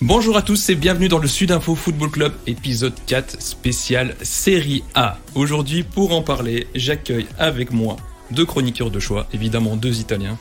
Bonjour 0.00 0.38
à 0.38 0.42
tous 0.42 0.70
et 0.70 0.74
bienvenue 0.74 1.08
dans 1.08 1.18
le 1.18 1.28
Sud 1.28 1.52
Info 1.52 1.74
Football 1.74 2.10
Club 2.10 2.32
épisode 2.46 2.94
4 3.06 3.42
spécial 3.42 4.16
Série 4.22 4.82
A. 4.94 5.18
Aujourd'hui 5.34 5.82
pour 5.82 6.14
en 6.14 6.22
parler, 6.22 6.66
j'accueille 6.74 7.26
avec 7.38 7.72
moi 7.72 7.96
deux 8.30 8.46
chroniqueurs 8.46 8.90
de 8.90 9.00
choix, 9.00 9.26
évidemment 9.32 9.76
deux 9.76 10.00
Italiens. 10.00 10.38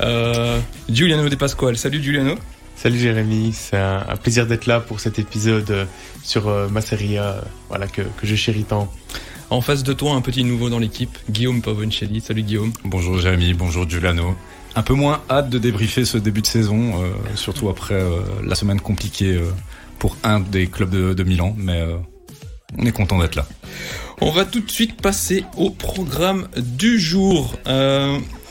Euh, 0.00 0.60
Giuliano 0.88 1.28
De 1.28 1.34
Pasquale, 1.34 1.76
salut 1.76 2.02
Giuliano. 2.02 2.36
Salut 2.76 2.98
Jérémy, 2.98 3.52
c'est 3.52 3.76
un, 3.76 4.16
plaisir 4.22 4.46
d'être 4.46 4.66
là 4.66 4.80
pour 4.80 5.00
cet 5.00 5.18
épisode 5.18 5.88
sur 6.22 6.48
euh, 6.48 6.68
ma 6.68 6.80
Serie 6.80 7.18
A, 7.18 7.42
voilà, 7.68 7.88
que, 7.88 8.02
que 8.02 8.26
je 8.26 8.36
chéris 8.36 8.64
tant. 8.64 8.92
En 9.50 9.60
face 9.60 9.82
de 9.82 9.92
toi, 9.92 10.14
un 10.14 10.20
petit 10.20 10.44
nouveau 10.44 10.70
dans 10.70 10.78
l'équipe, 10.78 11.18
Guillaume 11.28 11.60
Pavoncelli. 11.60 12.20
Salut 12.20 12.42
Guillaume. 12.42 12.72
Bonjour 12.84 13.18
Jérémy, 13.18 13.52
bonjour 13.52 13.88
Giuliano 13.88 14.36
un 14.74 14.82
peu 14.82 14.94
moins 14.94 15.22
hâte 15.28 15.50
de 15.50 15.58
débriefer 15.58 16.04
ce 16.04 16.18
début 16.18 16.42
de 16.42 16.46
saison, 16.46 17.02
euh, 17.02 17.12
surtout 17.34 17.68
après 17.68 17.94
euh, 17.94 18.20
la 18.44 18.54
semaine 18.54 18.80
compliquée 18.80 19.34
euh, 19.34 19.50
pour 19.98 20.16
un 20.22 20.40
des 20.40 20.68
clubs 20.68 20.90
de, 20.90 21.12
de 21.12 21.22
Milan, 21.24 21.54
mais 21.56 21.84
on 22.78 22.86
est 22.86 22.92
content 22.92 23.18
d'être 23.18 23.34
là. 23.34 23.46
On 24.20 24.30
va 24.30 24.44
tout 24.44 24.60
de 24.60 24.70
suite 24.70 25.00
passer 25.00 25.44
au 25.56 25.70
programme 25.70 26.48
du 26.56 26.98
jour. 26.98 27.58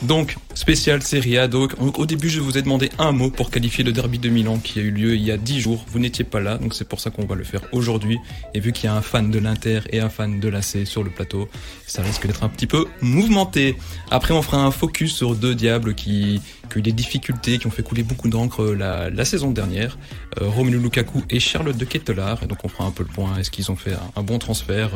Donc, 0.02 0.36
spécial 0.54 1.02
Serie 1.02 1.36
A. 1.36 1.46
Donc, 1.46 1.74
au 1.78 2.06
début, 2.06 2.30
je 2.30 2.40
vous 2.40 2.56
ai 2.56 2.62
demandé 2.62 2.90
un 2.98 3.12
mot 3.12 3.30
pour 3.30 3.50
qualifier 3.50 3.84
le 3.84 3.92
derby 3.92 4.18
de 4.18 4.30
Milan 4.30 4.58
qui 4.58 4.78
a 4.78 4.82
eu 4.82 4.90
lieu 4.90 5.14
il 5.14 5.22
y 5.22 5.30
a 5.30 5.36
10 5.36 5.60
jours. 5.60 5.84
Vous 5.88 5.98
n'étiez 5.98 6.24
pas 6.24 6.40
là, 6.40 6.56
donc 6.56 6.74
c'est 6.74 6.88
pour 6.88 7.00
ça 7.00 7.10
qu'on 7.10 7.26
va 7.26 7.34
le 7.34 7.44
faire 7.44 7.60
aujourd'hui. 7.72 8.18
Et 8.54 8.60
vu 8.60 8.72
qu'il 8.72 8.84
y 8.84 8.88
a 8.88 8.94
un 8.94 9.02
fan 9.02 9.30
de 9.30 9.38
l'Inter 9.38 9.80
et 9.90 10.00
un 10.00 10.08
fan 10.08 10.40
de 10.40 10.48
l'AC 10.48 10.86
sur 10.86 11.04
le 11.04 11.10
plateau, 11.10 11.48
ça 11.86 12.02
risque 12.02 12.26
d'être 12.26 12.44
un 12.44 12.48
petit 12.48 12.66
peu 12.66 12.86
mouvementé. 13.02 13.76
Après, 14.10 14.32
on 14.32 14.40
fera 14.40 14.64
un 14.64 14.70
focus 14.70 15.14
sur 15.14 15.34
deux 15.34 15.54
diables 15.54 15.94
qui, 15.94 16.40
qui 16.70 16.76
ont 16.76 16.78
eu 16.78 16.82
des 16.82 16.92
difficultés, 16.92 17.58
qui 17.58 17.66
ont 17.66 17.70
fait 17.70 17.82
couler 17.82 18.02
beaucoup 18.02 18.28
d'encre 18.28 18.64
la, 18.64 19.24
saison 19.26 19.50
dernière. 19.50 19.98
Euh, 20.40 20.48
Romelu 20.48 20.78
Lukaku 20.78 21.24
et 21.28 21.40
Charlotte 21.40 21.76
de 21.76 21.84
Kettelard. 21.84 22.42
Et 22.42 22.46
donc, 22.46 22.64
on 22.64 22.68
fera 22.68 22.84
un 22.84 22.90
peu 22.90 23.02
le 23.02 23.10
point. 23.10 23.36
Est-ce 23.36 23.50
qu'ils 23.50 23.70
ont 23.70 23.76
fait 23.76 23.92
un, 24.16 24.22
bon 24.22 24.38
transfert? 24.38 24.92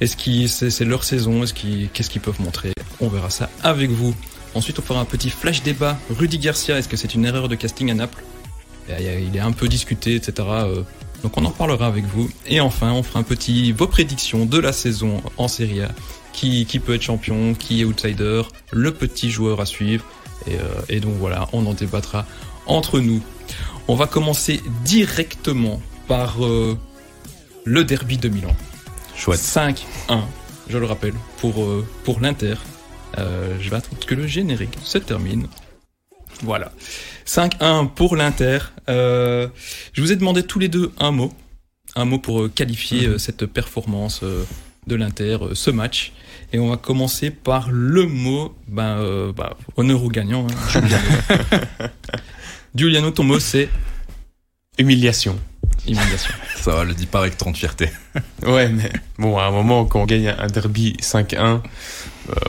Est-ce 0.00 0.16
qu'ils 0.16 0.48
c'est 0.48 0.84
leur 0.84 1.04
saison? 1.04 1.42
Qu'est-ce 1.92 2.08
qu'ils 2.08 2.22
peuvent 2.22 2.40
montrer? 2.40 2.72
On 3.00 3.08
verra 3.08 3.30
ça 3.30 3.50
avec 3.62 3.90
vous. 3.90 4.14
Ensuite, 4.54 4.78
on 4.78 4.82
fera 4.82 5.00
un 5.00 5.04
petit 5.04 5.30
flash 5.30 5.62
débat. 5.62 5.98
Rudy 6.10 6.38
Garcia, 6.38 6.78
est-ce 6.78 6.88
que 6.88 6.96
c'est 6.96 7.14
une 7.14 7.24
erreur 7.24 7.48
de 7.48 7.54
casting 7.54 7.90
à 7.90 7.94
Naples? 7.94 8.22
Il 8.88 9.36
est 9.36 9.40
un 9.40 9.52
peu 9.52 9.68
discuté, 9.68 10.16
etc. 10.16 10.32
Euh, 10.48 10.82
donc 11.22 11.36
on 11.36 11.44
en 11.44 11.50
parlera 11.50 11.86
avec 11.86 12.04
vous. 12.04 12.30
Et 12.46 12.60
enfin, 12.60 12.92
on 12.92 13.02
fera 13.02 13.20
un 13.20 13.22
petit 13.22 13.72
vos 13.72 13.86
prédictions 13.86 14.44
de 14.44 14.58
la 14.58 14.72
saison 14.72 15.22
en 15.36 15.48
Serie 15.48 15.82
A. 15.82 15.90
Qui, 16.32 16.64
qui 16.64 16.78
peut 16.78 16.94
être 16.94 17.02
champion, 17.02 17.52
qui 17.52 17.82
est 17.82 17.84
outsider, 17.84 18.40
le 18.70 18.94
petit 18.94 19.30
joueur 19.30 19.60
à 19.60 19.66
suivre. 19.66 20.02
Et, 20.46 20.54
euh, 20.54 20.58
et 20.88 20.98
donc 20.98 21.14
voilà, 21.18 21.46
on 21.52 21.66
en 21.66 21.74
débattra 21.74 22.24
entre 22.66 23.00
nous. 23.00 23.20
On 23.86 23.94
va 23.94 24.06
commencer 24.06 24.62
directement 24.82 25.82
par 26.08 26.42
euh, 26.42 26.78
le 27.64 27.84
derby 27.84 28.16
de 28.16 28.30
Milan. 28.30 28.56
Chouette. 29.14 29.40
5-1, 29.40 30.22
je 30.70 30.78
le 30.78 30.86
rappelle, 30.86 31.12
pour, 31.36 31.66
pour 32.02 32.20
l'Inter. 32.20 32.54
Euh, 33.18 33.56
je 33.60 33.70
vais 33.70 33.76
attendre 33.76 34.04
que 34.04 34.14
le 34.14 34.26
générique 34.26 34.76
se 34.82 34.98
termine. 34.98 35.46
Voilà. 36.42 36.72
5-1 37.26 37.88
pour 37.88 38.16
l'Inter. 38.16 38.58
Euh, 38.88 39.48
je 39.92 40.02
vous 40.02 40.12
ai 40.12 40.16
demandé 40.16 40.42
tous 40.42 40.58
les 40.58 40.68
deux 40.68 40.92
un 40.98 41.10
mot. 41.10 41.32
Un 41.94 42.04
mot 42.04 42.18
pour 42.18 42.42
euh, 42.42 42.48
qualifier 42.48 43.18
cette 43.18 43.46
performance 43.46 44.22
de 44.86 44.94
l'Inter, 44.96 45.38
ce 45.52 45.70
match. 45.70 46.12
Et 46.52 46.58
on 46.58 46.68
va 46.68 46.76
commencer 46.76 47.30
par 47.30 47.70
le 47.70 48.06
mot, 48.06 48.54
ben, 48.66 49.32
bah, 49.36 49.56
honneur 49.76 50.02
au 50.02 50.08
gagnant, 50.08 50.46
hein, 50.46 50.80
Giuliano. 52.74 53.10
ton 53.14 53.24
mot 53.24 53.38
c'est 53.38 53.68
Humiliation. 54.78 55.38
Humiliation. 55.86 56.34
Ça 56.56 56.74
va, 56.74 56.84
le 56.84 56.94
dit 56.94 57.06
pas 57.06 57.20
avec 57.20 57.36
tant 57.36 57.50
de 57.50 57.56
fierté. 57.56 57.90
ouais, 58.46 58.68
mais 58.68 58.92
bon, 59.18 59.38
à 59.38 59.44
un 59.44 59.50
moment, 59.50 59.84
quand 59.84 60.00
on 60.00 60.06
gagne 60.06 60.28
un 60.28 60.46
derby 60.46 60.96
5-1, 61.00 61.36
euh, 61.38 61.60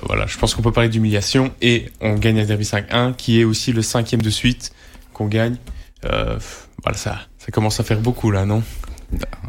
voilà, 0.03 0.25
je 0.27 0.37
pense 0.37 0.53
qu'on 0.53 0.61
peut 0.61 0.71
parler 0.71 0.89
d'humiliation 0.89 1.51
et 1.61 1.91
on 2.01 2.15
gagne 2.15 2.39
un 2.39 2.45
derby 2.45 2.65
5-1 2.65 3.15
qui 3.15 3.39
est 3.39 3.43
aussi 3.43 3.71
le 3.71 3.81
cinquième 3.81 4.21
de 4.21 4.29
suite 4.29 4.71
qu'on 5.13 5.27
gagne. 5.27 5.55
Euh, 6.05 6.37
voilà, 6.83 6.97
ça, 6.97 7.19
ça 7.39 7.51
commence 7.51 7.79
à 7.79 7.83
faire 7.83 7.99
beaucoup 7.99 8.29
là, 8.29 8.45
non? 8.45 8.63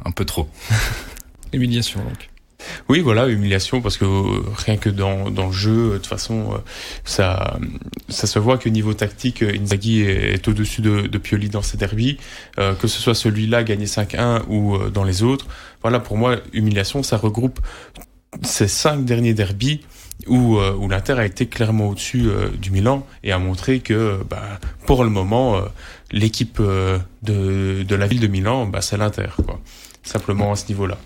Un 0.04 0.10
peu 0.10 0.24
trop. 0.24 0.48
Humiliation 1.52 2.02
donc. 2.02 2.30
Oui, 2.88 3.00
voilà, 3.00 3.28
humiliation 3.28 3.80
parce 3.80 3.96
que 3.96 4.04
euh, 4.04 4.42
rien 4.56 4.76
que 4.76 4.88
dans, 4.88 5.30
dans 5.30 5.46
le 5.46 5.52
jeu, 5.52 5.92
de 5.92 5.96
toute 5.96 6.06
façon, 6.06 6.60
ça, 7.04 7.58
ça 8.08 8.26
se 8.26 8.38
voit 8.38 8.58
que 8.58 8.68
niveau 8.68 8.94
tactique, 8.94 9.42
Inzaghi 9.42 10.02
est, 10.02 10.46
au-dessus 10.48 10.80
de, 10.80 11.02
de, 11.02 11.18
Pioli 11.18 11.48
dans 11.48 11.62
ses 11.62 11.76
derbies, 11.76 12.18
que 12.56 12.86
ce 12.86 13.00
soit 13.00 13.14
celui-là 13.14 13.64
gagné 13.64 13.86
5-1 13.86 14.42
ou 14.48 14.78
dans 14.90 15.04
les 15.04 15.22
autres. 15.22 15.46
Voilà, 15.82 16.00
pour 16.00 16.16
moi, 16.16 16.36
humiliation, 16.52 17.02
ça 17.02 17.16
regroupe 17.16 17.60
ces 18.42 18.68
cinq 18.68 19.04
derniers 19.04 19.34
derbies 19.34 19.80
où, 20.26 20.58
euh, 20.58 20.74
où 20.74 20.88
l'Inter 20.88 21.14
a 21.14 21.26
été 21.26 21.46
clairement 21.46 21.88
au-dessus 21.88 22.26
euh, 22.26 22.48
du 22.48 22.70
Milan 22.70 23.06
et 23.22 23.32
a 23.32 23.38
montré 23.38 23.80
que 23.80 24.20
bah, 24.28 24.42
pour 24.86 25.04
le 25.04 25.10
moment, 25.10 25.56
euh, 25.56 25.62
l'équipe 26.10 26.60
de, 26.60 27.82
de 27.82 27.94
la 27.94 28.06
ville 28.06 28.20
de 28.20 28.26
Milan, 28.26 28.66
bah, 28.66 28.80
c'est 28.80 28.96
l'Inter. 28.96 29.28
Quoi. 29.44 29.60
Simplement 30.02 30.52
à 30.52 30.56
ce 30.56 30.68
niveau-là. 30.68 30.98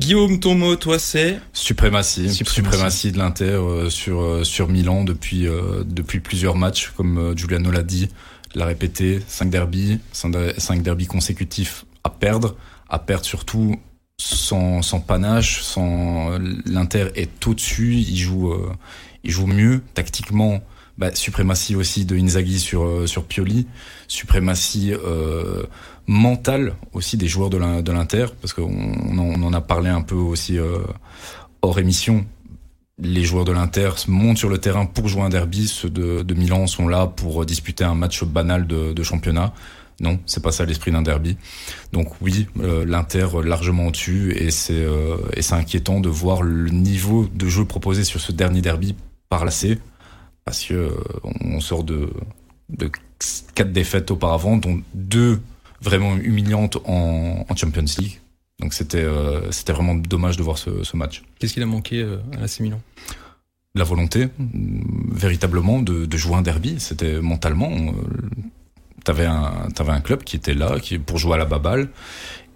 Guillaume, 0.00 0.38
ton 0.38 0.54
mot, 0.54 0.76
toi, 0.76 0.98
c'est 0.98 1.40
suprématie, 1.52 2.32
suprématie, 2.32 3.12
de 3.12 3.18
l'Inter 3.18 3.60
sur 3.90 4.46
sur 4.46 4.68
Milan 4.68 5.04
depuis 5.04 5.46
depuis 5.84 6.20
plusieurs 6.20 6.56
matchs, 6.56 6.92
comme 6.96 7.36
Giuliano 7.36 7.70
l'a 7.70 7.82
dit, 7.82 8.08
l'a 8.54 8.64
répété, 8.64 9.20
cinq 9.26 9.50
derbies, 9.50 9.98
cinq 10.12 10.82
derbies 10.82 11.06
consécutifs 11.06 11.84
à 12.04 12.10
perdre, 12.10 12.56
à 12.88 12.98
perdre 12.98 13.24
surtout 13.24 13.76
sans, 14.20 14.82
sans 14.82 15.00
panache, 15.00 15.62
sans 15.62 16.38
l'Inter 16.66 17.08
est 17.14 17.46
au-dessus, 17.46 17.94
il 17.94 18.16
joue, 18.16 18.52
euh, 18.52 18.72
il 19.24 19.30
joue 19.30 19.46
mieux 19.46 19.82
tactiquement. 19.94 20.60
Bah, 20.98 21.14
suprématie 21.14 21.76
aussi 21.76 22.04
de 22.04 22.16
Inzaghi 22.16 22.58
sur 22.58 22.82
euh, 22.82 23.06
sur 23.06 23.24
Pioli, 23.24 23.68
suprématie 24.08 24.92
euh, 24.92 25.62
mentale 26.08 26.74
aussi 26.92 27.16
des 27.16 27.28
joueurs 27.28 27.50
de 27.50 27.56
l'Inter 27.92 28.26
parce 28.40 28.52
qu'on 28.52 28.64
on 28.64 29.42
en 29.44 29.52
a 29.52 29.60
parlé 29.60 29.90
un 29.90 30.02
peu 30.02 30.16
aussi 30.16 30.58
euh, 30.58 30.78
hors 31.62 31.78
émission. 31.78 32.26
Les 33.00 33.22
joueurs 33.22 33.44
de 33.44 33.52
l'Inter 33.52 33.90
montent 34.08 34.38
sur 34.38 34.48
le 34.48 34.58
terrain 34.58 34.86
pour 34.86 35.06
jouer 35.06 35.22
un 35.22 35.28
derby, 35.28 35.68
ceux 35.68 35.88
de, 35.88 36.22
de 36.22 36.34
Milan 36.34 36.66
sont 36.66 36.88
là 36.88 37.06
pour 37.06 37.46
disputer 37.46 37.84
un 37.84 37.94
match 37.94 38.24
banal 38.24 38.66
de, 38.66 38.92
de 38.92 39.02
championnat. 39.04 39.54
Non, 40.00 40.18
c'est 40.26 40.42
pas 40.42 40.50
ça 40.50 40.64
l'esprit 40.64 40.90
d'un 40.90 41.02
derby. 41.02 41.36
Donc 41.92 42.20
oui, 42.20 42.48
euh, 42.60 42.84
l'Inter 42.84 43.28
largement 43.44 43.86
au-dessus 43.86 44.32
et 44.36 44.50
c'est 44.50 44.74
euh, 44.74 45.16
et 45.34 45.42
c'est 45.42 45.54
inquiétant 45.54 46.00
de 46.00 46.08
voir 46.08 46.42
le 46.42 46.70
niveau 46.70 47.28
de 47.32 47.48
jeu 47.48 47.64
proposé 47.64 48.02
sur 48.02 48.20
ce 48.20 48.32
dernier 48.32 48.62
derby 48.62 48.96
par 49.28 49.44
la 49.44 49.52
C 49.52 49.78
parce 50.48 50.64
que 50.64 50.72
euh, 50.72 50.90
on 51.42 51.60
sort 51.60 51.84
de 51.84 52.10
de 52.70 52.90
quatre 53.54 53.70
défaites 53.70 54.10
auparavant 54.10 54.56
dont 54.56 54.80
deux 54.94 55.40
vraiment 55.82 56.16
humiliantes 56.16 56.78
en, 56.86 57.44
en 57.46 57.56
Champions 57.56 57.84
League. 57.98 58.18
Donc 58.58 58.72
c'était 58.72 59.06
c'était 59.50 59.74
vraiment 59.74 59.94
dommage 59.94 60.38
de 60.38 60.42
voir 60.42 60.56
ce, 60.56 60.82
ce 60.84 60.96
match. 60.96 61.22
Qu'est-ce 61.38 61.52
qu'il 61.52 61.62
a 61.62 61.66
manqué 61.66 62.02
à 62.02 62.40
l'AC 62.40 62.60
Milan? 62.60 62.80
La 63.74 63.84
volonté, 63.84 64.28
véritablement, 65.12 65.80
de, 65.80 66.06
de 66.06 66.16
jouer 66.16 66.34
un 66.34 66.42
derby. 66.42 66.76
C'était 66.80 67.20
mentalement 67.20 67.70
t'avais 69.04 69.26
un 69.26 69.68
t'avais 69.74 69.92
un 69.92 70.00
club 70.00 70.22
qui 70.22 70.36
était 70.36 70.54
là 70.54 70.78
qui 70.80 70.98
pour 70.98 71.18
jouer 71.18 71.34
à 71.34 71.38
la 71.38 71.44
baballe 71.44 71.88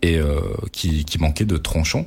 et 0.02 0.18
euh, 0.18 0.40
qui 0.72 1.04
qui 1.04 1.18
manquait 1.18 1.44
de 1.44 1.56
tranchant 1.56 2.06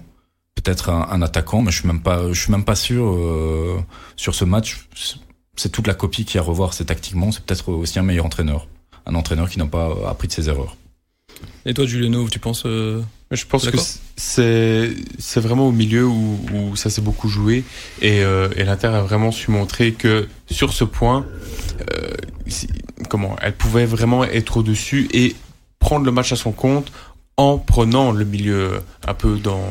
peut-être 0.56 0.90
un, 0.90 1.08
un, 1.10 1.22
attaquant 1.22 1.62
mais 1.62 1.72
je 1.72 1.80
suis 1.80 1.88
même 1.88 2.02
pas 2.02 2.32
je 2.32 2.40
suis 2.40 2.52
même 2.52 2.64
pas 2.64 2.76
sûr 2.76 3.06
euh, 3.06 3.80
sur 4.16 4.36
ce 4.36 4.46
match 4.46 4.88
c'est 5.56 5.72
toute 5.72 5.88
la 5.88 5.94
copie 5.94 6.26
qui 6.26 6.38
a 6.38 6.42
à 6.42 6.44
revoir 6.44 6.74
c'est 6.74 6.86
tactiquement 6.86 7.32
c'est 7.32 7.44
peut-être 7.44 7.70
aussi 7.72 8.00
un 8.00 8.04
meilleur 8.04 8.26
entraîneur. 8.26 8.68
Un 9.06 9.16
entraîneur 9.16 9.50
qui 9.50 9.60
n'a 9.60 9.68
pas 9.68 9.92
appris 10.10 10.28
de 10.28 10.34
ses 10.34 10.50
erreurs. 10.50 10.76
Et 11.66 11.74
toi 11.74 11.86
Juliano 11.86 12.28
tu 12.30 12.40
penses 12.40 12.64
euh, 12.66 13.02
je 13.32 13.46
pense 13.46 13.70
que 13.70 13.78
c'est 14.16 14.92
c'est 15.18 15.40
vraiment 15.40 15.68
au 15.68 15.72
milieu 15.72 16.06
où, 16.06 16.40
où 16.54 16.76
ça 16.76 16.90
s'est 16.90 17.02
beaucoup 17.02 17.28
joué. 17.28 17.64
Et, 18.02 18.24
euh, 18.24 18.50
et 18.56 18.64
l'Inter 18.64 18.88
a 18.88 19.02
vraiment 19.02 19.32
su 19.32 19.52
montrer 19.52 19.94
que 19.94 20.28
sur 20.50 20.74
ce 20.74 20.84
point 20.84 21.26
euh, 21.92 22.14
comment 23.10 23.36
elle 23.42 23.54
pouvait 23.54 23.86
vraiment 23.86 24.24
être 24.24 24.58
au-dessus 24.58 25.08
et 25.12 25.36
prendre 25.80 26.06
le 26.06 26.12
match 26.12 26.32
à 26.32 26.36
son 26.36 26.52
compte 26.52 26.92
en 27.38 27.58
prenant 27.58 28.12
le 28.12 28.24
milieu 28.24 28.82
un 29.06 29.14
peu 29.14 29.38
dans 29.38 29.68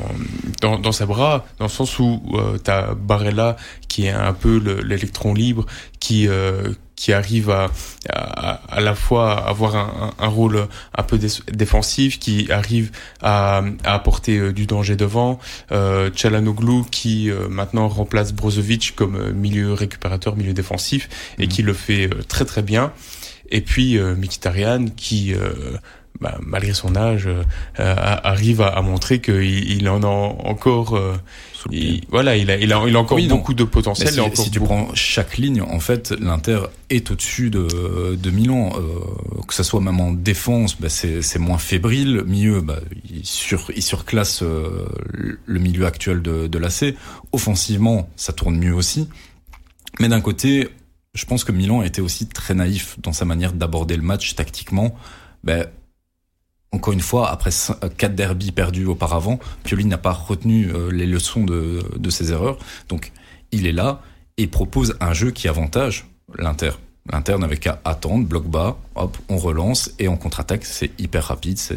dans, 0.61 0.79
dans 0.79 0.93
ses 0.93 1.07
bras 1.07 1.47
dans 1.59 1.65
le 1.65 1.71
sens 1.71 1.99
où 1.99 2.23
euh, 2.35 2.59
t'as 2.59 2.95
Barella 2.95 3.57
qui 3.89 4.05
est 4.07 4.11
un 4.11 4.35
peu 4.35 4.59
l'électron 4.83 5.33
libre 5.33 5.65
qui 5.99 6.29
euh, 6.29 6.75
qui 6.97 7.13
arrive 7.13 7.51
à, 7.51 7.71
à, 8.09 8.81
la 8.81 8.95
fois 8.95 9.47
avoir 9.47 9.77
un, 9.77 10.13
un, 10.19 10.29
rôle 10.29 10.69
un 10.97 11.03
peu 11.03 11.19
défensif, 11.53 12.19
qui 12.19 12.51
arrive 12.53 12.93
à, 13.21 13.63
à 13.85 13.95
apporter 13.95 14.39
euh, 14.39 14.53
du 14.53 14.67
danger 14.67 14.97
devant. 14.97 15.39
Euh, 15.73 16.11
Chalanoglu 16.15 16.83
qui 16.91 17.31
euh, 17.31 17.49
maintenant 17.49 17.89
remplace 17.89 18.33
Brozovic 18.33 18.95
comme 18.95 19.17
euh, 19.17 19.33
milieu 19.33 19.73
récupérateur, 19.73 20.37
milieu 20.37 20.53
défensif 20.53 21.35
et 21.39 21.47
mhm. 21.47 21.49
qui 21.49 21.63
le 21.63 21.73
fait 21.73 22.09
très 22.29 22.45
très 22.45 22.63
bien. 22.63 22.93
Et 23.51 23.61
puis 23.61 23.99
euh, 23.99 24.15
Mkhitaryan 24.15 24.87
qui 24.97 25.35
bah, 26.21 26.39
malgré 26.43 26.75
son 26.75 26.95
âge, 26.97 27.27
euh, 27.27 27.43
arrive 27.79 28.61
à, 28.61 28.69
à 28.69 28.83
montrer 28.83 29.21
qu'il 29.21 29.73
il 29.73 29.89
en 29.89 30.03
a 30.03 30.07
encore. 30.07 30.97
Euh, 30.97 31.17
voilà, 32.11 32.37
il 32.37 32.51
a, 32.51 32.57
il 32.57 32.73
a, 32.73 32.85
il 32.87 32.95
a 32.95 33.01
encore 33.01 33.19
beaucoup 33.29 33.55
de 33.55 33.65
potentiel. 33.65 34.13
Si, 34.13 34.21
encore 34.21 34.37
si 34.45 34.51
tu 34.51 34.61
prends 34.61 34.95
chaque 34.95 35.39
ligne, 35.39 35.63
en 35.63 35.81
fait, 35.81 36.13
l'Inter 36.21 36.61
est 36.91 37.11
au-dessus 37.11 37.51
de, 37.51 38.17
de 38.17 38.31
Milan. 38.31 38.73
Euh, 38.77 39.43
que 39.47 39.55
ça 39.55 39.65
soit 39.65 39.81
même 39.81 40.01
en 40.01 40.13
défense, 40.13 40.81
bah, 40.81 40.89
c'est 40.89 41.39
moins 41.39 41.59
fébrile. 41.59 42.23
Milieu, 42.27 42.61
bah, 42.61 42.81
il, 43.11 43.25
sur, 43.25 43.71
il 43.75 43.83
surclasse 43.83 44.43
euh, 44.43 44.87
le 45.45 45.59
milieu 45.59 45.87
actuel 45.87 46.23
de, 46.23 46.47
de 46.47 46.59
l'AC. 46.59 46.95
Offensivement, 47.33 48.09
ça 48.17 48.33
tourne 48.33 48.57
mieux 48.57 48.75
aussi. 48.75 49.09
Mais 50.01 50.09
d'un 50.09 50.21
côté, 50.21 50.69
je 51.15 51.25
pense 51.25 51.45
que 51.45 51.53
Milan 51.53 51.83
était 51.83 52.01
aussi 52.01 52.27
très 52.27 52.55
naïf 52.55 52.97
dans 53.01 53.13
sa 53.13 53.25
manière 53.25 53.53
d'aborder 53.53 53.97
le 53.97 54.03
match 54.03 54.35
tactiquement. 54.35 54.95
Ben, 55.45 55.67
encore 56.75 56.93
une 56.93 57.01
fois, 57.01 57.31
après 57.31 57.51
euh, 57.51 57.89
quatre 57.97 58.15
derbies 58.15 58.53
perdus 58.53 58.87
auparavant, 58.87 59.39
Pioli 59.63 59.85
n'a 59.85 59.99
pas 59.99 60.13
retenu 60.13 60.71
euh, 60.71 60.91
les 60.91 61.07
leçons 61.07 61.45
de, 61.45 62.11
ses 62.11 62.33
erreurs. 62.33 62.59
Donc, 62.89 63.13
il 63.53 63.67
est 63.67 63.73
là 63.73 64.03
et 64.37 64.47
propose 64.47 64.97
un 65.01 65.13
jeu 65.13 65.31
qui 65.31 65.49
avantage 65.49 66.07
l'Inter. 66.37 66.73
L'Inter 67.13 67.39
n'avait 67.39 67.59
qu'à 67.59 67.81
attendre, 67.85 68.27
bloc 68.27 68.47
bas, 68.47 68.77
hop, 68.97 69.17
on 69.29 69.37
relance 69.37 69.93
et 69.99 70.09
on 70.09 70.17
contre-attaque. 70.17 70.65
C'est 70.65 70.91
hyper 70.99 71.25
rapide, 71.25 71.59
euh, 71.71 71.77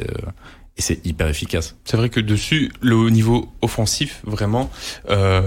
et 0.78 0.82
c'est 0.82 1.06
hyper 1.06 1.28
efficace. 1.28 1.76
C'est 1.86 1.98
vrai 1.98 2.10
que 2.10 2.20
dessus, 2.20 2.72
le 2.82 3.10
niveau 3.10 3.50
offensif, 3.62 4.22
vraiment, 4.26 4.70
euh, 5.10 5.42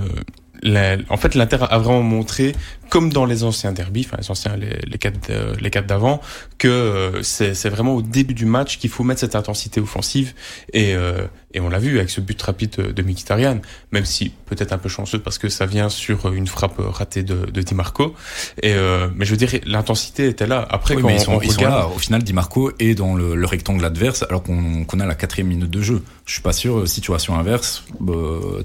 en 1.08 1.16
fait, 1.16 1.34
l'Inter 1.34 1.58
a 1.68 1.78
vraiment 1.78 2.02
montré, 2.02 2.54
comme 2.90 3.12
dans 3.12 3.24
les 3.24 3.44
anciens 3.44 3.72
derbies, 3.72 4.04
enfin 4.06 4.18
les 4.20 4.30
anciens, 4.30 4.56
les, 4.56 4.78
les 4.84 4.98
quatre, 4.98 5.30
euh, 5.30 5.54
les 5.60 5.70
quatre 5.70 5.86
d'avant, 5.86 6.20
que 6.58 6.68
euh, 6.68 7.22
c'est 7.22 7.68
vraiment 7.70 7.94
au 7.94 8.02
début 8.02 8.34
du 8.34 8.44
match 8.44 8.78
qu'il 8.78 8.90
faut 8.90 9.04
mettre 9.04 9.20
cette 9.20 9.36
intensité 9.36 9.80
offensive. 9.80 10.34
Et, 10.72 10.94
euh, 10.94 11.26
et 11.54 11.60
on 11.60 11.68
l'a 11.68 11.78
vu 11.78 11.98
avec 11.98 12.10
ce 12.10 12.20
but 12.20 12.40
rapide 12.42 12.76
de 12.94 13.02
Mkhitaryan, 13.02 13.60
même 13.92 14.04
si 14.04 14.32
peut-être 14.46 14.72
un 14.72 14.78
peu 14.78 14.88
chanceux 14.88 15.18
parce 15.18 15.38
que 15.38 15.48
ça 15.48 15.66
vient 15.66 15.88
sur 15.88 16.32
une 16.32 16.46
frappe 16.46 16.78
ratée 16.78 17.22
de, 17.22 17.46
de 17.46 17.62
Di 17.62 17.74
Marco. 17.74 18.14
Et 18.62 18.74
mais 19.16 19.24
je 19.24 19.30
veux 19.32 19.36
dire, 19.36 19.50
l'intensité 19.66 20.28
était 20.28 20.46
là. 20.46 20.64
Après, 20.70 20.94
quand 20.94 21.08
mais 21.08 21.16
ils, 21.16 21.20
sont, 21.20 21.40
ils 21.40 21.50
sont, 21.50 21.62
là. 21.62 21.88
Au 21.88 21.98
final, 21.98 22.22
Di 22.22 22.32
Marco 22.32 22.70
est 22.78 22.94
dans 22.94 23.16
le, 23.16 23.34
le 23.34 23.46
rectangle 23.46 23.84
adverse, 23.84 24.24
alors 24.28 24.44
qu'on 24.44 24.84
qu'on 24.84 25.00
a 25.00 25.06
la 25.06 25.16
quatrième 25.16 25.48
minute 25.48 25.70
de 25.70 25.82
jeu. 25.82 26.02
Je 26.24 26.34
suis 26.34 26.42
pas 26.42 26.52
sûr. 26.52 26.86
Situation 26.86 27.36
inverse, 27.36 27.82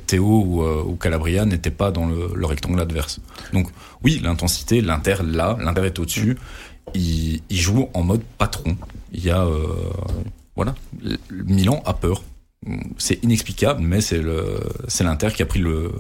Théo 0.06 0.44
ou, 0.46 0.64
ou 0.64 0.96
Calabria 0.96 1.46
n'étaient 1.46 1.72
pas 1.72 1.90
dans 1.90 2.06
le, 2.06 2.34
le 2.36 2.46
rectangle 2.46 2.80
adverse. 2.80 3.20
Donc 3.52 3.70
oui, 4.06 4.22
l'intensité, 4.24 4.82
l'Inter 4.82 5.16
là, 5.24 5.58
l'Inter 5.60 5.88
est 5.88 5.98
au-dessus. 5.98 6.38
Il, 6.94 7.42
il, 7.50 7.58
joue 7.58 7.90
en 7.96 8.04
mode 8.04 8.22
patron. 8.38 8.78
Il 9.12 9.26
y 9.26 9.32
a 9.32 9.44
euh, 9.44 9.66
voilà, 10.56 10.76
Milan 11.32 11.82
a 11.88 11.94
peur. 11.96 12.22
C'est 13.00 13.24
inexplicable, 13.24 13.82
mais 13.82 14.02
c'est 14.02 14.22
l'Inter 15.04 15.30
qui 15.36 15.42
a 15.42 15.48
pris 15.48 15.60
le 15.60 15.92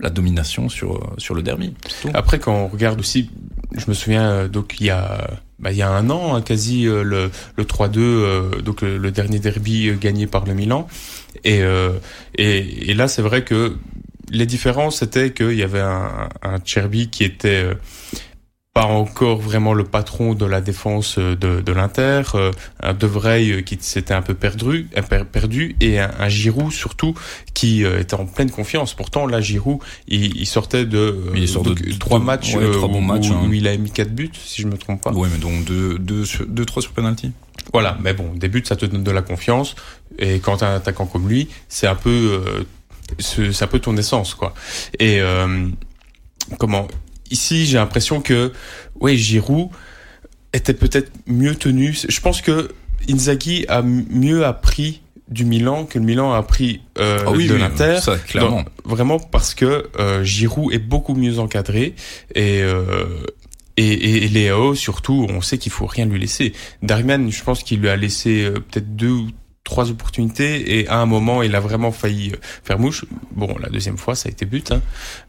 la 0.00 0.08
domination 0.08 0.70
sur 0.70 1.14
sur 1.18 1.34
le 1.34 1.42
derby. 1.42 1.74
Après, 2.14 2.38
quand 2.38 2.54
on 2.54 2.68
regarde 2.68 3.00
aussi, 3.00 3.30
je 3.72 3.84
me 3.88 3.92
souviens 3.92 4.30
euh, 4.30 4.48
donc 4.48 4.76
il 4.80 4.86
y 4.86 4.90
a 4.90 5.28
bah, 5.58 5.72
il 5.72 5.76
y 5.76 5.82
a 5.82 5.90
un 5.90 6.08
an, 6.08 6.36
hein, 6.36 6.40
quasi 6.40 6.86
euh, 6.88 7.02
le 7.02 7.30
le 7.56 7.64
3-2, 7.64 8.62
donc 8.62 8.80
le, 8.80 9.10
dernier 9.10 9.40
derby 9.40 9.92
gagné 10.00 10.26
par 10.26 10.46
le 10.46 10.54
Milan, 10.54 10.86
et, 11.44 11.62
et 12.38 12.94
là 12.94 13.08
c'est 13.08 13.22
vrai 13.22 13.44
que 13.44 13.76
les 14.30 14.46
différences, 14.46 14.98
c'était 14.98 15.32
qu'il 15.32 15.54
y 15.54 15.62
avait 15.62 15.80
un, 15.80 16.28
un 16.42 16.58
Cherby 16.64 17.08
qui 17.08 17.24
était 17.24 17.64
euh, 17.64 17.74
pas 18.74 18.84
encore 18.84 19.38
vraiment 19.38 19.72
le 19.72 19.84
patron 19.84 20.34
de 20.34 20.44
la 20.44 20.60
défense 20.60 21.16
euh, 21.18 21.34
de, 21.34 21.60
de 21.60 21.72
l'Inter, 21.72 22.22
euh, 22.34 22.50
un 22.82 22.92
De 22.92 23.06
Vrij 23.06 23.62
qui 23.64 23.78
s'était 23.80 24.14
un 24.14 24.22
peu 24.22 24.34
perdu, 24.34 24.88
perdu 25.32 25.76
et 25.80 25.98
un, 26.00 26.10
un 26.18 26.28
Giroud 26.28 26.72
surtout 26.72 27.14
qui 27.54 27.84
était 27.84 28.14
en 28.14 28.26
pleine 28.26 28.50
confiance. 28.50 28.94
Pourtant, 28.94 29.26
là, 29.26 29.40
Giroud, 29.40 29.78
il, 30.08 30.36
il 30.36 30.46
sortait 30.46 30.84
de, 30.84 31.16
il 31.34 31.48
sort 31.48 31.62
de, 31.62 31.74
trois 31.98 32.18
matchs, 32.18 32.56
trois 32.72 32.88
bons 32.88 33.00
matchs 33.00 33.30
hein. 33.30 33.46
où, 33.48 33.52
il 33.52 33.66
a 33.66 33.76
mis 33.76 33.90
quatre 33.90 34.14
buts, 34.14 34.30
si 34.34 34.60
je 34.60 34.66
me 34.66 34.76
trompe 34.76 35.02
pas. 35.02 35.12
Oui, 35.14 35.28
mais 35.32 35.38
donc 35.38 35.64
deux, 35.64 35.98
deux, 35.98 36.24
deux, 36.46 36.64
trois 36.64 36.82
sur 36.82 36.92
penalty. 36.92 37.32
Voilà, 37.72 37.96
mais 38.02 38.12
bon, 38.12 38.32
des 38.34 38.48
buts, 38.48 38.62
ça 38.64 38.76
te 38.76 38.84
donne 38.84 39.02
de 39.02 39.10
la 39.10 39.22
confiance. 39.22 39.74
Et 40.18 40.38
quand 40.38 40.62
un 40.62 40.76
attaquant 40.76 41.06
comme 41.06 41.28
lui, 41.28 41.48
c'est 41.68 41.86
un 41.86 41.94
peu 41.94 42.42
c'est 43.18 43.62
un 43.62 43.66
peu 43.66 43.78
ton 43.78 43.96
essence, 43.96 44.34
quoi. 44.34 44.54
Et 44.98 45.20
euh, 45.20 45.68
comment 46.58 46.88
Ici, 47.30 47.66
j'ai 47.66 47.78
l'impression 47.78 48.20
que, 48.20 48.52
ouais, 49.00 49.16
Giroud 49.16 49.70
était 50.52 50.74
peut-être 50.74 51.10
mieux 51.26 51.56
tenu. 51.56 51.96
Je 52.08 52.20
pense 52.20 52.40
que 52.40 52.70
Inzaghi 53.08 53.64
a 53.68 53.82
mieux 53.82 54.44
appris 54.44 55.02
du 55.28 55.44
Milan 55.44 55.86
que 55.86 55.98
le 55.98 56.04
Milan 56.04 56.32
a 56.32 56.38
appris 56.38 56.82
euh, 56.98 57.24
ah 57.26 57.32
de 57.32 57.54
l'Inter. 57.54 57.98
clairement. 58.26 58.64
vraiment 58.84 59.18
parce 59.18 59.54
que 59.54 59.88
euh, 59.98 60.22
Giroud 60.22 60.72
est 60.72 60.78
beaucoup 60.78 61.14
mieux 61.14 61.40
encadré 61.40 61.96
et 62.36 62.62
euh, 62.62 63.06
et, 63.78 64.24
et, 64.24 64.28
Léo, 64.28 64.74
surtout, 64.74 65.26
on 65.28 65.42
sait 65.42 65.58
qu'il 65.58 65.70
faut 65.70 65.84
rien 65.84 66.06
lui 66.06 66.18
laisser. 66.18 66.54
Darmian, 66.82 67.28
je 67.30 67.42
pense 67.44 67.62
qu'il 67.62 67.80
lui 67.80 67.90
a 67.90 67.96
laissé 67.96 68.44
euh, 68.44 68.52
peut-être 68.54 68.96
deux 68.96 69.10
ou 69.10 69.28
trois 69.66 69.90
opportunités 69.90 70.78
et 70.78 70.88
à 70.88 70.98
un 70.98 71.06
moment 71.06 71.42
il 71.42 71.54
a 71.54 71.60
vraiment 71.60 71.92
failli 71.92 72.30
euh, 72.30 72.36
faire 72.64 72.78
mouche. 72.78 73.04
Bon, 73.32 73.54
la 73.60 73.68
deuxième 73.68 73.98
fois 73.98 74.14
ça 74.14 74.28
a 74.28 74.32
été 74.32 74.46
but. 74.46 74.72
Hein. 74.72 74.80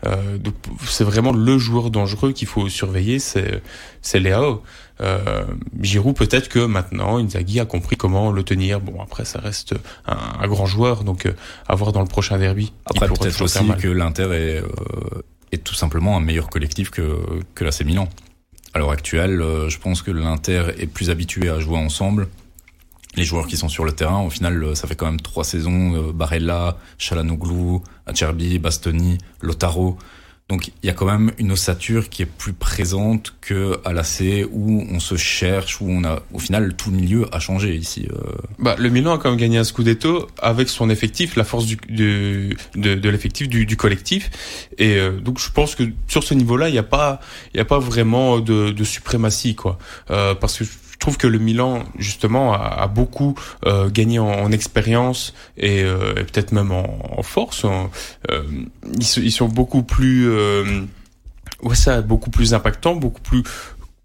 Euh, 0.06 0.38
donc 0.38 0.54
c'est 0.86 1.04
vraiment 1.04 1.34
le 1.34 1.58
joueur 1.58 1.90
dangereux 1.90 2.32
qu'il 2.32 2.48
faut 2.48 2.70
surveiller, 2.70 3.20
c'est 3.20 3.62
c'est 4.02 4.20
Léo. 4.20 4.64
Euh, 5.02 5.46
Giroud 5.80 6.16
peut-être 6.16 6.50
que 6.50 6.60
maintenant 6.60 7.18
Inzaghi 7.18 7.60
a 7.60 7.66
compris 7.66 7.98
comment 7.98 8.32
le 8.32 8.44
tenir. 8.44 8.80
Bon 8.80 9.02
après 9.02 9.26
ça 9.26 9.40
reste 9.40 9.76
un, 10.06 10.48
grand 10.48 10.66
joueur 10.66 11.04
donc 11.04 11.26
euh, 11.26 11.34
à 11.68 11.76
voir 11.76 11.92
dans 11.92 12.02
le 12.02 12.08
prochain 12.08 12.38
derby. 12.38 12.72
Après 12.86 13.08
peut-être 13.08 13.42
aussi 13.42 13.68
que 13.80 13.88
l'Inter 13.88 14.30
est, 14.34 14.62
euh, 14.62 15.24
est 15.52 15.64
tout 15.64 15.76
simplement 15.76 16.16
un 16.16 16.22
meilleur 16.22 16.50
collectif 16.50 16.92
que 16.92 17.18
que 17.56 17.64
l'AC 17.64 17.82
Milan. 17.86 18.08
À 18.74 18.80
l'heure 18.80 18.92
actuelle, 18.92 19.44
je 19.70 19.78
pense 19.80 20.04
que 20.04 20.12
l'Inter 20.12 20.66
est 20.78 20.86
plus 20.86 21.10
habitué 21.10 21.50
à 21.50 21.60
jouer 21.60 21.78
ensemble 21.78 22.28
les 23.18 23.24
joueurs 23.24 23.48
qui 23.48 23.58
sont 23.58 23.68
sur 23.68 23.84
le 23.84 23.92
terrain, 23.92 24.22
au 24.22 24.30
final, 24.30 24.64
euh, 24.64 24.76
ça 24.76 24.88
fait 24.88 24.96
quand 24.96 25.08
même 25.08 25.20
trois 25.20 25.44
saisons, 25.44 25.96
euh, 25.96 26.12
Barella, 26.14 26.78
Chalanoglu, 27.00 27.80
Acerbi, 28.06 28.60
Bastoni, 28.60 29.18
Lotaro. 29.42 29.98
Donc 30.50 30.72
il 30.82 30.88
y 30.88 30.90
a 30.90 30.94
quand 30.94 31.06
même 31.06 31.34
une 31.40 31.52
ossature 31.52 32.08
qui 32.08 32.22
est 32.22 32.26
plus 32.26 32.54
présente 32.54 33.36
que 33.42 33.82
à 33.84 33.92
l'AC 33.92 34.46
où 34.50 34.82
on 34.90 35.02
se 35.02 35.18
cherche, 35.18 35.82
où 35.82 35.90
on 35.90 36.06
a 36.06 36.22
au 36.32 36.40
final 36.40 36.74
tout 36.78 36.90
le 36.90 36.96
milieu 36.96 37.26
a 37.36 37.40
changé 37.42 37.76
ici. 37.76 38.08
Euh. 38.14 38.32
Bah, 38.58 38.78
le 38.80 38.88
Milan 38.88 39.16
a 39.16 39.18
quand 39.18 39.30
même 39.30 39.38
gagné 39.38 39.58
un 39.58 39.66
scudetto 39.66 40.26
avec 40.42 40.70
son 40.70 40.90
effectif, 40.90 41.36
la 41.36 41.44
force 41.44 41.66
du, 41.66 41.76
de, 41.90 42.56
de 42.76 43.10
l'effectif 43.10 43.50
du, 43.50 43.66
du, 43.66 43.76
collectif. 43.76 44.70
Et 44.78 44.98
donc 45.22 45.38
je 45.38 45.52
pense 45.52 45.76
que 45.76 45.84
sur 46.08 46.24
ce 46.24 46.34
niveau-là, 46.34 46.70
il 46.70 46.72
n'y 46.72 46.78
a 46.78 46.84
pas 46.84 47.20
il 47.54 47.58
y 47.58 47.60
a 47.60 47.66
pas 47.66 47.80
vraiment 47.80 48.40
de, 48.40 48.70
de 48.70 48.84
suprématie 48.86 49.54
quoi, 49.54 49.78
euh, 50.12 50.34
parce 50.34 50.60
que 50.60 50.64
je 50.98 51.00
trouve 51.00 51.18
que 51.18 51.28
le 51.28 51.38
Milan 51.38 51.84
justement 52.00 52.54
a, 52.54 52.58
a 52.58 52.88
beaucoup 52.88 53.36
euh, 53.66 53.90
gagné 53.90 54.18
en, 54.18 54.28
en, 54.28 54.52
expérience 54.52 55.36
et, 55.56 55.84
euh, 55.84 56.16
et 56.18 56.24
peut-être 56.24 56.52
même 56.52 56.72
en, 56.72 57.20
en 57.20 57.22
force. 57.22 57.66
Euh, 57.66 58.44
ils, 59.00 59.24
ils, 59.24 59.32
sont 59.32 59.48
beaucoup 59.48 59.84
plus, 59.84 60.28
euh, 60.28 60.82
ouais 61.62 61.76
ça, 61.76 62.02
beaucoup 62.02 62.32
plus 62.32 62.56
impactants, 62.56 62.96
beaucoup 62.96 63.22
plus 63.22 63.44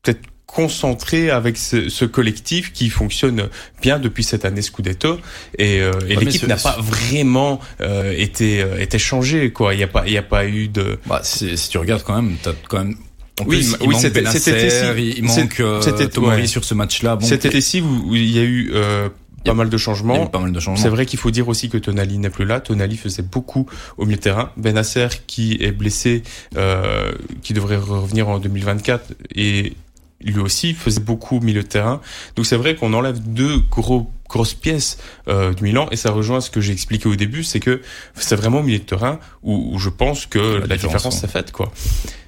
peut-être 0.02 0.20
concentrés 0.46 1.30
avec 1.30 1.56
ce, 1.56 1.88
ce, 1.88 2.04
collectif 2.04 2.74
qui 2.74 2.90
fonctionne 2.90 3.48
bien 3.80 3.98
depuis 3.98 4.22
cette 4.22 4.44
année 4.44 4.60
Scudetto 4.60 5.18
et, 5.56 5.80
euh, 5.80 5.92
et 6.08 6.16
l'équipe 6.16 6.46
n'a 6.46 6.56
pas 6.56 6.76
vraiment 6.78 7.58
euh, 7.80 8.12
été 8.14 8.62
euh, 8.62 8.78
été 8.78 8.98
changée 8.98 9.50
quoi 9.50 9.72
il 9.72 9.80
y 9.80 9.82
a 9.82 9.88
pas 9.88 10.04
il 10.06 10.12
y 10.12 10.18
a 10.18 10.22
pas 10.22 10.44
eu 10.46 10.68
de 10.68 10.98
bah, 11.06 11.20
si, 11.24 11.56
si 11.56 11.70
tu 11.70 11.78
regardes 11.78 12.02
quand 12.02 12.20
même 12.20 12.36
t'as 12.42 12.52
quand 12.68 12.84
même 12.84 12.96
en 13.40 13.44
oui, 13.44 13.56
plus, 13.56 13.76
il 13.80 13.88
oui, 13.88 13.94
c'était 13.98 14.20
il 14.20 15.24
manque 15.24 15.60
euh, 15.60 16.08
Tomori 16.08 16.48
sur 16.48 16.64
ce 16.64 16.74
match-là. 16.74 17.16
Bon, 17.16 17.26
Cet 17.26 17.46
été-ci, 17.46 17.80
où 17.80 18.14
il 18.14 18.30
y 18.30 18.38
a 18.38 18.42
eu 18.42 18.70
euh, 18.74 19.08
pas 19.44 19.54
mal 19.54 19.70
de 19.70 19.76
changements. 19.76 20.26
Pas 20.26 20.38
mal 20.38 20.52
de 20.52 20.60
changements. 20.60 20.82
C'est 20.82 20.90
vrai 20.90 21.06
qu'il 21.06 21.18
faut 21.18 21.30
dire 21.30 21.48
aussi 21.48 21.68
que 21.68 21.78
Tonali 21.78 22.18
n'est 22.18 22.30
plus 22.30 22.44
là. 22.44 22.60
Tonali 22.60 22.96
faisait 22.96 23.22
beaucoup 23.22 23.66
au 23.96 24.04
milieu 24.04 24.16
de 24.16 24.22
terrain. 24.22 24.50
Benasser 24.56 25.08
qui 25.26 25.56
est 25.60 25.72
blessé, 25.72 26.22
euh, 26.56 27.12
qui 27.42 27.52
devrait 27.54 27.76
revenir 27.76 28.28
en 28.28 28.38
2024 28.38 29.14
et 29.34 29.74
lui 30.20 30.40
aussi 30.40 30.74
faisait 30.74 31.00
beaucoup 31.00 31.38
au 31.38 31.40
milieu 31.40 31.62
de 31.62 31.68
terrain. 31.68 32.00
Donc 32.36 32.46
c'est 32.46 32.56
vrai 32.56 32.76
qu'on 32.76 32.92
enlève 32.94 33.18
deux 33.20 33.58
gros 33.70 34.10
grosses 34.28 34.54
pièces 34.54 34.98
euh, 35.28 35.52
du 35.52 35.64
Milan 35.64 35.88
et 35.90 35.96
ça 35.96 36.10
rejoint 36.10 36.40
ce 36.40 36.50
que 36.50 36.60
j'ai 36.60 36.72
expliqué 36.72 37.08
au 37.08 37.16
début, 37.16 37.44
c'est 37.44 37.60
que 37.60 37.82
c'est 38.14 38.36
vraiment 38.36 38.60
au 38.60 38.62
milieu 38.62 38.78
de 38.78 38.84
terrain 38.84 39.18
où, 39.42 39.74
où 39.74 39.78
je 39.78 39.90
pense 39.90 40.26
que 40.26 40.64
la, 40.66 40.76
différence, 40.76 41.20
s'est 41.20 41.28
faite 41.28 41.52
quoi. 41.52 41.70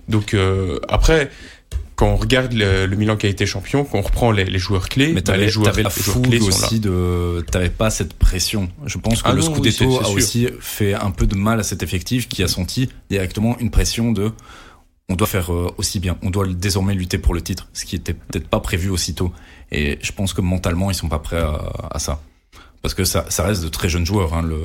Donc 0.09 0.35
euh, 0.35 0.79
après 0.89 1.31
quand 1.97 2.09
on 2.09 2.17
regarde 2.17 2.53
le, 2.53 2.87
Milan 2.97 3.17
qui 3.17 3.27
a 3.27 3.29
été 3.29 3.47
champion, 3.47 3.85
qu'on 3.85 4.01
reprend 4.01 4.33
les, 4.33 4.45
les, 4.45 4.59
joueurs 4.59 4.89
clés, 4.89 5.13
mais 5.13 5.21
bah, 5.21 5.37
les 5.37 5.49
joueurs, 5.49 5.79
la 5.81 5.91
fougue 5.91 6.43
aussi 6.43 6.81
de, 6.81 7.45
t'avais 7.51 7.71
pas 7.71 7.91
cette 7.91 8.15
pression. 8.15 8.69
Je 8.85 8.99
pense 8.99 9.23
que 9.23 9.29
ah 9.29 9.33
le 9.33 9.43
Scudetto 9.43 10.01
a 10.01 10.09
aussi 10.09 10.49
fait 10.61 10.95
un 10.95 11.11
peu 11.11 11.27
de 11.27 11.37
mal 11.37 11.61
à 11.61 11.63
cet 11.63 11.83
effectif 11.83 12.29
qui 12.29 12.43
a 12.43 12.49
senti 12.49 12.89
directement 13.11 13.57
une 13.61 13.71
pression 13.71 14.11
de 14.11 14.33
on 15.09 15.17
doit 15.17 15.27
faire 15.27 15.53
euh, 15.53 15.73
aussi 15.77 16.01
bien, 16.01 16.17
on 16.23 16.31
doit 16.31 16.47
désormais 16.49 16.95
lutter 16.95 17.19
pour 17.19 17.35
le 17.35 17.43
titre, 17.43 17.69
ce 17.75 17.85
qui 17.85 17.95
était 17.95 18.15
peut-être 18.15 18.49
pas 18.49 18.61
prévu 18.61 18.89
aussitôt. 18.89 19.33
Et 19.71 19.99
je 20.01 20.13
pense 20.13 20.33
que 20.33 20.41
mentalement 20.41 20.91
ils 20.91 20.95
sont 20.95 21.09
pas 21.09 21.19
prêts 21.19 21.41
à, 21.41 21.61
à 21.91 21.99
ça 21.99 22.21
parce 22.85 22.93
que 22.93 23.05
ça, 23.05 23.25
ça 23.31 23.45
reste 23.45 23.65
de 23.65 23.69
très 23.69 23.89
jeunes 23.89 24.05
joueurs. 24.05 24.35
Hein, 24.35 24.43
le, 24.43 24.61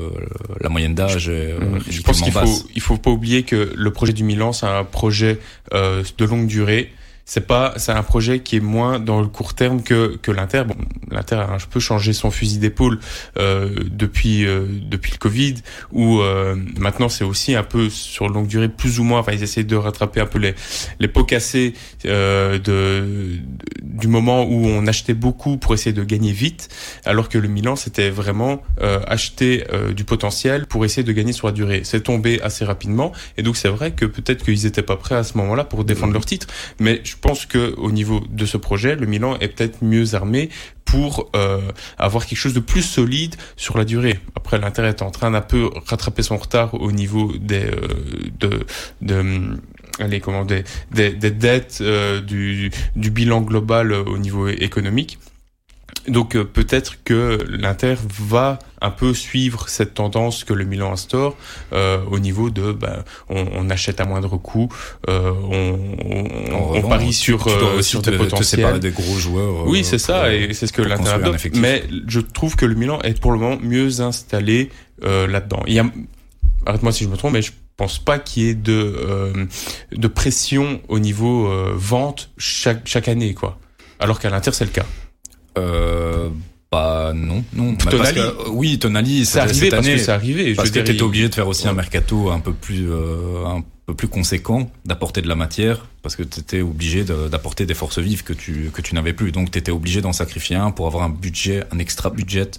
la 0.59 0.67
moyenne 0.67 0.93
d'âge 0.93 1.29
est 1.29 1.53
euh, 1.53 1.79
Je 1.89 2.01
pense 2.01 2.21
qu'il 2.21 2.33
faut, 2.33 2.67
il 2.75 2.81
faut 2.81 2.97
pas 2.97 3.11
oublier 3.11 3.43
que 3.43 3.71
le 3.73 3.93
projet 3.93 4.11
du 4.11 4.25
Milan, 4.25 4.51
c'est 4.51 4.65
un 4.65 4.83
projet 4.83 5.39
euh, 5.73 6.03
de 6.17 6.25
longue 6.25 6.45
durée 6.45 6.91
c'est 7.29 7.45
pas 7.45 7.75
c'est 7.77 7.91
un 7.91 8.01
projet 8.01 8.39
qui 8.39 8.55
est 8.55 8.59
moins 8.59 8.99
dans 8.99 9.21
le 9.21 9.27
court 9.27 9.53
terme 9.53 9.83
que 9.83 10.17
que 10.17 10.31
l'Inter. 10.31 10.63
Bon, 10.65 10.75
l'Inter 11.11 11.35
a 11.35 11.53
un 11.53 11.57
peu 11.69 11.79
changé 11.79 12.11
son 12.11 12.31
fusil 12.31 12.57
d'épaule 12.57 12.99
euh, 13.37 13.69
depuis 13.91 14.47
euh, 14.47 14.65
depuis 14.81 15.11
le 15.11 15.19
Covid, 15.19 15.55
où 15.91 16.21
euh, 16.21 16.55
maintenant 16.79 17.07
c'est 17.07 17.23
aussi 17.23 17.53
un 17.53 17.61
peu 17.61 17.91
sur 17.91 18.29
longue 18.29 18.47
durée 18.47 18.67
plus 18.67 18.99
ou 18.99 19.03
moins. 19.03 19.19
Enfin, 19.19 19.33
ils 19.33 19.43
essayent 19.43 19.63
de 19.63 19.75
rattraper 19.75 20.21
un 20.21 20.25
peu 20.25 20.39
les 20.39 20.55
les 20.99 21.07
pots 21.07 21.23
cassés 21.23 21.75
euh, 22.05 22.57
de, 22.57 23.37
du 23.83 24.07
moment 24.07 24.45
où 24.45 24.65
on 24.65 24.87
achetait 24.87 25.13
beaucoup 25.13 25.57
pour 25.57 25.75
essayer 25.75 25.93
de 25.93 26.03
gagner 26.03 26.31
vite, 26.31 26.69
alors 27.05 27.29
que 27.29 27.37
le 27.37 27.47
Milan 27.47 27.75
c'était 27.75 28.09
vraiment 28.09 28.63
euh, 28.81 29.01
acheter 29.05 29.65
du 29.95 30.03
potentiel 30.03 30.65
pour 30.65 30.83
essayer 30.83 31.03
de 31.03 31.11
gagner 31.11 31.33
sur 31.33 31.45
la 31.45 31.53
durée. 31.53 31.81
C'est 31.83 32.01
tombé 32.01 32.41
assez 32.41 32.65
rapidement, 32.65 33.11
et 33.37 33.43
donc 33.43 33.55
c'est 33.55 33.69
vrai 33.69 33.91
que 33.91 34.05
peut-être 34.05 34.43
qu'ils 34.43 34.65
étaient 34.65 34.81
pas 34.81 34.97
prêts 34.97 35.13
à 35.13 35.23
ce 35.23 35.37
moment-là 35.37 35.63
pour 35.63 35.83
défendre 35.83 36.13
leur 36.13 36.25
titre, 36.25 36.47
mais 36.79 37.01
je 37.03 37.17
pense 37.19 37.45
que 37.45 37.73
au 37.77 37.91
niveau 37.91 38.21
de 38.29 38.45
ce 38.45 38.57
projet, 38.57 38.95
le 38.95 39.05
Milan 39.05 39.37
est 39.39 39.49
peut-être 39.49 39.83
mieux 39.83 40.15
armé 40.15 40.49
pour 40.85 41.29
euh, 41.35 41.59
avoir 41.97 42.25
quelque 42.25 42.37
chose 42.37 42.53
de 42.53 42.59
plus 42.59 42.81
solide 42.81 43.35
sur 43.57 43.77
la 43.77 43.85
durée. 43.85 44.19
Après, 44.35 44.57
l'Inter 44.57 44.85
est 44.85 45.01
en 45.01 45.11
train 45.11 45.31
d'un 45.31 45.41
peu 45.41 45.69
rattraper 45.85 46.23
son 46.23 46.37
retard 46.37 46.73
au 46.73 46.91
niveau 46.91 47.31
des 47.37 47.65
euh, 47.65 47.87
de, 48.39 48.65
de 49.01 49.59
allez, 49.99 50.19
comment 50.19 50.45
des, 50.45 50.63
des, 50.91 51.11
dettes 51.11 51.79
euh, 51.81 52.21
du 52.21 52.71
bilan 52.95 53.41
global 53.41 53.93
au 53.93 54.17
niveau 54.17 54.47
économique. 54.47 55.19
Donc 56.09 56.35
euh, 56.35 56.43
peut-être 56.43 57.03
que 57.03 57.39
l'Inter 57.47 57.95
va 58.19 58.59
un 58.81 58.91
peu 58.91 59.13
suivre 59.13 59.67
cette 59.69 59.93
tendance 59.93 60.43
que 60.43 60.53
le 60.53 60.65
Milan 60.65 60.93
instaure 60.93 61.35
euh, 61.73 61.99
au 62.09 62.19
niveau 62.19 62.49
de 62.49 62.71
ben, 62.71 63.03
on, 63.29 63.45
on, 63.53 63.69
achète 63.69 63.99
à 63.99 64.05
moindre 64.05 64.37
coût, 64.37 64.69
euh, 65.09 65.31
on, 65.43 65.79
on, 66.05 66.75
on 66.75 66.81
parie 66.87 67.13
sur 67.13 67.47
euh, 67.47 67.81
sur 67.81 68.01
des 68.01 68.17
potentiels. 68.17 68.79
des 68.79 68.91
gros 68.91 69.17
joueurs. 69.17 69.67
oui, 69.67 69.83
c'est 69.83 69.97
ça 69.97 70.33
et 70.33 70.53
c'est 70.53 70.67
ce 70.67 70.73
que 70.73 70.81
l'Inter 70.81 71.09
a 71.09 71.19
Mais 71.55 71.83
je 72.07 72.19
trouve 72.19 72.55
que 72.55 72.65
le 72.65 72.75
Milan 72.75 72.99
est 73.01 73.19
pour 73.19 73.31
le 73.31 73.39
moment 73.39 73.57
mieux 73.61 74.01
installé 74.01 74.69
là-dedans. 75.01 75.63
Il 75.67 75.73
y 75.73 75.79
a 75.79 75.85
arrête-moi 76.65 76.91
si 76.91 77.03
je 77.03 77.09
me 77.09 77.17
trompe, 77.17 77.33
mais 77.33 77.41
je 77.41 77.51
pense 77.77 77.99
pas 77.99 78.19
qu'il 78.19 78.43
y 78.43 78.49
ait 78.49 78.53
de 78.53 79.47
de 79.91 80.07
pression 80.07 80.81
au 80.87 80.99
niveau 80.99 81.49
vente 81.75 82.31
chaque 82.37 82.87
chaque 82.87 83.07
année 83.07 83.33
quoi. 83.33 83.59
Alors 83.99 84.19
qu'à 84.19 84.29
l'Inter 84.29 84.51
c'est 84.53 84.65
le 84.65 84.71
cas. 84.71 84.85
Euh, 85.57 86.29
bah 86.71 87.13
non, 87.15 87.43
non. 87.53 87.75
Tonali. 87.75 88.21
oui, 88.49 88.77
Tonali, 88.77 89.25
c'est 89.25 89.39
arrivé 89.39 89.69
parce 89.69 89.87
que 89.87 89.97
c'est 89.97 90.11
arrivé. 90.11 90.53
Parce 90.53 90.69
que 90.69 90.79
t'étais 90.79 91.01
obligé 91.01 91.27
de 91.27 91.33
faire 91.35 91.47
aussi 91.47 91.67
un 91.67 91.73
mercato 91.73 92.29
un 92.29 92.39
peu 92.39 92.53
plus 92.53 92.91
euh, 92.91 93.45
un 93.45 93.63
peu 93.87 93.95
plus 93.95 94.07
conséquent, 94.07 94.69
d'apporter 94.85 95.23
de 95.23 95.27
la 95.27 95.35
matière, 95.35 95.87
parce 96.03 96.15
que 96.15 96.21
t'étais 96.21 96.61
obligé 96.61 97.03
d'apporter 97.03 97.65
des 97.65 97.73
forces 97.73 97.97
vives 97.97 98.23
que 98.23 98.33
tu 98.33 98.69
que 98.71 98.83
tu 98.83 98.93
n'avais 98.93 99.13
plus. 99.13 99.31
Donc 99.31 99.49
t'étais 99.49 99.71
obligé 99.71 100.01
d'en 100.01 100.13
sacrifier 100.13 100.57
un 100.57 100.69
pour 100.69 100.85
avoir 100.85 101.03
un 101.03 101.09
budget, 101.09 101.63
un 101.71 101.79
extra 101.79 102.11
budget 102.11 102.51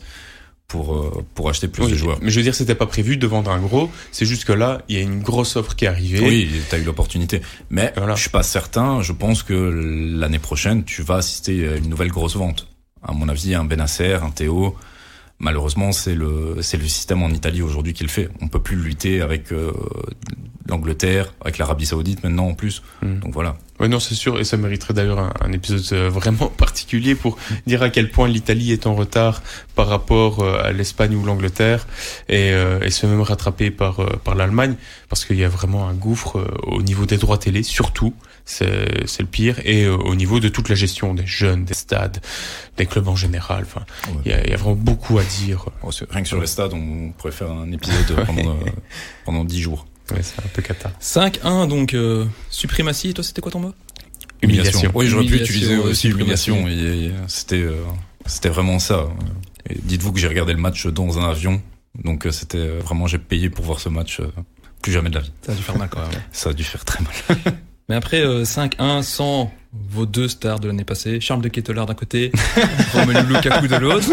pour 0.67 0.97
euh, 0.97 1.25
pour 1.37 1.49
acheter 1.49 1.69
plus 1.69 1.89
de 1.89 1.95
joueurs. 1.95 2.19
Mais 2.21 2.31
je 2.31 2.37
veux 2.37 2.43
dire, 2.43 2.55
c'était 2.57 2.75
pas 2.75 2.87
prévu 2.87 3.17
de 3.17 3.27
vendre 3.29 3.53
un 3.53 3.61
gros. 3.61 3.93
C'est 4.11 4.27
juste 4.27 4.45
que 4.45 4.53
là, 4.53 4.83
il 4.89 4.97
y 4.97 4.99
a 4.99 5.03
une 5.03 5.21
grosse 5.21 5.55
offre 5.55 5.77
qui 5.77 5.85
est 5.85 5.89
arrivée. 5.89 6.21
Oui, 6.21 6.51
t'as 6.69 6.79
eu 6.79 6.83
l'opportunité. 6.83 7.43
Mais 7.71 7.93
voilà. 7.97 8.17
je 8.17 8.23
suis 8.23 8.31
pas 8.31 8.43
certain. 8.43 9.03
Je 9.03 9.13
pense 9.13 9.45
que 9.45 9.55
l'année 9.55 10.41
prochaine, 10.41 10.83
tu 10.83 11.03
vas 11.03 11.17
assister 11.17 11.69
à 11.69 11.77
une 11.77 11.89
nouvelle 11.89 12.11
grosse 12.11 12.35
vente 12.35 12.67
à 13.03 13.13
mon 13.13 13.29
avis, 13.29 13.55
un 13.55 13.65
Benacer, 13.65 14.23
un 14.23 14.31
Théo. 14.31 14.77
Malheureusement, 15.39 15.91
c'est 15.93 16.15
le 16.15 16.57
c'est 16.61 16.77
le 16.77 16.87
système 16.87 17.23
en 17.23 17.31
Italie 17.31 17.63
aujourd'hui 17.63 17.95
qui 17.95 18.03
le 18.03 18.11
fait. 18.11 18.29
On 18.43 18.49
peut 18.49 18.61
plus 18.61 18.77
lutter 18.77 19.23
avec 19.23 19.53
euh, 19.53 19.73
l'Angleterre, 20.69 21.33
avec 21.41 21.57
l'Arabie 21.57 21.87
Saoudite 21.87 22.23
maintenant 22.23 22.49
en 22.49 22.55
plus. 22.55 22.83
Hmm. 23.01 23.21
Donc 23.21 23.33
voilà. 23.33 23.57
Oui, 23.79 23.89
non, 23.89 24.01
c'est 24.01 24.15
sûr, 24.15 24.39
et 24.39 24.45
ça 24.45 24.59
mériterait 24.59 24.93
d'ailleurs 24.93 25.33
un, 25.41 25.53
épisode 25.53 25.83
euh, 25.93 26.11
vraiment 26.11 26.49
particulier 26.59 27.15
pour 27.15 27.39
dire 27.67 27.83
à 27.83 27.89
quel 27.89 28.11
point 28.11 28.29
l'Italie 28.29 28.73
est 28.73 28.87
en 28.87 28.95
retard 28.95 29.43
par 29.75 29.87
rapport 29.87 30.41
euh, 30.41 30.63
à 30.63 30.73
l'Espagne 30.73 31.17
ou 31.17 31.25
l'Angleterre, 31.25 31.87
et, 32.29 32.51
et 32.83 32.91
se 32.91 33.07
même 33.07 33.23
rattrapé 33.23 33.71
par 33.71 34.05
par 34.21 34.35
l'Allemagne, 34.35 34.75
parce 35.09 35.25
qu'il 35.25 35.39
y 35.39 35.45
a 35.45 35.49
vraiment 35.49 35.89
un 35.89 35.95
gouffre 35.95 36.47
au 36.65 36.83
niveau 36.83 37.07
des 37.07 37.17
droits 37.17 37.39
télé, 37.39 37.63
surtout 37.63 38.13
c'est 38.51 39.21
le 39.21 39.27
pire. 39.27 39.61
Et 39.65 39.85
euh, 39.85 39.97
au 39.97 40.15
niveau 40.15 40.41
de 40.41 40.49
toute 40.49 40.69
la 40.69 40.75
gestion 40.75 41.15
des 41.15 41.27
jeunes, 41.27 41.65
des 41.65 41.75
stades, 41.75 42.19
des 42.77 42.87
clubs 42.87 43.09
en 43.09 43.17
général, 43.17 43.65
enfin, 43.65 43.85
il 44.25 44.31
y, 44.31 44.35
a, 44.35 44.47
y, 44.47 44.53
a, 44.53 44.57
vraiment 44.57 44.77
beaucoup 44.77 45.19
à 45.19 45.25
dire. 45.25 45.67
Oh, 45.83 45.91
rien 46.11 46.23
que 46.23 46.29
sur 46.29 46.41
les 46.41 46.47
stades, 46.47 46.73
on 46.73 47.13
pourrait 47.17 47.33
faire 47.33 47.51
un 47.51 47.71
épisode 47.73 48.25
pendant 48.27 48.51
euh, 48.51 48.71
pendant 49.25 49.45
dix 49.45 49.61
jours. 49.61 49.87
Ouais, 50.11 50.23
c'est 50.23 50.41
un 50.41 50.49
peu 50.53 50.63
cata. 50.63 50.91
5-1 51.01 51.69
donc 51.69 51.95
euh, 51.95 52.27
suprématie. 52.51 53.11
Et 53.11 53.15
toi, 53.15 53.23
c'était 53.23 53.41
quoi 53.41 53.53
ton 53.53 53.61
mot? 53.61 53.75
Humiliation. 54.43 54.91
Oui, 54.95 55.07
j'aurais 55.07 55.27
pu 55.27 55.37
utiliser 55.37 55.77
aussi 55.77 56.09
humiliation. 56.09 56.67
C'était 57.29 57.67
c'était 58.27 58.49
vraiment 58.49 58.79
ça. 58.79 59.07
Dites-vous 59.83 60.13
que 60.13 60.19
j'ai 60.19 60.29
regardé 60.29 60.53
le 60.53 60.59
match 60.59 60.87
dans 60.87 61.19
un 61.19 61.31
avion, 61.31 61.63
donc 62.03 62.27
c'était 62.33 62.79
vraiment 62.79 63.07
j'ai 63.07 63.19
payé 63.19 63.51
pour 63.51 63.65
voir 63.65 63.81
ce 63.81 63.89
match. 63.89 64.21
plus 64.83 64.93
jamais 64.93 65.11
de 65.11 65.17
la 65.17 65.21
vie. 65.21 65.33
Ça 65.43 65.53
a 65.53 65.55
dû 65.55 65.63
faire 65.63 65.79
mal 65.79 65.89
quand 65.89 66.01
même. 66.01 66.23
ça 66.33 66.51
a 66.51 66.53
dû 66.53 66.65
faire 66.65 66.85
très 66.85 67.05
mal. 67.05 67.55
Mais 67.91 67.97
après, 67.97 68.23
5-1 68.23 68.71
euh, 68.79 69.03
sans 69.03 69.53
vos 69.73 70.07
deux 70.07 70.29
stars 70.29 70.61
de 70.61 70.69
l'année 70.69 70.85
passée, 70.85 71.19
Charles 71.19 71.43
de 71.43 71.49
Kettelard 71.49 71.87
d'un 71.87 71.95
côté, 71.95 72.31
Romelu 72.95 73.35
Lukaku 73.35 73.67
de 73.67 73.77
l'autre. 73.79 74.09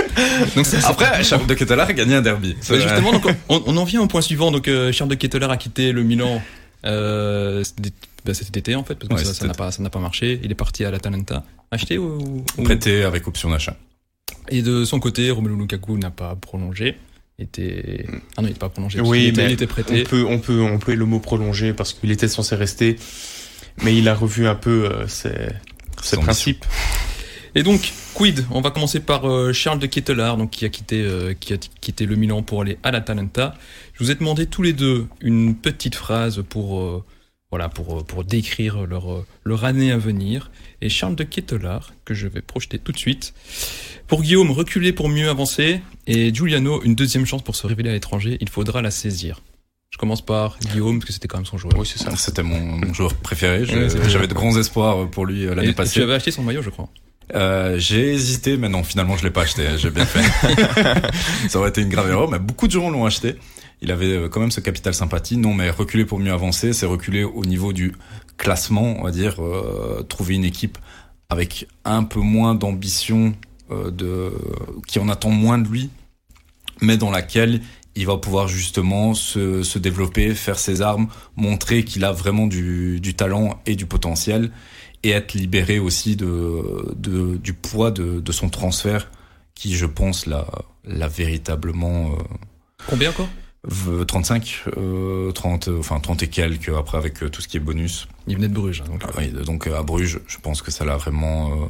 Donc 0.56 0.66
après, 0.84 1.24
Charles 1.24 1.46
de 1.46 1.54
Kettelard 1.54 1.88
a 1.88 1.94
gagné 1.94 2.16
un 2.16 2.24
derby. 2.24 2.56
Bah, 2.68 2.80
justement, 2.80 3.12
donc, 3.12 3.28
on, 3.50 3.78
en 3.78 3.84
vient 3.84 4.02
au 4.02 4.08
point 4.08 4.22
suivant. 4.22 4.50
Donc 4.50 4.68
euh, 4.68 4.92
Charles 4.92 5.12
de 5.12 5.16
Kettelard 5.16 5.52
a 5.52 5.58
quitté 5.58 5.92
le 5.92 6.02
Milan 6.02 6.42
euh, 6.86 7.64
bah, 8.26 8.34
cet 8.34 8.58
été 8.58 8.74
en 8.74 8.84
fait, 8.84 8.96
parce 8.96 9.22
que 9.22 9.32
ça 9.32 9.46
n'a 9.46 9.54
pas, 9.54 9.70
ça 9.70 9.84
n'a 9.84 9.92
pas 9.92 10.00
marché. 10.00 10.40
Il 10.44 10.52
est 10.52 10.56
parti 10.56 10.84
à 10.84 10.90
l'Atalanta. 10.90 11.44
Acheté 11.70 12.00
ou, 12.00 12.44
prêté 12.64 13.04
avec 13.04 13.28
option 13.28 13.52
d'achat. 13.52 13.78
Et 14.50 14.64
de 14.64 14.86
son 14.86 15.00
côté, 15.00 15.30
Romelu 15.30 15.56
Lukaku 15.56 16.00
n'a 16.00 16.10
pas 16.10 16.36
prolongé 16.36 16.98
était 17.40 18.08
ah 18.10 18.12
non 18.12 18.20
il 18.40 18.46
n'était 18.46 18.58
pas 18.58 18.70
prolongé 18.70 19.00
oui 19.00 19.32
mais 19.38 19.46
il 19.46 19.52
était 19.52 19.68
prêté 19.68 20.02
on 20.08 20.10
peut 20.10 20.26
on 20.28 20.40
peut 20.40 20.60
on 20.60 20.80
peut 20.80 20.96
le 20.96 21.06
mot 21.06 21.20
prolongé 21.20 21.72
parce 21.72 21.94
qu'il 21.94 22.10
était 22.10 22.28
censé 22.28 22.56
rester 22.56 22.96
mais 23.84 23.96
il 23.96 24.08
a 24.08 24.16
revu 24.16 24.48
un 24.48 24.56
peu 24.56 24.86
euh, 24.86 25.08
ses, 25.08 25.50
ses 26.02 26.18
principes. 26.18 26.66
Et 27.56 27.64
donc, 27.64 27.94
quid? 28.14 28.46
On 28.52 28.62
va 28.62 28.72
commencer 28.72 29.00
par 29.00 29.30
euh, 29.30 29.54
Charles 29.54 29.80
de 29.80 29.88
Kettelard, 29.88 30.38
donc 30.38 30.52
qui 30.52 30.66
a 30.66 30.70
quitté 30.70 31.02
euh, 31.02 31.34
qui 31.34 31.54
a 31.54 31.58
quitté 31.58 32.06
le 32.06 32.16
Milan 32.16 32.44
pour 32.44 32.62
aller 32.62 32.78
à 32.84 32.92
l'Atalanta. 32.92 33.56
Je 33.94 34.04
vous 34.04 34.12
ai 34.12 34.16
demandé 34.16 34.46
tous 34.46 34.62
les 34.62 34.74
deux 34.74 35.08
une 35.22 35.56
petite 35.56 35.96
phrase 35.96 36.44
pour 36.48 37.04
voilà 37.50 37.70
pour 37.70 38.06
pour 38.06 38.24
décrire 38.24 38.86
leur 38.86 39.26
leur 39.44 39.66
année 39.66 39.92
à 39.92 39.98
venir. 39.98 40.52
Et 40.82 40.90
Charles 40.90 41.16
de 41.16 41.24
Kettelard 41.24 41.94
que 42.06 42.14
je 42.14 42.28
vais 42.28 42.42
projeter 42.42 42.78
tout 42.78 42.92
de 42.92 43.00
suite. 43.00 43.34
Pour 44.08 44.22
Guillaume, 44.22 44.52
reculer 44.52 44.94
pour 44.94 45.10
mieux 45.10 45.30
avancer. 45.30 45.82
Et 46.06 46.34
Giuliano, 46.34 46.82
une 46.84 46.96
deuxième 46.96 47.26
chance 47.26 47.42
pour 47.42 47.56
se 47.56 47.66
révéler 47.66 47.90
à 47.90 47.94
l'étranger. 47.94 48.38
Il 48.40 48.50
faudra 48.50 48.82
la 48.82 48.92
saisir. 48.92 49.42
Je 49.98 50.00
commence 50.00 50.24
par 50.24 50.60
Guillaume, 50.60 51.00
parce 51.00 51.08
que 51.08 51.14
c'était 51.14 51.28
quand 51.28 51.38
même 51.38 51.48
son 51.48 51.58
joueur. 51.58 51.74
Oui, 51.76 51.88
c'est 51.92 51.98
ça. 51.98 52.16
C'était 52.16 52.44
mon, 52.44 52.94
joueur 52.94 53.16
préféré. 53.16 53.66
J'avais 53.66 54.28
de 54.28 54.36
grands 54.36 54.56
espoirs 54.56 55.10
pour 55.10 55.26
lui 55.26 55.48
euh, 55.48 55.56
l'année 55.56 55.74
passée. 55.74 55.96
Tu 55.96 56.04
avais 56.04 56.14
acheté 56.14 56.30
son 56.30 56.44
maillot, 56.44 56.62
je 56.62 56.70
crois. 56.70 56.88
Euh, 57.34 57.80
j'ai 57.80 58.14
hésité, 58.14 58.58
mais 58.58 58.70
non, 58.70 58.84
finalement, 58.84 59.18
je 59.18 59.24
l'ai 59.24 59.32
pas 59.32 59.42
acheté. 59.42 59.66
J'ai 59.78 59.90
bien 59.90 60.06
fait. 60.06 60.22
ça 61.50 61.58
aurait 61.58 61.70
été 61.70 61.82
une 61.82 61.90
grave 61.90 62.12
erreur, 62.12 62.30
mais 62.30 62.38
beaucoup 62.38 62.68
de 62.68 62.72
gens 62.72 62.92
l'ont 62.92 63.06
acheté. 63.06 63.38
Il 63.82 63.92
avait 63.92 64.14
euh, 64.14 64.30
quand 64.30 64.40
même 64.40 64.52
ce 64.52 64.60
capital 64.60 64.94
sympathie. 64.94 65.38
Non, 65.38 65.56
mais 65.56 65.72
reculer 65.72 66.06
pour 66.06 66.20
mieux 66.20 66.32
avancer, 66.32 66.74
c'est 66.74 66.86
reculer 66.86 67.24
au 67.24 67.46
niveau 67.46 67.74
du 67.74 67.96
classement, 68.38 68.96
on 69.00 69.04
va 69.04 69.12
dire, 69.12 69.44
euh, 69.44 70.06
trouver 70.08 70.36
une 70.36 70.46
équipe 70.46 70.78
avec 71.30 71.68
un 71.86 72.04
peu 72.04 72.20
moins 72.20 72.56
d'ambition, 72.56 73.34
euh, 73.72 73.92
de 73.92 74.32
qui 74.88 75.00
en 75.00 75.10
attend 75.10 75.30
moins 75.30 75.58
de 75.58 75.68
lui, 75.68 75.90
mais 76.82 76.98
dans 76.98 77.12
laquelle 77.12 77.62
il 77.98 78.06
va 78.06 78.18
pouvoir 78.18 78.48
justement 78.48 79.16
se, 79.16 79.78
développer, 79.80 80.36
faire 80.36 80.60
ses 80.60 80.82
armes, 80.82 81.08
montrer 81.36 81.84
qu'il 81.84 82.06
a 82.06 82.12
vraiment 82.12 82.46
du, 82.46 83.14
talent 83.18 83.60
et 83.66 83.76
du 83.76 83.88
potentiel, 83.88 84.52
et 85.04 85.10
être 85.10 85.34
libéré 85.34 85.80
aussi 85.80 86.16
du 86.16 87.54
poids 87.54 87.92
de, 87.92 88.32
son 88.32 88.50
transfert, 88.50 89.10
qui 89.56 89.76
je 89.76 89.88
pense 89.88 90.28
l'a, 90.28 90.48
véritablement... 91.08 92.12
Euh, 92.12 92.24
Combien 92.88 93.10
encore? 93.10 93.30
35, 93.66 94.64
euh, 94.78 95.32
30, 95.32 95.70
enfin 95.80 96.00
30 96.00 96.24
et 96.24 96.28
quelques 96.28 96.70
après 96.70 96.98
avec 96.98 97.22
euh, 97.24 97.30
tout 97.30 97.42
ce 97.42 97.48
qui 97.48 97.58
est 97.58 97.62
bonus. 97.62 98.08
Il 98.28 98.36
venait 98.36 98.48
de 98.48 98.54
Bruges. 98.54 98.82
Hein, 98.82 98.90
donc, 98.90 99.04
ah, 99.06 99.12
oui, 99.18 99.32
donc 99.46 99.68
à 99.68 99.84
Bruges, 99.84 100.20
je 100.28 100.38
pense 100.38 100.62
que 100.62 100.72
ça 100.72 100.86
l'a 100.86 100.96
vraiment, 100.96 101.52
euh, 101.52 101.66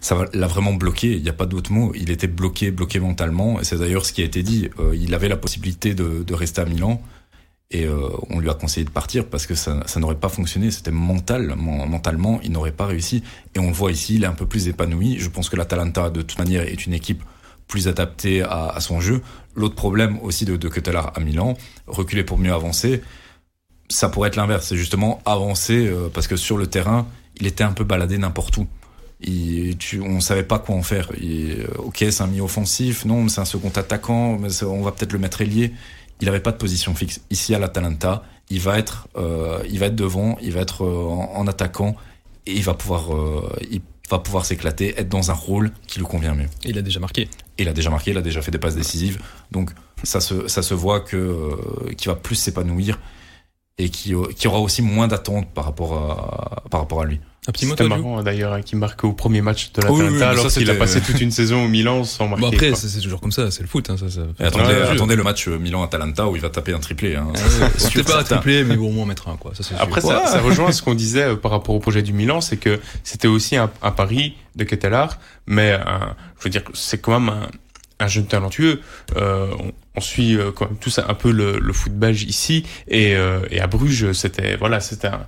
ça 0.00 0.24
l'a 0.32 0.46
vraiment 0.46 0.74
bloqué. 0.74 1.16
Il 1.16 1.22
n'y 1.22 1.28
a 1.28 1.34
pas 1.34 1.46
d'autre 1.46 1.72
mot. 1.72 1.92
Il 1.96 2.10
était 2.10 2.26
bloqué, 2.26 2.70
bloqué 2.70 3.00
mentalement. 3.00 3.60
Et 3.60 3.64
c'est 3.64 3.78
d'ailleurs 3.78 4.06
ce 4.06 4.12
qui 4.12 4.22
a 4.22 4.24
été 4.24 4.42
dit. 4.42 4.68
Euh, 4.78 4.94
il 4.94 5.14
avait 5.14 5.28
la 5.28 5.36
possibilité 5.36 5.94
de, 5.94 6.22
de 6.22 6.34
rester 6.34 6.60
à 6.60 6.64
Milan. 6.64 7.02
Et 7.72 7.86
on 8.30 8.40
lui 8.40 8.50
a 8.50 8.54
conseillé 8.54 8.84
de 8.84 8.90
partir 8.90 9.26
parce 9.26 9.46
que 9.46 9.54
ça, 9.54 9.84
ça 9.86 10.00
n'aurait 10.00 10.16
pas 10.16 10.28
fonctionné. 10.28 10.72
C'était 10.72 10.90
mental, 10.90 11.54
mentalement, 11.54 12.40
il 12.42 12.50
n'aurait 12.50 12.72
pas 12.72 12.86
réussi. 12.86 13.22
Et 13.54 13.60
on 13.60 13.68
le 13.68 13.72
voit 13.72 13.92
ici, 13.92 14.16
il 14.16 14.24
est 14.24 14.26
un 14.26 14.32
peu 14.32 14.44
plus 14.44 14.66
épanoui. 14.66 15.20
Je 15.20 15.28
pense 15.28 15.48
que 15.48 15.54
l'Atalanta, 15.54 16.10
de 16.10 16.20
toute 16.22 16.40
manière, 16.40 16.62
est 16.62 16.84
une 16.84 16.94
équipe 16.94 17.22
plus 17.70 17.88
adapté 17.88 18.42
à, 18.42 18.76
son 18.80 19.00
jeu. 19.00 19.22
L'autre 19.54 19.76
problème 19.76 20.18
aussi 20.22 20.44
de, 20.44 20.56
de 20.56 20.70
à 20.96 21.20
Milan, 21.20 21.56
reculer 21.86 22.24
pour 22.24 22.36
mieux 22.36 22.52
avancer, 22.52 23.00
ça 23.88 24.08
pourrait 24.08 24.28
être 24.28 24.36
l'inverse. 24.36 24.66
C'est 24.66 24.76
justement 24.76 25.20
avancer 25.24 25.86
euh, 25.86 26.08
parce 26.12 26.26
que 26.26 26.36
sur 26.36 26.58
le 26.58 26.66
terrain, 26.66 27.06
il 27.40 27.46
était 27.46 27.64
un 27.64 27.72
peu 27.72 27.84
baladé 27.84 28.18
n'importe 28.18 28.56
où. 28.56 28.66
Il, 29.20 29.76
tu, 29.78 30.00
on 30.00 30.20
savait 30.20 30.42
pas 30.42 30.58
quoi 30.58 30.74
en 30.74 30.82
faire. 30.82 31.10
Euh, 31.22 31.66
ok, 31.78 31.98
c'est 32.10 32.22
un 32.22 32.26
mi-offensif, 32.26 33.04
non, 33.04 33.28
c'est 33.28 33.40
un 33.40 33.44
second 33.44 33.70
attaquant, 33.70 34.36
mais 34.38 34.62
on 34.64 34.82
va 34.82 34.90
peut-être 34.92 35.12
le 35.12 35.18
mettre 35.18 35.40
ailier. 35.40 35.72
Il 36.20 36.28
avait 36.28 36.40
pas 36.40 36.52
de 36.52 36.56
position 36.56 36.94
fixe. 36.94 37.20
Ici 37.30 37.54
à 37.54 37.58
l'Atalanta, 37.58 38.24
il 38.50 38.60
va 38.60 38.78
être, 38.78 39.08
euh, 39.16 39.62
il 39.70 39.78
va 39.78 39.86
être 39.86 39.96
devant, 39.96 40.36
il 40.42 40.52
va 40.52 40.60
être 40.60 40.84
en, 40.84 41.46
attaquant 41.46 41.96
et 42.46 42.52
il 42.52 42.62
va 42.62 42.74
pouvoir, 42.74 43.10
va 44.10 44.18
pouvoir 44.18 44.44
s'éclater, 44.44 44.98
être 44.98 45.08
dans 45.08 45.30
un 45.30 45.34
rôle 45.34 45.70
qui 45.86 45.98
lui 45.98 46.06
convient 46.06 46.34
mieux. 46.34 46.48
Et 46.64 46.70
il 46.70 46.78
a 46.78 46.82
déjà 46.82 47.00
marqué. 47.00 47.28
Il 47.58 47.68
a 47.68 47.72
déjà 47.72 47.90
marqué, 47.90 48.10
il 48.10 48.18
a 48.18 48.22
déjà 48.22 48.42
fait 48.42 48.50
des 48.50 48.58
passes 48.58 48.74
décisives. 48.74 49.20
Donc 49.50 49.70
ça 50.02 50.20
se, 50.20 50.48
ça 50.48 50.62
se 50.62 50.74
voit 50.74 51.00
que 51.00 51.16
euh, 51.16 51.92
qu'il 51.96 52.10
va 52.10 52.16
plus 52.16 52.34
s'épanouir 52.34 52.98
et 53.78 53.88
qui, 53.88 54.14
qui 54.36 54.48
aura 54.48 54.60
aussi 54.60 54.82
moins 54.82 55.08
d'attentes 55.08 55.48
par 55.52 55.64
rapport 55.64 55.94
à 55.94 56.62
par 56.70 56.80
rapport 56.80 57.02
à 57.02 57.04
lui. 57.04 57.20
Un 57.48 57.52
petit 57.52 57.66
C'était 57.66 57.88
marrant 57.88 58.22
d'ailleurs 58.22 58.52
hein, 58.52 58.60
qui 58.60 58.76
marque 58.76 59.02
au 59.02 59.14
premier 59.14 59.40
match 59.40 59.72
de 59.72 59.80
la 59.80 59.90
oui, 59.90 60.04
oui, 60.10 60.22
alors 60.22 60.46
qu'il 60.48 60.68
a 60.70 60.74
passé 60.74 61.00
toute 61.00 61.22
une 61.22 61.30
saison 61.30 61.64
au 61.64 61.68
Milan 61.68 62.04
sans 62.04 62.28
marquer. 62.28 62.42
Bon 62.42 62.52
après 62.52 62.74
c'est 62.74 63.00
toujours 63.00 63.20
comme 63.20 63.32
ça, 63.32 63.50
c'est 63.50 63.62
le 63.62 63.66
foot. 63.66 63.88
Hein, 63.88 63.96
ça, 63.96 64.10
ça... 64.10 64.20
attendez, 64.38 64.74
attendez 64.74 65.16
le 65.16 65.22
match 65.22 65.48
Milan-Atalanta 65.48 66.28
où 66.28 66.36
il 66.36 66.42
va 66.42 66.50
taper 66.50 66.74
un 66.74 66.80
triplé. 66.80 67.16
Hein. 67.16 67.28
c'est 67.78 68.04
pas 68.04 68.20
un 68.20 68.24
triplé 68.24 68.62
mais 68.64 68.76
bon 68.76 68.88
au 68.88 68.92
moins 68.92 69.06
mettre 69.06 69.28
un 69.28 69.36
quoi. 69.36 69.52
Ça, 69.54 69.64
après 69.78 70.02
ça, 70.02 70.26
ça, 70.26 70.40
rejoint 70.40 70.70
ce 70.70 70.82
qu'on 70.82 70.94
disait 70.94 71.22
euh, 71.22 71.36
par 71.36 71.50
rapport 71.50 71.74
au 71.74 71.80
projet 71.80 72.02
du 72.02 72.12
Milan, 72.12 72.42
c'est 72.42 72.58
que 72.58 72.78
c'était 73.04 73.28
aussi 73.28 73.56
un, 73.56 73.70
un, 73.82 73.90
pari 73.90 74.34
de 74.56 74.64
Ketelar, 74.64 75.18
mais 75.46 75.72
un, 75.72 76.14
je 76.38 76.44
veux 76.44 76.50
dire 76.50 76.62
c'est 76.74 77.00
quand 77.00 77.18
même 77.18 77.30
un, 77.30 77.48
un 78.00 78.08
jeune 78.08 78.26
talentueux. 78.26 78.80
Euh, 79.16 79.48
on, 79.58 79.72
on, 79.96 80.00
suit 80.00 80.36
euh, 80.36 80.52
quand 80.52 80.66
même 80.66 80.78
tous 80.78 80.98
un 80.98 81.14
peu 81.14 81.30
le, 81.30 81.58
le 81.58 81.72
foot 81.72 81.92
belge 81.92 82.22
ici 82.22 82.64
et, 82.88 83.16
euh, 83.16 83.40
et 83.50 83.60
à 83.60 83.66
Bruges, 83.66 84.12
c'était 84.12 84.56
voilà, 84.56 84.80
c'était 84.80 85.08
un, 85.08 85.26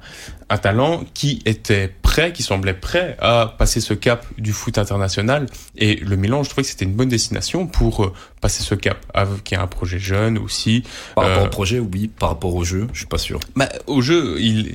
un, 0.49 0.59
talent 0.59 1.05
qui 1.14 1.43
était 1.45 1.93
prêt, 2.02 2.33
qui 2.33 2.43
semblait 2.43 2.75
prêt 2.75 3.17
à 3.21 3.55
passer 3.59 3.81
ce 3.81 3.95
cap 3.95 4.25
du 4.38 4.52
foot 4.52 4.79
international. 4.79 5.47
Et 5.76 5.97
le 5.97 6.17
Milan, 6.17 6.43
je 6.43 6.50
trouvais 6.50 6.62
que 6.62 6.69
c'était 6.69 6.85
une 6.85 6.95
bonne 6.95 7.09
destination 7.09 7.67
pour 7.67 8.12
passer 8.41 8.62
ce 8.62 8.75
cap, 8.75 8.99
avec 9.14 9.52
un 9.52 9.67
projet 9.67 9.99
jeune 9.99 10.38
aussi. 10.38 10.85
Par 11.14 11.29
rapport 11.29 11.45
au 11.45 11.50
projet, 11.50 11.79
oui. 11.79 12.09
Par 12.09 12.31
rapport 12.31 12.55
au 12.55 12.64
jeu, 12.64 12.88
je 12.93 12.99
suis 12.99 13.07
pas 13.07 13.19
sûr. 13.19 13.41
Bah, 13.57 13.69
au 13.87 14.00
jeu, 14.00 14.37
il, 14.41 14.75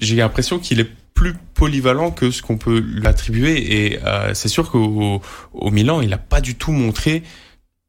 j'ai 0.00 0.16
l'impression 0.16 0.58
qu'il 0.58 0.80
est 0.80 0.90
plus 1.14 1.34
polyvalent 1.54 2.10
que 2.10 2.30
ce 2.30 2.42
qu'on 2.42 2.58
peut 2.58 2.78
lui 2.78 3.06
attribuer 3.06 3.86
et 3.92 4.00
euh, 4.04 4.34
c'est 4.34 4.48
sûr 4.48 4.70
qu'au 4.70 5.20
au 5.52 5.70
Milan 5.70 6.00
il 6.00 6.10
n'a 6.10 6.18
pas 6.18 6.40
du 6.40 6.54
tout 6.54 6.72
montré 6.72 7.22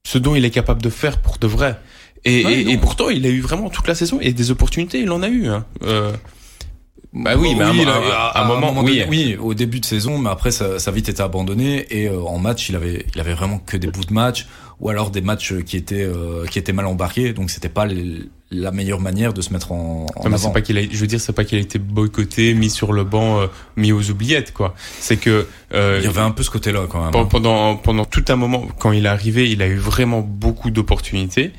ce 0.06 0.18
dont 0.18 0.36
il 0.36 0.46
est 0.46 0.52
capable 0.52 0.82
de 0.82 0.90
faire 0.90 1.22
pour 1.22 1.38
de 1.38 1.48
vrai. 1.48 1.80
Et, 2.26 2.46
ouais, 2.46 2.54
et, 2.54 2.72
et, 2.72 2.78
pourtant 2.78 3.10
il 3.10 3.26
a 3.26 3.30
eu 3.30 3.42
vraiment 3.42 3.70
toute 3.70 3.88
la 3.88 3.96
saison 3.96 4.20
et 4.22 4.34
des 4.34 4.52
opportunités 4.52 5.00
il 5.00 5.12
en 5.12 5.24
a 5.24 5.28
eu 5.28 5.48
hein. 5.48 5.66
euh, 5.84 6.14
bah 7.14 7.36
oui, 7.38 7.54
mais 7.56 7.66
oui, 7.66 7.86
à, 7.86 7.92
à, 7.92 8.28
à, 8.40 8.44
un 8.44 8.48
moment, 8.48 8.74
moment 8.74 8.82
oui, 8.88 9.04
oui, 9.08 9.38
au 9.40 9.54
début 9.54 9.80
de 9.80 9.86
saison, 9.86 10.18
mais 10.18 10.30
après 10.30 10.52
ça, 10.52 10.80
ça 10.80 10.90
a 10.90 10.94
vite 10.94 11.10
été 11.10 11.22
abandonné 11.22 11.86
et 11.90 12.08
euh, 12.08 12.20
en 12.22 12.40
match, 12.40 12.70
il 12.70 12.76
avait, 12.76 13.06
il 13.14 13.22
avait 13.22 13.34
vraiment 13.36 13.60
que 13.60 13.78
des 13.78 13.88
bouts 13.88 14.06
de 14.06 14.14
match 14.14 14.48
ou 14.80 14.90
alors 14.90 15.12
des 15.12 15.22
matchs 15.22 15.54
qui 15.64 15.78
étaient, 15.78 16.04
euh, 16.04 16.46
qui 16.48 16.60
étaient 16.60 16.74
mal 16.74 16.88
embarqués, 16.88 17.34
donc 17.34 17.52
c'était 17.52 17.70
pas 17.70 17.86
les, 17.86 18.24
la 18.50 18.72
meilleure 18.72 19.00
manière 19.00 19.34
de 19.34 19.42
se 19.42 19.54
mettre 19.54 19.72
en, 19.72 20.08
en 20.16 20.30
non, 20.30 20.36
avant. 20.36 20.52
Pas 20.52 20.62
qu'il 20.62 20.78
a, 20.78 20.82
je 20.82 20.98
veux 20.98 21.08
dire, 21.08 21.22
c'est 21.22 21.34
pas 21.34 21.44
qu'il 21.44 21.58
a 21.58 21.62
été 21.62 21.80
boycotté, 21.80 22.54
mis 22.54 22.70
sur 22.70 22.94
le 22.94 23.04
banc, 23.04 23.42
euh, 23.42 23.48
mis 23.78 23.92
aux 23.92 24.10
oubliettes, 24.10 24.54
quoi. 24.54 24.74
C'est 25.00 25.18
que 25.18 25.48
euh, 25.74 26.00
il 26.02 26.06
y 26.06 26.08
avait 26.08 26.22
un 26.22 26.32
peu 26.32 26.44
ce 26.44 26.50
côté-là 26.50 26.88
quand 26.90 27.06
même. 27.06 27.16
Hein. 27.16 27.28
Pendant 27.30 27.76
pendant 27.76 28.06
tout 28.06 28.26
un 28.28 28.36
moment, 28.36 28.68
quand 28.80 28.92
il 28.92 29.06
est 29.06 29.10
arrivé, 29.10 29.50
il 29.50 29.62
a 29.62 29.68
eu 29.68 29.78
vraiment 29.78 30.22
beaucoup 30.22 30.72
d'opportunités. 30.72 31.52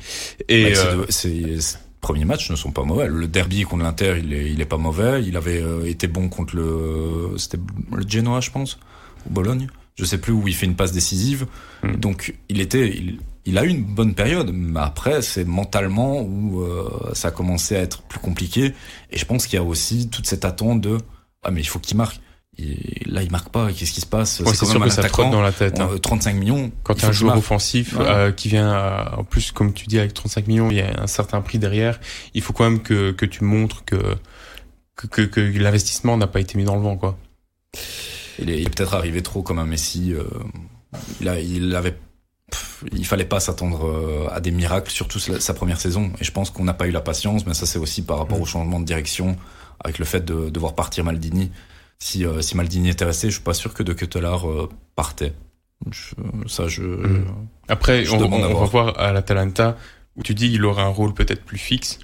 Et 0.49 0.73
c'est 1.09 1.57
premiers 2.05 2.25
matchs 2.25 2.51
ne 2.51 2.55
sont 2.55 2.69
pas 2.69 2.83
mauvais. 2.83 3.07
Le 3.07 3.25
derby 3.25 3.63
contre 3.63 3.83
l'Inter, 3.83 4.21
il 4.23 4.31
est, 4.31 4.51
il 4.51 4.61
est 4.61 4.65
pas 4.65 4.77
mauvais. 4.77 5.23
Il 5.23 5.35
avait 5.37 5.59
euh, 5.59 5.89
été 5.89 6.07
bon 6.07 6.29
contre 6.29 6.55
le, 6.55 7.33
c'était 7.37 7.57
le 7.91 8.07
Genoa, 8.07 8.41
je 8.41 8.51
pense, 8.51 8.77
ou 9.25 9.33
Bologne. 9.33 9.65
Je 9.95 10.05
sais 10.05 10.19
plus 10.19 10.31
où 10.31 10.47
il 10.47 10.53
fait 10.53 10.67
une 10.67 10.75
passe 10.75 10.91
décisive. 10.91 11.47
Mm. 11.81 11.95
Donc, 11.95 12.35
il 12.47 12.61
était, 12.61 12.89
il, 12.89 13.17
il, 13.45 13.57
a 13.57 13.63
eu 13.63 13.69
une 13.69 13.83
bonne 13.83 14.13
période. 14.13 14.51
Mais 14.53 14.81
après, 14.81 15.23
c'est 15.23 15.45
mentalement 15.45 16.21
où 16.21 16.61
euh, 16.61 17.09
ça 17.13 17.29
a 17.29 17.31
commencé 17.31 17.75
à 17.75 17.79
être 17.79 18.03
plus 18.03 18.19
compliqué. 18.19 18.75
Et 19.09 19.17
je 19.17 19.25
pense 19.25 19.47
qu'il 19.47 19.57
y 19.57 19.59
a 19.59 19.65
aussi 19.65 20.07
toute 20.07 20.27
cette 20.27 20.45
attente 20.45 20.81
de, 20.81 20.99
ah, 21.41 21.49
mais 21.49 21.61
il 21.61 21.67
faut 21.67 21.79
qu'il 21.79 21.97
marque. 21.97 22.21
Et 22.57 23.03
là, 23.05 23.21
il 23.21 23.31
marque 23.31 23.49
pas. 23.49 23.71
Qu'est-ce 23.71 23.91
qui 23.91 24.01
se 24.01 24.05
passe 24.05 24.39
ouais, 24.39 24.53
C'est 24.53 24.65
sûr 24.65 24.81
que 24.81 24.89
ça 24.89 25.03
trotte 25.03 25.31
dans 25.31 25.41
la 25.41 25.51
tête. 25.51 25.79
Hein. 25.79 25.89
35 26.01 26.35
millions. 26.35 26.71
Quand 26.83 27.03
un 27.03 27.11
joueur 27.11 27.37
offensif 27.37 27.93
ouais. 27.97 28.05
euh, 28.05 28.31
qui 28.31 28.47
vient, 28.47 28.71
à, 28.71 29.15
en 29.17 29.23
plus, 29.23 29.51
comme 29.51 29.73
tu 29.73 29.87
dis, 29.87 29.99
avec 29.99 30.13
35 30.13 30.47
millions, 30.47 30.71
il 30.71 30.77
y 30.77 30.81
a 30.81 31.01
un 31.01 31.07
certain 31.07 31.41
prix 31.41 31.59
derrière. 31.59 31.99
Il 32.33 32.41
faut 32.41 32.53
quand 32.53 32.63
même 32.63 32.81
que, 32.81 33.11
que 33.11 33.25
tu 33.25 33.43
montres 33.43 33.83
que 33.83 33.97
que, 34.95 35.07
que, 35.07 35.21
que 35.25 35.59
l'investissement 35.59 36.15
n'a 36.15 36.27
pas 36.27 36.39
été 36.39 36.57
mis 36.57 36.63
dans 36.63 36.75
le 36.75 36.81
vent, 36.81 36.95
quoi. 36.95 37.17
Il 38.39 38.49
est, 38.49 38.61
est 38.61 38.69
peut-être 38.69 38.93
arrivé 38.93 39.21
trop 39.21 39.41
comme 39.41 39.59
un 39.59 39.65
Messi. 39.65 40.13
Euh, 40.13 40.23
il, 41.19 41.27
a, 41.27 41.39
il 41.39 41.75
avait 41.75 41.97
il 42.93 43.05
fallait 43.05 43.25
pas 43.25 43.39
s'attendre 43.39 43.87
euh, 43.87 44.27
à 44.31 44.39
des 44.39 44.51
miracles, 44.51 44.91
surtout 44.91 45.19
sa 45.19 45.53
première 45.53 45.81
saison. 45.81 46.11
Et 46.21 46.23
je 46.23 46.31
pense 46.31 46.51
qu'on 46.51 46.63
n'a 46.63 46.73
pas 46.73 46.87
eu 46.87 46.91
la 46.91 47.01
patience, 47.01 47.45
mais 47.45 47.53
ça 47.53 47.65
c'est 47.65 47.79
aussi 47.79 48.03
par 48.03 48.19
rapport 48.19 48.39
au 48.39 48.45
changement 48.45 48.79
de 48.79 48.85
direction, 48.85 49.35
avec 49.83 49.99
le 49.99 50.05
fait 50.05 50.23
de, 50.23 50.49
de 50.49 50.59
voir 50.59 50.75
partir 50.75 51.03
Maldini 51.03 51.51
si, 51.99 52.25
euh, 52.25 52.41
si 52.41 52.55
Maldini 52.57 52.89
était 52.89 53.05
resté, 53.05 53.27
je 53.27 53.33
suis 53.35 53.43
pas 53.43 53.53
sûr 53.53 53.73
que 53.73 53.83
De 53.83 53.93
Ketelaar 53.93 54.49
euh, 54.49 54.69
partait. 54.95 55.33
Je, 55.91 56.15
ça, 56.47 56.67
je. 56.67 56.83
Mmh. 56.83 57.25
Après, 57.67 58.05
je 58.05 58.11
on, 58.15 58.21
on, 58.21 58.43
on 58.43 58.59
va 58.59 58.65
voir 58.65 58.99
à 58.99 59.11
l'Atalanta 59.11 59.77
où 60.15 60.23
tu 60.23 60.33
dis 60.33 60.51
il 60.51 60.63
aura 60.65 60.83
un 60.83 60.89
rôle 60.89 61.13
peut-être 61.13 61.43
plus 61.43 61.57
fixe. 61.57 61.99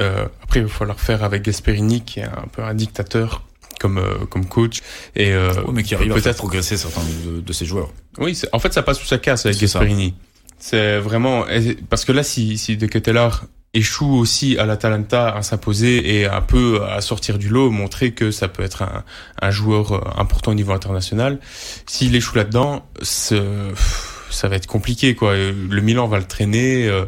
Euh, 0.00 0.26
après, 0.42 0.60
il 0.60 0.66
va 0.66 0.72
falloir 0.72 0.98
faire 0.98 1.22
avec 1.22 1.42
Gasperini 1.42 2.00
qui 2.02 2.20
est 2.20 2.24
un 2.24 2.48
peu 2.50 2.62
un 2.62 2.74
dictateur 2.74 3.44
comme 3.78 3.98
euh, 3.98 4.24
comme 4.30 4.46
coach 4.46 4.80
et 5.14 5.32
euh, 5.32 5.52
oui, 5.66 5.74
mais 5.74 5.82
qui 5.82 5.94
arrive 5.94 6.08
peut-être 6.08 6.26
à 6.26 6.30
faire 6.30 6.36
progresser 6.36 6.76
certains 6.76 7.02
de, 7.26 7.40
de 7.40 7.52
ses 7.52 7.66
joueurs. 7.66 7.92
Oui, 8.18 8.40
en 8.52 8.58
fait, 8.58 8.72
ça 8.72 8.82
passe 8.82 8.98
sous 8.98 9.06
sa 9.06 9.18
casse 9.18 9.46
avec 9.46 9.58
Gasperini. 9.58 10.14
C'est 10.58 10.98
vraiment 10.98 11.44
parce 11.90 12.04
que 12.04 12.12
là, 12.12 12.22
si 12.22 12.56
si 12.58 12.76
De 12.76 12.86
Ketelaar 12.86 13.44
échoue 13.74 14.14
aussi 14.16 14.56
à 14.56 14.64
l'Atalanta 14.64 15.28
à 15.34 15.42
s'imposer 15.42 16.18
et 16.18 16.26
un 16.26 16.40
peu 16.40 16.84
à 16.84 17.00
sortir 17.00 17.38
du 17.38 17.48
lot, 17.48 17.70
montrer 17.70 18.12
que 18.12 18.30
ça 18.30 18.48
peut 18.48 18.62
être 18.62 18.82
un, 18.82 19.04
un 19.42 19.50
joueur 19.50 20.18
important 20.18 20.52
au 20.52 20.54
niveau 20.54 20.72
international. 20.72 21.40
S'il 21.86 22.14
échoue 22.14 22.36
là-dedans, 22.36 22.86
ça 23.02 24.48
va 24.48 24.56
être 24.56 24.66
compliqué 24.66 25.14
quoi. 25.14 25.34
Le 25.36 25.80
Milan 25.80 26.06
va 26.08 26.18
le 26.18 26.24
traîner 26.24 26.86
euh, 26.88 27.04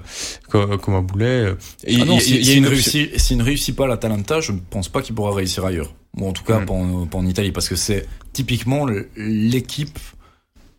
comme, 0.49 0.79
comme, 0.79 0.95
un 0.95 1.03
boulet. 1.03 1.55
Et, 1.85 1.99
ah 2.01 2.05
non, 2.05 2.19
si, 2.19 2.61
ne, 2.61 2.69
réussit, 2.69 3.19
si 3.19 3.37
ne 3.37 3.43
réussit 3.43 3.75
pas 3.75 3.87
l'Atalanta, 3.87 4.41
je 4.41 4.53
ne 4.53 4.59
pense 4.59 4.89
pas 4.89 5.03
qu'il 5.03 5.15
pourra 5.15 5.35
réussir 5.35 5.65
ailleurs. 5.65 5.95
Bon, 6.15 6.31
en 6.31 6.33
tout 6.33 6.45
cas, 6.45 6.61
mmh. 6.61 6.67
pas, 6.67 6.75
en, 6.75 7.07
pas 7.07 7.19
en 7.19 7.27
Italie, 7.27 7.53
parce 7.53 7.69
que 7.69 7.77
c'est 7.77 8.07
typiquement 8.33 8.87
l'équipe 9.17 9.99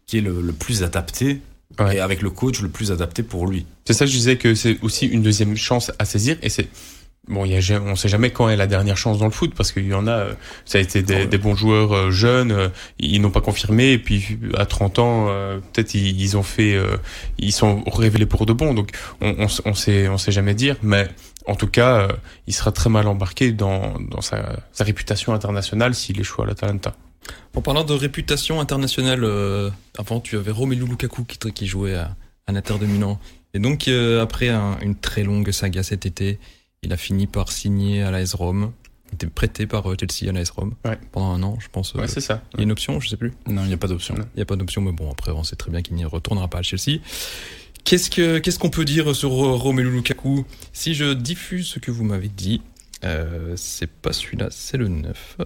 qui 0.05 0.17
est 0.17 0.21
le, 0.21 0.41
le 0.41 0.53
plus 0.53 0.83
adaptée 0.83 1.41
Ouais. 1.79 1.97
et 1.97 1.99
avec 1.99 2.21
le 2.21 2.29
coach 2.29 2.61
le 2.61 2.69
plus 2.69 2.91
adapté 2.91 3.23
pour 3.23 3.47
lui. 3.47 3.65
C'est 3.85 3.93
ça 3.93 4.05
je 4.05 4.11
disais 4.11 4.37
que 4.37 4.55
c'est 4.55 4.77
aussi 4.81 5.05
une 5.05 5.21
deuxième 5.21 5.55
chance 5.55 5.91
à 5.99 6.05
saisir 6.05 6.37
et 6.41 6.49
c'est 6.49 6.67
bon 7.27 7.45
y 7.45 7.55
a 7.55 7.81
on 7.81 7.95
sait 7.95 8.07
jamais 8.07 8.31
quand 8.31 8.49
est 8.49 8.55
la 8.55 8.67
dernière 8.67 8.97
chance 8.97 9.17
dans 9.17 9.25
le 9.25 9.31
foot 9.31 9.53
parce 9.55 9.71
qu'il 9.71 9.87
y 9.87 9.93
en 9.93 10.07
a 10.07 10.27
ça 10.65 10.77
a 10.77 10.81
été 10.81 11.01
des, 11.03 11.25
des 11.25 11.37
bons 11.37 11.55
joueurs 11.55 11.93
euh, 11.93 12.11
jeunes 12.11 12.51
euh, 12.51 12.69
ils 12.99 13.21
n'ont 13.21 13.31
pas 13.31 13.41
confirmé 13.41 13.91
et 13.91 13.97
puis 13.97 14.39
à 14.57 14.65
30 14.65 14.99
ans 14.99 15.25
euh, 15.29 15.59
peut-être 15.73 15.93
ils, 15.93 16.19
ils, 16.19 16.37
ont 16.37 16.43
fait 16.43 16.77
ils 17.37 17.51
sont 17.51 17.83
révélés 17.83 18.25
pour 18.25 18.45
de 18.45 18.53
bon 18.53 18.73
donc 18.73 18.91
on, 19.21 19.35
on, 19.39 19.47
on 19.65 19.73
sait 19.73 20.07
on 20.07 20.17
sait 20.17 20.31
jamais 20.31 20.53
dire 20.53 20.77
mais 20.81 21.07
en 21.45 21.55
tout 21.55 21.67
cas 21.67 22.07
il 22.47 22.53
sera 22.53 22.71
très 22.71 22.89
mal 22.89 23.07
embarqué 23.07 23.51
dans, 23.51 23.99
dans 23.99 24.21
sa, 24.21 24.57
sa 24.71 24.83
réputation 24.83 25.33
internationale 25.33 25.93
s'il 25.95 26.19
échoue 26.19 26.41
à 26.43 26.45
l'Atalanta. 26.45 26.95
En 27.55 27.61
parlant 27.61 27.83
de 27.83 27.93
réputation 27.93 28.59
internationale, 28.59 29.23
euh, 29.23 29.69
avant 29.97 30.19
tu 30.19 30.37
avais 30.37 30.51
Romelu 30.51 30.85
Lukaku 30.85 31.23
qui, 31.23 31.37
qui 31.51 31.67
jouait 31.67 31.95
à, 31.95 32.15
à 32.45 32.51
l'Inter 32.51 32.77
de 32.79 32.85
Milan. 32.85 33.19
Et 33.53 33.59
donc 33.59 33.87
euh, 33.87 34.21
après 34.21 34.49
un, 34.49 34.77
une 34.81 34.95
très 34.95 35.23
longue 35.23 35.51
saga 35.51 35.83
cet 35.83 36.05
été, 36.05 36.39
il 36.83 36.93
a 36.93 36.97
fini 36.97 37.27
par 37.27 37.51
signer 37.51 38.03
à 38.03 38.11
l'AS 38.11 38.33
Rome. 38.33 38.71
Il 39.09 39.15
était 39.15 39.27
prêté 39.27 39.65
par 39.67 39.89
euh, 39.89 39.95
Chelsea 39.99 40.29
à 40.29 40.33
l'AS 40.33 40.49
Rome 40.49 40.75
ouais. 40.85 40.99
pendant 41.11 41.31
un 41.31 41.43
an, 41.43 41.57
je 41.59 41.67
pense. 41.71 41.93
Ouais, 41.93 42.07
c'est 42.07 42.21
ça. 42.21 42.43
Il 42.53 42.57
y 42.57 42.59
a 42.61 42.63
une 42.63 42.71
option, 42.71 42.99
je 42.99 43.09
sais 43.09 43.17
plus. 43.17 43.33
Non, 43.47 43.63
il 43.63 43.69
n'y 43.69 43.73
a 43.73 43.77
pas 43.77 43.87
d'option. 43.87 44.15
Il 44.15 44.37
n'y 44.37 44.41
a 44.41 44.45
pas 44.45 44.55
d'option, 44.55 44.81
mais 44.81 44.91
bon, 44.91 45.09
après, 45.09 45.31
on 45.31 45.43
sait 45.43 45.55
très 45.55 45.71
bien 45.71 45.81
qu'il 45.81 45.95
n'y 45.95 46.05
retournera 46.05 46.47
pas 46.47 46.59
à 46.59 46.61
Chelsea 46.61 46.99
Qu'est-ce 47.87 48.09
que 48.09 48.39
qu'est-ce 48.39 48.59
qu'on 48.59 48.69
peut 48.69 48.83
dire 48.83 49.15
sur 49.15 49.29
Romelu 49.29 49.89
Lukaku? 49.89 50.45
Si 50.73 50.93
je 50.93 51.13
diffuse 51.13 51.67
ce 51.67 51.79
que 51.79 51.89
vous 51.89 52.03
m'avez 52.03 52.27
dit, 52.27 52.61
euh, 53.05 53.53
c'est 53.55 53.89
pas 53.89 54.11
celui-là, 54.11 54.49
c'est 54.51 54.75
le 54.75 54.89
9. 54.89 55.37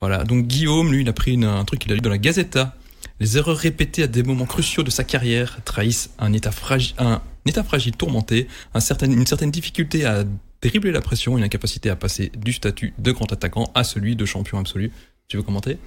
Voilà, 0.00 0.24
donc 0.24 0.46
Guillaume, 0.46 0.92
lui, 0.92 1.02
il 1.02 1.08
a 1.08 1.12
pris 1.12 1.42
un 1.42 1.64
truc 1.64 1.80
qu'il 1.80 1.92
a 1.92 1.94
lu 1.94 2.00
dans 2.00 2.10
la 2.10 2.18
Gazeta. 2.18 2.76
Les 3.18 3.38
erreurs 3.38 3.56
répétées 3.56 4.02
à 4.02 4.06
des 4.06 4.22
moments 4.22 4.44
cruciaux 4.44 4.82
de 4.82 4.90
sa 4.90 5.04
carrière 5.04 5.58
trahissent 5.64 6.10
un 6.18 6.32
état 6.32 6.50
fragile, 6.50 6.94
un 6.98 7.22
état 7.46 7.64
fragile 7.64 7.96
tourmenté, 7.96 8.46
une 8.74 8.80
certaine 9.26 9.50
difficulté 9.50 10.04
à 10.04 10.24
déribler 10.60 10.92
la 10.92 11.00
pression, 11.00 11.38
une 11.38 11.44
incapacité 11.44 11.88
à 11.88 11.96
passer 11.96 12.30
du 12.36 12.52
statut 12.52 12.92
de 12.98 13.12
grand 13.12 13.32
attaquant 13.32 13.70
à 13.74 13.84
celui 13.84 14.16
de 14.16 14.24
champion 14.24 14.58
absolu. 14.58 14.92
Tu 15.28 15.36
veux 15.36 15.42
commenter? 15.42 15.78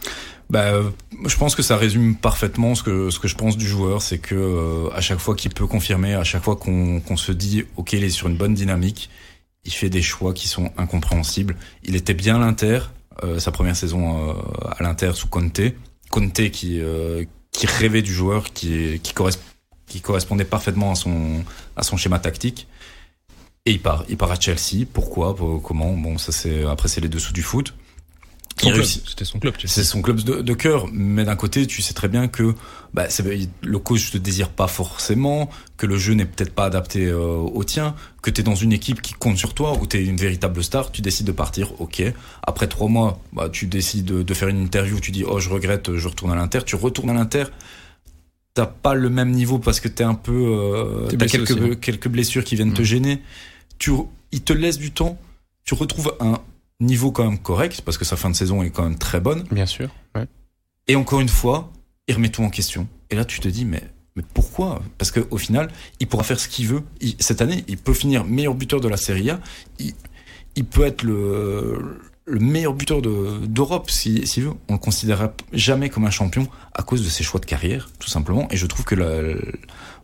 Bah, 0.50 0.74
je 1.26 1.38
pense 1.38 1.56
que 1.56 1.62
ça 1.62 1.78
résume 1.78 2.15
parfaitement 2.17 2.76
ce 2.76 2.84
que 2.84 3.10
ce 3.10 3.19
que 3.19 3.30
je 3.30 3.36
pense 3.36 3.56
du 3.56 3.65
joueur, 3.65 4.02
c'est 4.02 4.17
que 4.17 4.36
euh, 4.36 4.89
à 4.93 5.00
chaque 5.00 5.19
fois 5.19 5.34
qu'il 5.34 5.54
peut 5.54 5.67
confirmer, 5.67 6.13
à 6.13 6.26
chaque 6.26 6.43
fois 6.43 6.58
qu'on 6.58 7.00
qu'on 7.00 7.15
se 7.15 7.32
dit 7.32 7.63
ok, 7.78 7.93
il 7.93 8.04
est 8.04 8.10
sur 8.10 8.28
une 8.28 8.36
bonne 8.36 8.54
dynamique, 8.54 9.10
il 9.63 9.72
fait 9.72 9.89
des 9.89 10.02
choix 10.02 10.34
qui 10.34 10.50
sont 10.50 10.72
incompréhensibles. 10.78 11.56
Il 11.84 11.95
était 11.95 12.13
bien 12.13 12.38
l'Inter, 12.39 12.80
sa 13.39 13.51
première 13.51 13.75
saison 13.75 14.29
euh, 14.29 14.34
à 14.77 14.84
l'Inter 14.84 15.12
sous 15.13 15.27
Conte, 15.27 15.62
Conte 16.10 16.49
qui 16.51 16.82
qui 17.51 17.67
rêvait 17.67 18.01
du 18.01 18.13
joueur, 18.13 18.51
qui 18.53 18.99
qui, 19.01 19.13
qui 19.88 20.01
correspondait 20.01 20.45
parfaitement 20.45 20.91
à 20.91 20.95
son 20.95 21.43
à 21.75 21.84
son 21.84 21.97
schéma 21.97 22.19
tactique. 22.19 22.67
Et 23.65 23.71
il 23.71 23.82
part, 23.82 24.05
il 24.10 24.17
part 24.17 24.32
à 24.32 24.39
Chelsea. 24.39 24.86
Pourquoi, 24.91 25.36
comment? 25.63 25.93
Bon, 25.93 26.17
ça 26.17 26.32
c'est 26.32 26.65
après 26.65 26.88
c'est 26.88 27.01
les 27.01 27.10
dessous 27.10 27.34
du 27.34 27.43
foot. 27.43 27.73
C'était 28.60 29.26
son 29.26 29.39
club. 29.39 29.54
C'est 29.63 29.84
son 29.84 30.02
club 30.02 30.22
de, 30.22 30.41
de 30.41 30.54
cœur, 30.54 30.88
mais 30.91 31.24
d'un 31.24 31.36
côté, 31.36 31.65
tu 31.67 31.82
sais 31.82 31.93
très 31.93 32.08
bien 32.08 32.28
que 32.28 32.56
bah, 32.93 33.08
le 33.62 33.80
coach 33.80 34.12
te 34.12 34.17
désire 34.17 34.50
pas 34.50 34.67
forcément, 34.67 35.50
que 35.78 35.86
le 35.86 35.98
jeu 35.98 36.13
n'est 36.13 36.26
peut-être 36.26 36.54
pas 36.54 36.65
adapté 36.65 37.06
euh, 37.08 37.17
au 37.17 37.63
tien, 37.63 37.95
que 38.22 38.30
tu 38.30 38.41
es 38.41 38.43
dans 38.43 38.56
une 38.56 38.74
équipe 38.74 39.02
qui 39.02 39.13
compte 39.13 39.38
sur 39.38 39.54
toi, 39.54 39.78
où 39.80 39.88
tu 39.88 39.98
es 39.98 40.06
une 40.06 40.17
véritable 40.17 40.63
star, 40.63 40.91
tu 40.91 41.02
décides 41.02 41.28
de 41.28 41.32
partir, 41.32 41.80
ok. 41.80 42.04
Après 42.43 42.67
trois 42.67 42.88
mois, 42.88 43.22
bah, 43.34 43.50
tu 43.50 43.67
décides 43.67 44.06
de, 44.06 44.24
de, 44.24 44.34
faire 44.34 44.48
une 44.48 44.62
interview, 44.62 45.00
tu 45.00 45.12
dis 45.12 45.24
oh 45.26 45.39
je 45.39 45.50
regrette, 45.50 45.95
je 45.95 46.08
retourne 46.08 46.32
à 46.32 46.36
l'Inter, 46.36 46.60
tu 46.65 46.76
retournes 46.76 47.12
à 47.12 47.13
l'Inter, 47.13 47.45
t'as 48.54 48.65
pas 48.65 48.93
le 48.93 49.10
même 49.10 49.32
niveau 49.32 49.60
parce 49.60 49.80
que 49.80 49.88
t'es 49.88 50.04
un 50.04 50.15
peu, 50.15 50.34
euh, 50.34 51.08
t'as 51.17 51.28
quelques, 51.28 51.52
hein. 51.52 51.76
quelques 51.80 52.08
blessures 52.08 52.43
qui 52.43 52.56
viennent 52.56 52.74
te 52.74 52.82
mm. 52.82 52.86
gêner. 52.86 53.22
Tu, 53.78 53.91
il 54.32 54.41
te 54.41 54.52
laisse 54.52 54.78
du 54.78 54.91
temps, 54.91 55.17
tu 55.63 55.74
retrouves 55.74 56.15
un 56.19 56.39
niveau 56.79 57.11
quand 57.11 57.25
même 57.25 57.39
correct, 57.39 57.81
parce 57.81 57.97
que 57.97 58.05
sa 58.05 58.15
fin 58.15 58.29
de 58.29 58.35
saison 58.35 58.63
est 58.63 58.69
quand 58.69 58.83
même 58.83 58.97
très 58.97 59.19
bonne. 59.19 59.43
Bien 59.51 59.65
sûr. 59.65 59.89
Ouais. 60.15 60.27
Et 60.87 60.95
encore 60.95 61.19
une 61.19 61.29
fois, 61.29 61.71
il 62.07 62.15
remet 62.15 62.29
tout 62.29 62.43
en 62.43 62.49
question. 62.49 62.87
Et 63.09 63.15
là, 63.15 63.25
tu 63.25 63.39
te 63.39 63.47
dis, 63.47 63.65
mais, 63.65 63.83
mais 64.15 64.23
pourquoi? 64.33 64.81
Parce 64.97 65.11
qu'au 65.11 65.37
final, 65.37 65.69
il 65.99 66.07
pourra 66.07 66.23
faire 66.23 66.39
ce 66.39 66.47
qu'il 66.47 66.67
veut. 66.67 66.83
cette 67.19 67.41
année, 67.41 67.63
il 67.67 67.77
peut 67.77 67.93
finir 67.93 68.25
meilleur 68.25 68.55
buteur 68.55 68.79
de 68.79 68.87
la 68.87 68.97
Serie 68.97 69.29
A. 69.29 69.39
Il, 69.79 69.93
il 70.55 70.65
peut 70.65 70.85
être 70.85 71.03
le, 71.03 71.99
le 72.25 72.39
meilleur 72.39 72.73
buteur 72.73 73.01
d'Europe, 73.01 73.89
s'il 73.89 74.25
si, 74.27 74.41
veut. 74.41 74.53
On 74.67 74.73
le 74.73 74.79
considérera 74.79 75.33
jamais 75.51 75.89
comme 75.89 76.05
un 76.05 76.11
champion 76.11 76.47
à 76.73 76.83
cause 76.83 77.03
de 77.03 77.09
ses 77.09 77.23
choix 77.23 77.39
de 77.39 77.45
carrière, 77.45 77.89
tout 77.99 78.09
simplement. 78.09 78.47
Et 78.51 78.57
je 78.57 78.65
trouve 78.65 78.85
que 78.85 78.95
la, 78.95 79.35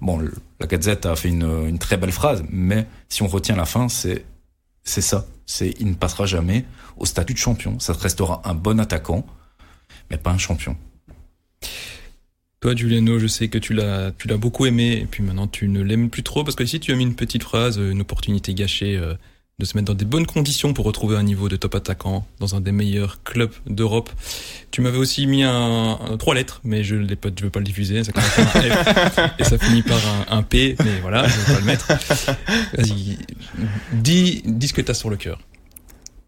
bon, 0.02 0.22
la 0.60 0.68
Gazette 0.68 1.06
a 1.06 1.16
fait 1.16 1.30
une, 1.30 1.68
une 1.68 1.80
très 1.80 1.98
belle 1.98 2.12
phrase, 2.12 2.44
mais 2.50 2.88
si 3.10 3.24
on 3.24 3.28
retient 3.28 3.56
la 3.56 3.66
fin, 3.66 3.90
c'est 3.90 4.26
c'est 4.86 5.02
ça. 5.02 5.28
C'est 5.46 5.74
il 5.80 5.88
ne 5.88 5.94
passera 5.96 6.26
jamais 6.26 6.66
au 6.98 7.06
statut 7.06 7.34
de 7.34 7.38
champion. 7.40 7.80
Ça 7.80 7.94
restera 7.94 8.42
un 8.46 8.54
bon 8.54 8.80
attaquant, 8.80 9.26
mais 10.10 10.18
pas 10.18 10.32
un 10.32 10.38
champion. 10.38 10.78
Toi, 12.62 12.76
Giuliano, 12.76 13.20
je 13.20 13.28
sais 13.28 13.48
que 13.48 13.58
tu 13.58 13.74
l'as, 13.74 14.12
tu 14.18 14.28
l'as 14.28 14.38
beaucoup 14.38 14.66
aimé, 14.66 14.94
et 14.94 15.06
puis 15.06 15.22
maintenant 15.22 15.48
tu 15.48 15.68
ne 15.68 15.82
l'aimes 15.82 16.10
plus 16.10 16.24
trop 16.24 16.44
parce 16.44 16.56
que 16.56 16.64
ici 16.64 16.80
tu 16.80 16.92
as 16.94 16.96
mis 16.96 17.04
une 17.04 17.16
petite 17.16 17.44
phrase, 17.44 17.78
une 17.78 18.02
opportunité 18.02 18.54
gâchée. 18.54 18.96
Euh, 18.96 19.16
de 19.58 19.66
se 19.66 19.78
mettre 19.78 19.86
dans 19.86 19.94
des 19.94 20.06
bonnes 20.06 20.26
conditions 20.26 20.74
pour 20.74 20.86
retrouver 20.86 21.16
un 21.16 21.24
niveau 21.24 21.48
de 21.48 21.56
top 21.56 21.76
attaquant 21.76 22.28
dans 22.40 22.56
un 22.56 22.62
des 22.62 22.74
meilleurs 22.74 23.24
clubs 23.24 23.54
d'Europe. 23.68 24.10
Tu 24.72 24.82
m'avais 24.82 24.98
aussi 24.98 25.28
mis 25.28 25.44
un, 25.44 25.98
trois 26.20 26.36
lettres, 26.36 26.60
mais 26.66 26.84
je 26.84 26.96
ne 26.96 27.16
pas, 27.16 27.30
je 27.38 27.44
veux 27.44 27.50
pas 27.50 27.60
le 27.60 27.66
diffuser. 27.66 28.04
Ça 28.04 28.12
commence 28.12 28.36
par 28.36 28.56
un 28.58 29.10
F 29.10 29.20
et 29.40 29.44
ça 29.46 29.58
finit 29.58 29.82
par 29.82 30.00
un, 30.30 30.44
P, 30.44 30.76
mais 30.84 31.00
voilà, 31.02 31.26
je 31.28 31.40
vais 31.40 31.54
pas 31.54 31.60
le 31.60 31.66
mettre. 31.66 31.88
Vas-y, 32.78 33.18
dis, 33.94 34.42
dis 34.46 34.68
ce 34.68 34.74
que 34.74 34.82
t'as 34.82 34.94
sur 34.94 35.10
le 35.10 35.16
cœur. 35.16 35.40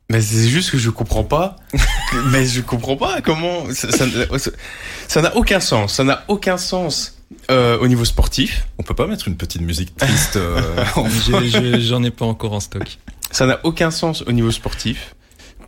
Mais 0.10 0.22
c'est 0.22 0.48
juste 0.48 0.72
que 0.72 0.78
je 0.78 0.90
comprends 0.90 1.26
pas. 1.26 1.58
mais 2.32 2.46
je 2.46 2.62
comprends 2.62 2.96
pas 2.96 3.22
comment 3.22 3.66
ça 3.74 5.22
n'a 5.22 5.36
aucun 5.36 5.60
sens. 5.60 5.94
Ça 5.94 6.04
n'a 6.06 6.24
aucun 6.30 6.58
sens. 6.58 7.14
Euh, 7.52 7.78
au 7.80 7.88
niveau 7.88 8.06
sportif. 8.06 8.68
On 8.78 8.84
peut 8.84 8.94
pas 8.94 9.08
mettre 9.08 9.28
une 9.28 9.36
petite 9.36 9.62
musique 9.62 9.96
triste. 9.96 10.38
Euh, 10.38 10.86
J'en 11.80 12.04
ai 12.04 12.12
pas 12.12 12.26
encore 12.26 12.54
en 12.54 12.60
stock. 12.62 13.00
Ça 13.32 13.46
n'a 13.46 13.60
aucun 13.64 13.92
sens 13.92 14.24
au 14.28 14.32
niveau 14.32 14.52
sportif. 14.52 15.16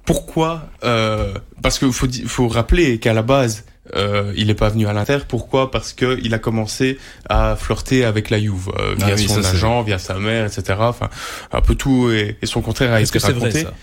Pourquoi 0.06 0.68
euh, 0.84 1.34
Parce 1.62 1.78
qu'il 1.80 1.92
faut, 1.92 2.08
faut 2.26 2.48
rappeler 2.48 3.00
qu'à 3.00 3.14
la 3.14 3.22
base, 3.22 3.66
euh, 3.96 4.34
il 4.36 4.48
n'est 4.48 4.56
pas 4.56 4.70
venu 4.70 4.88
à 4.88 4.94
l'Inter. 4.94 5.20
Pourquoi? 5.28 5.72
Parce 5.72 5.94
que 5.94 6.20
il 6.24 6.34
a 6.34 6.40
commencé 6.40 6.98
à 7.28 7.56
flirter 7.56 8.06
avec 8.06 8.30
la 8.30 8.40
Juve 8.40 8.72
euh, 8.78 8.96
via 8.96 9.14
ah 9.14 9.18
son 9.18 9.44
agent, 9.44 9.84
via 9.84 10.00
sa 10.00 10.16
mère, 10.16 10.46
etc. 10.46 10.78
Enfin, 10.80 11.10
un 11.52 11.62
peu 11.62 11.76
tout 11.76 12.12
et, 12.12 12.38
son 12.44 12.62
contraire 12.62 12.94
a 12.94 13.02
été 13.02 13.20
raconté. 13.20 13.48
Est-ce 13.48 13.54
que 13.54 13.60
c'est 13.60 13.62
vrai 13.62 13.72
ça? 13.72 13.74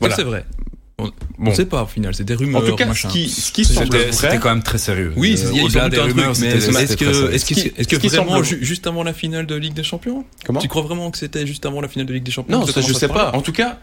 Voilà. 0.00 0.16
C'est 0.16 0.24
vrai? 0.24 0.44
On, 0.98 1.10
bon. 1.36 1.54
sait 1.54 1.66
pas 1.66 1.82
au 1.82 1.86
final, 1.86 2.14
c'est 2.14 2.24
des 2.24 2.34
rumeurs. 2.34 2.62
En 2.62 2.66
tout 2.66 2.74
cas, 2.74 2.90
ce 2.94 3.06
qui, 3.08 3.28
ce 3.28 3.52
qui 3.52 3.66
semble 3.66 3.90
c'était 4.14 4.38
quand 4.38 4.48
même 4.48 4.62
très 4.62 4.78
sérieux. 4.78 5.12
Oui, 5.14 5.36
euh, 5.38 5.50
il 5.52 5.70
y 5.70 5.78
a 5.78 5.90
des 5.90 6.00
rumeurs, 6.00 6.32
mais 6.40 6.46
est-ce 6.46 6.96
que, 6.96 7.32
est-ce 7.32 7.44
que, 7.44 7.80
est-ce 7.80 7.86
que 7.86 8.08
vraiment 8.08 8.42
juste 8.42 8.86
avant 8.86 9.02
la 9.02 9.12
finale 9.12 9.44
de 9.44 9.54
Ligue 9.56 9.74
des 9.74 9.82
Champions 9.82 10.24
Comment 10.46 10.58
Tu 10.58 10.68
crois 10.68 10.80
vraiment 10.80 11.10
que 11.10 11.18
c'était 11.18 11.46
juste 11.46 11.66
avant 11.66 11.82
la 11.82 11.88
finale 11.88 12.06
de 12.06 12.14
Ligue 12.14 12.22
des 12.22 12.30
Champions 12.30 12.60
Non, 12.60 12.66
ça 12.66 12.80
je 12.80 12.94
sais 12.94 13.08
pas. 13.08 13.32
En 13.32 13.42
tout 13.42 13.52
cas, 13.52 13.78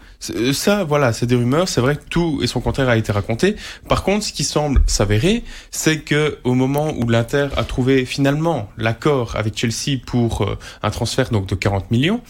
ça, 0.53 0.83
voilà, 0.85 1.13
c'est 1.13 1.27
des 1.27 1.35
rumeurs. 1.35 1.69
C'est 1.69 1.81
vrai 1.81 1.97
que 1.97 2.03
tout 2.09 2.39
et 2.41 2.47
son 2.47 2.61
contraire 2.61 2.89
a 2.89 2.97
été 2.97 3.11
raconté. 3.11 3.57
Par 3.87 4.01
contre, 4.01 4.25
ce 4.25 4.33
qui 4.33 4.43
semble 4.43 4.81
s'avérer, 4.87 5.43
c'est 5.69 5.99
que 5.99 6.39
au 6.43 6.55
moment 6.55 6.93
où 6.97 7.07
l'Inter 7.07 7.49
a 7.57 7.63
trouvé 7.63 8.05
finalement 8.05 8.69
l'accord 8.75 9.35
avec 9.35 9.55
Chelsea 9.55 9.99
pour 10.03 10.41
euh, 10.41 10.57
un 10.81 10.89
transfert 10.89 11.29
donc 11.29 11.45
de 11.45 11.53
40 11.53 11.91
millions, 11.91 12.21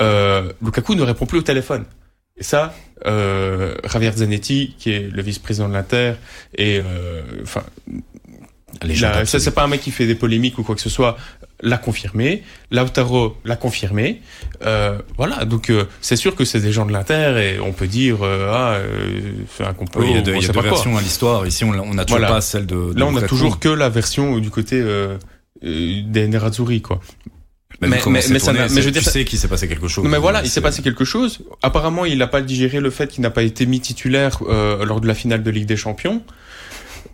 euh, 0.00 0.50
Lukaku 0.64 0.94
ne 0.94 1.02
répond 1.02 1.26
plus 1.26 1.40
au 1.40 1.42
téléphone. 1.42 1.84
Et 2.36 2.42
ça, 2.42 2.74
euh, 3.06 3.74
Javier 3.90 4.12
Zanetti, 4.12 4.74
qui 4.78 4.90
est 4.90 5.10
le 5.10 5.22
vice-président 5.22 5.68
de 5.68 5.74
l'Inter, 5.74 6.14
et 6.56 6.80
euh, 6.84 7.22
enfin, 7.42 7.62
ça 9.24 9.38
c'est 9.38 9.50
pas 9.50 9.64
un 9.64 9.68
mec 9.68 9.80
qui 9.80 9.90
fait 9.90 10.06
des 10.06 10.14
polémiques 10.14 10.58
ou 10.58 10.62
quoi 10.62 10.74
que 10.74 10.80
ce 10.80 10.90
soit, 10.90 11.16
l'a 11.60 11.78
confirmé. 11.78 12.42
Lautaro 12.70 13.36
l'a 13.44 13.56
confirmé. 13.56 14.20
Euh, 14.64 14.98
voilà, 15.16 15.44
donc 15.44 15.70
euh, 15.70 15.84
c'est 16.00 16.16
sûr 16.16 16.34
que 16.34 16.44
c'est 16.44 16.60
des 16.60 16.72
gens 16.72 16.86
de 16.86 16.92
l'Inter 16.92 17.54
et 17.56 17.60
on 17.60 17.72
peut 17.72 17.86
dire 17.86 18.18
euh, 18.22 18.50
ah 18.52 18.78
c'est 19.56 19.64
un 19.64 19.74
complot. 19.74 20.02
Oui, 20.02 20.08
il 20.10 20.16
y 20.16 20.18
a, 20.18 20.22
deux, 20.22 20.60
versions 20.60 20.96
à 20.96 21.00
l'histoire. 21.00 21.46
Ici, 21.46 21.64
on, 21.64 21.70
on 21.70 21.98
a 21.98 22.04
toujours 22.04 22.26
pas 22.26 22.40
celle 22.40 22.66
de. 22.66 22.92
de 22.92 22.98
Là, 22.98 23.06
on 23.06 23.16
a 23.16 23.22
toujours 23.22 23.58
que 23.58 23.68
la 23.68 23.88
version 23.88 24.38
du 24.38 24.50
côté 24.50 24.82
des 25.62 26.28
Nerazzurri, 26.28 26.82
quoi 26.82 27.00
mais, 27.80 27.88
mais, 27.88 27.98
mais, 28.06 28.38
ça 28.38 28.52
mais 28.52 28.68
je 28.68 28.80
veux 28.80 28.90
dire, 28.90 29.02
tu 29.02 29.10
sais 29.10 29.24
qu'il 29.24 29.38
s'est 29.38 29.48
passé 29.48 29.66
quelque 29.68 29.88
chose. 29.88 30.04
mais 30.06 30.18
voilà, 30.18 30.42
il 30.42 30.50
s'est 30.50 30.60
passé 30.60 30.82
quelque 30.82 31.04
chose. 31.04 31.40
Apparemment, 31.62 32.04
il 32.04 32.18
n'a 32.18 32.26
pas 32.26 32.42
digéré 32.42 32.80
le 32.80 32.90
fait 32.90 33.08
qu'il 33.08 33.22
n'a 33.22 33.30
pas 33.30 33.42
été 33.42 33.66
mis 33.66 33.80
titulaire 33.80 34.38
euh, 34.48 34.84
lors 34.84 35.00
de 35.00 35.06
la 35.08 35.14
finale 35.14 35.42
de 35.42 35.50
Ligue 35.50 35.66
des 35.66 35.76
Champions. 35.76 36.22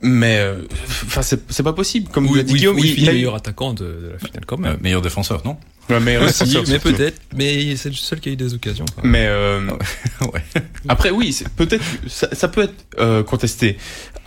Mais 0.01 0.39
euh, 0.39 0.63
enfin, 1.07 1.23
c'est 1.23 1.63
pas 1.63 1.73
possible. 1.73 2.09
Comme 2.11 2.29
oui, 2.29 2.45
dit 2.45 2.55
Guillaume, 2.55 2.79
il, 2.79 3.09
est 3.09 3.13
meilleur 3.13 3.35
attaquant 3.35 3.73
de, 3.73 3.85
de, 3.85 4.11
la 4.13 4.19
finale 4.19 4.45
quand 4.47 4.59
même. 4.59 4.75
Euh, 4.75 4.77
meilleur 4.81 5.03
défenseur, 5.03 5.43
non 5.45 5.57
Ouais, 5.91 5.99
meilleur 5.99 6.25
défenseur. 6.25 6.63
mais 6.69 6.79
peut-être. 6.79 7.21
Mais 7.35 7.75
c'est 7.77 7.89
le 7.89 7.95
seul 7.97 8.21
qui 8.21 8.29
a 8.29 8.33
eu 8.33 8.37
des 8.37 8.55
occasions. 8.55 8.85
Mais 9.03 9.27
euh, 9.27 9.61
ouais. 10.33 10.43
après, 10.89 11.11
oui, 11.11 11.37
peut-être 11.57 11.85
ça, 12.07 12.29
ça, 12.33 12.49
peut 12.49 12.63
être 12.63 12.75
euh, 12.99 13.25
contesté. 13.25 13.77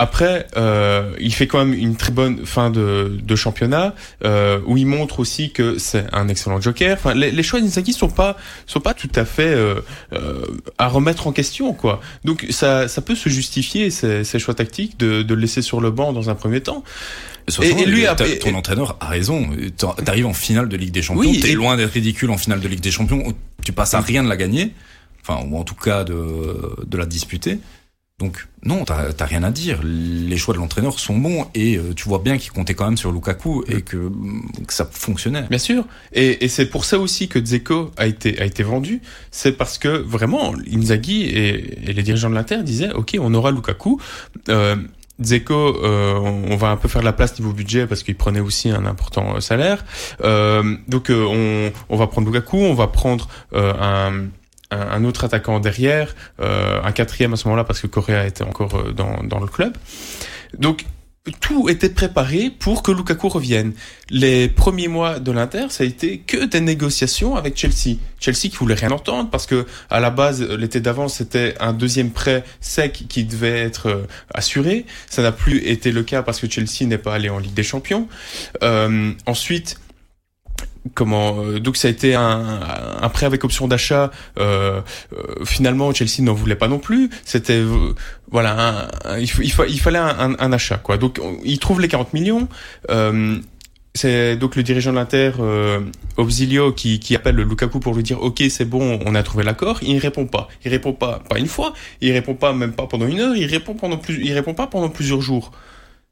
Après, 0.01 0.47
euh, 0.57 1.13
il 1.19 1.31
fait 1.31 1.45
quand 1.45 1.59
même 1.63 1.75
une 1.75 1.95
très 1.95 2.11
bonne 2.11 2.43
fin 2.43 2.71
de, 2.71 3.19
de 3.21 3.35
championnat 3.35 3.93
euh, 4.25 4.59
où 4.65 4.75
il 4.75 4.87
montre 4.87 5.19
aussi 5.19 5.51
que 5.51 5.77
c'est 5.77 6.05
un 6.11 6.27
excellent 6.27 6.59
joker. 6.59 6.97
Enfin, 6.97 7.13
les, 7.13 7.29
les 7.29 7.43
choix 7.43 7.61
d'Inzaghi 7.61 7.93
sont 7.93 8.09
pas 8.09 8.35
sont 8.65 8.79
pas 8.79 8.95
tout 8.95 9.11
à 9.13 9.25
fait 9.25 9.53
euh, 9.53 9.75
euh, 10.13 10.43
à 10.79 10.87
remettre 10.87 11.27
en 11.27 11.31
question, 11.31 11.73
quoi. 11.73 12.01
Donc 12.25 12.47
ça 12.49 12.87
ça 12.87 13.01
peut 13.03 13.13
se 13.13 13.29
justifier 13.29 13.91
ces, 13.91 14.23
ces 14.23 14.39
choix 14.39 14.55
tactiques 14.55 14.97
de, 14.97 15.21
de 15.21 15.33
le 15.35 15.41
laisser 15.41 15.61
sur 15.61 15.79
le 15.81 15.91
banc 15.91 16.13
dans 16.13 16.31
un 16.31 16.35
premier 16.35 16.61
temps. 16.61 16.83
Et, 17.61 17.67
et, 17.69 17.85
lui, 17.85 18.05
ton 18.39 18.55
entraîneur 18.55 18.97
a 19.01 19.07
raison. 19.07 19.49
T'arrives 20.03 20.25
en 20.25 20.33
finale 20.33 20.67
de 20.67 20.77
Ligue 20.77 20.93
des 20.93 21.03
Champions. 21.03 21.29
Oui, 21.29 21.39
t'es 21.39 21.53
loin 21.53 21.77
d'être 21.77 21.91
ridicule 21.91 22.31
en 22.31 22.39
finale 22.39 22.59
de 22.59 22.67
Ligue 22.67 22.81
des 22.81 22.91
Champions. 22.91 23.21
Tu 23.63 23.71
passes 23.71 23.93
à 23.93 24.01
rien 24.01 24.23
de 24.23 24.29
la 24.29 24.37
gagner. 24.37 24.73
Enfin, 25.21 25.45
ou 25.47 25.57
en 25.59 25.63
tout 25.63 25.75
cas 25.75 26.03
de, 26.03 26.15
de 26.87 26.97
la 26.97 27.05
disputer. 27.05 27.59
Donc 28.21 28.47
non, 28.63 28.85
t'as 28.85 29.25
rien 29.25 29.41
à 29.41 29.49
dire. 29.49 29.79
Les 29.83 30.37
choix 30.37 30.53
de 30.53 30.59
l'entraîneur 30.59 30.99
sont 30.99 31.17
bons 31.17 31.47
et 31.55 31.77
euh, 31.77 31.95
tu 31.95 32.07
vois 32.07 32.19
bien 32.19 32.37
qu'il 32.37 32.51
comptait 32.51 32.75
quand 32.75 32.85
même 32.85 32.95
sur 32.95 33.11
Lukaku 33.11 33.63
et 33.67 33.81
que, 33.81 34.11
que 34.67 34.73
ça 34.73 34.87
fonctionnait. 34.91 35.47
Bien 35.49 35.57
sûr. 35.57 35.87
Et, 36.13 36.45
et 36.45 36.47
c'est 36.47 36.67
pour 36.67 36.85
ça 36.85 36.99
aussi 36.99 37.27
que 37.27 37.39
Dzeko 37.39 37.89
a 37.97 38.05
été 38.05 38.39
a 38.39 38.45
été 38.45 38.61
vendu. 38.61 39.01
C'est 39.31 39.53
parce 39.53 39.79
que 39.79 39.87
vraiment 39.87 40.53
Inzaghi 40.71 41.23
et, 41.23 41.89
et 41.89 41.93
les 41.93 42.03
dirigeants 42.03 42.29
de 42.29 42.35
l'Inter 42.35 42.61
disaient 42.61 42.91
ok, 42.93 43.17
on 43.19 43.33
aura 43.33 43.49
Lukaku. 43.49 43.99
Euh, 44.49 44.75
Zeko, 45.19 45.53
euh, 45.83 46.19
on 46.19 46.55
va 46.55 46.69
un 46.69 46.77
peu 46.77 46.87
faire 46.87 47.01
la 47.01 47.13
place 47.13 47.39
niveau 47.39 47.53
budget 47.53 47.87
parce 47.87 48.03
qu'il 48.03 48.15
prenait 48.15 48.39
aussi 48.39 48.69
un 48.69 48.85
important 48.85 49.41
salaire. 49.41 49.83
donc 50.19 51.07
on, 51.09 51.71
on 51.89 51.97
va 51.97 52.05
prendre 52.05 52.27
Lukaku, 52.27 52.57
on 52.57 52.75
va 52.75 52.85
prendre 52.85 53.27
un 53.53 54.27
un, 54.71 55.03
autre 55.03 55.25
attaquant 55.25 55.59
derrière, 55.59 56.15
un 56.39 56.91
quatrième 56.91 57.33
à 57.33 57.35
ce 57.35 57.45
moment-là 57.45 57.63
parce 57.63 57.81
que 57.81 57.87
Correa 57.87 58.25
était 58.25 58.43
encore 58.43 58.93
dans, 58.93 59.23
dans 59.23 59.39
le 59.39 59.47
club. 59.47 59.77
Donc 60.57 60.85
tout 61.39 61.69
était 61.69 61.89
préparé 61.89 62.49
pour 62.49 62.81
que 62.81 62.91
Lukaku 62.91 63.29
revienne. 63.29 63.73
Les 64.09 64.49
premiers 64.49 64.87
mois 64.87 65.19
de 65.19 65.31
l'Inter, 65.31 65.67
ça 65.69 65.83
a 65.83 65.87
été 65.87 66.19
que 66.19 66.45
des 66.45 66.61
négociations 66.61 67.35
avec 67.35 67.55
Chelsea. 67.55 67.97
Chelsea 68.19 68.49
qui 68.49 68.57
voulait 68.57 68.75
rien 68.75 68.89
entendre 68.89 69.29
parce 69.29 69.45
que 69.45 69.67
à 69.91 69.99
la 69.99 70.09
base, 70.09 70.41
l'été 70.41 70.79
d'avant, 70.79 71.07
c'était 71.07 71.53
un 71.59 71.73
deuxième 71.73 72.09
prêt 72.09 72.43
sec 72.59 73.05
qui 73.07 73.23
devait 73.23 73.59
être 73.59 73.87
euh, 73.87 74.07
assuré. 74.33 74.85
Ça 75.09 75.21
n'a 75.21 75.31
plus 75.31 75.63
été 75.67 75.91
le 75.91 76.01
cas 76.01 76.23
parce 76.23 76.39
que 76.39 76.49
Chelsea 76.49 76.87
n'est 76.87 76.97
pas 76.97 77.13
allé 77.13 77.29
en 77.29 77.37
Ligue 77.37 77.53
des 77.53 77.63
Champions. 77.63 78.07
Euh, 78.63 79.11
ensuite, 79.27 79.79
comment 80.93 81.39
euh, 81.39 81.59
donc 81.59 81.77
ça 81.77 81.87
a 81.87 81.91
été 81.91 82.15
un, 82.15 82.59
un 83.01 83.09
prêt 83.09 83.25
avec 83.25 83.43
option 83.43 83.67
d'achat 83.67 84.11
euh, 84.39 84.81
euh 85.13 85.45
finalement 85.45 85.93
Chelsea 85.93 86.21
n'en 86.21 86.33
voulait 86.33 86.55
pas 86.55 86.67
non 86.67 86.79
plus. 86.79 87.09
C'était 87.23 87.53
euh, 87.53 87.93
voilà 88.31 88.89
il, 89.19 89.29
il, 89.43 89.79
fallait 89.79 89.99
un, 89.99 90.35
un, 90.37 90.53
achat 90.53 90.77
quoi. 90.77 90.97
Donc 90.97 91.19
il 91.43 91.59
trouve 91.59 91.81
les 91.81 91.87
40 91.87 92.13
millions 92.13 92.47
c'est 93.93 94.37
donc 94.37 94.55
le 94.55 94.63
dirigeant 94.63 94.91
de 94.91 94.95
l'Inter 94.95 95.31
Obsilio 96.15 96.71
qui, 96.71 97.01
qui 97.01 97.13
appelle 97.13 97.35
Lukaku 97.35 97.81
pour 97.81 97.93
lui 97.93 98.03
dire 98.03 98.21
ok 98.21 98.41
c'est 98.49 98.63
bon 98.63 98.99
on 99.05 99.15
a 99.15 99.23
trouvé 99.23 99.43
l'accord. 99.43 99.79
Il 99.81 99.97
répond 99.97 100.25
pas. 100.25 100.47
Il 100.63 100.71
répond 100.71 100.93
pas 100.93 101.21
pas 101.29 101.37
une 101.37 101.47
fois. 101.47 101.73
Il 101.99 102.13
répond 102.13 102.35
pas 102.35 102.53
même 102.53 102.71
pas 102.71 102.87
pendant 102.87 103.05
une 103.05 103.19
heure. 103.19 103.35
Il 103.35 103.47
répond 103.47 103.73
pendant 103.73 103.97
plus 103.97 104.23
il 104.23 104.33
répond 104.33 104.53
pas 104.53 104.67
pendant 104.67 104.87
plusieurs 104.87 105.21
jours 105.21 105.51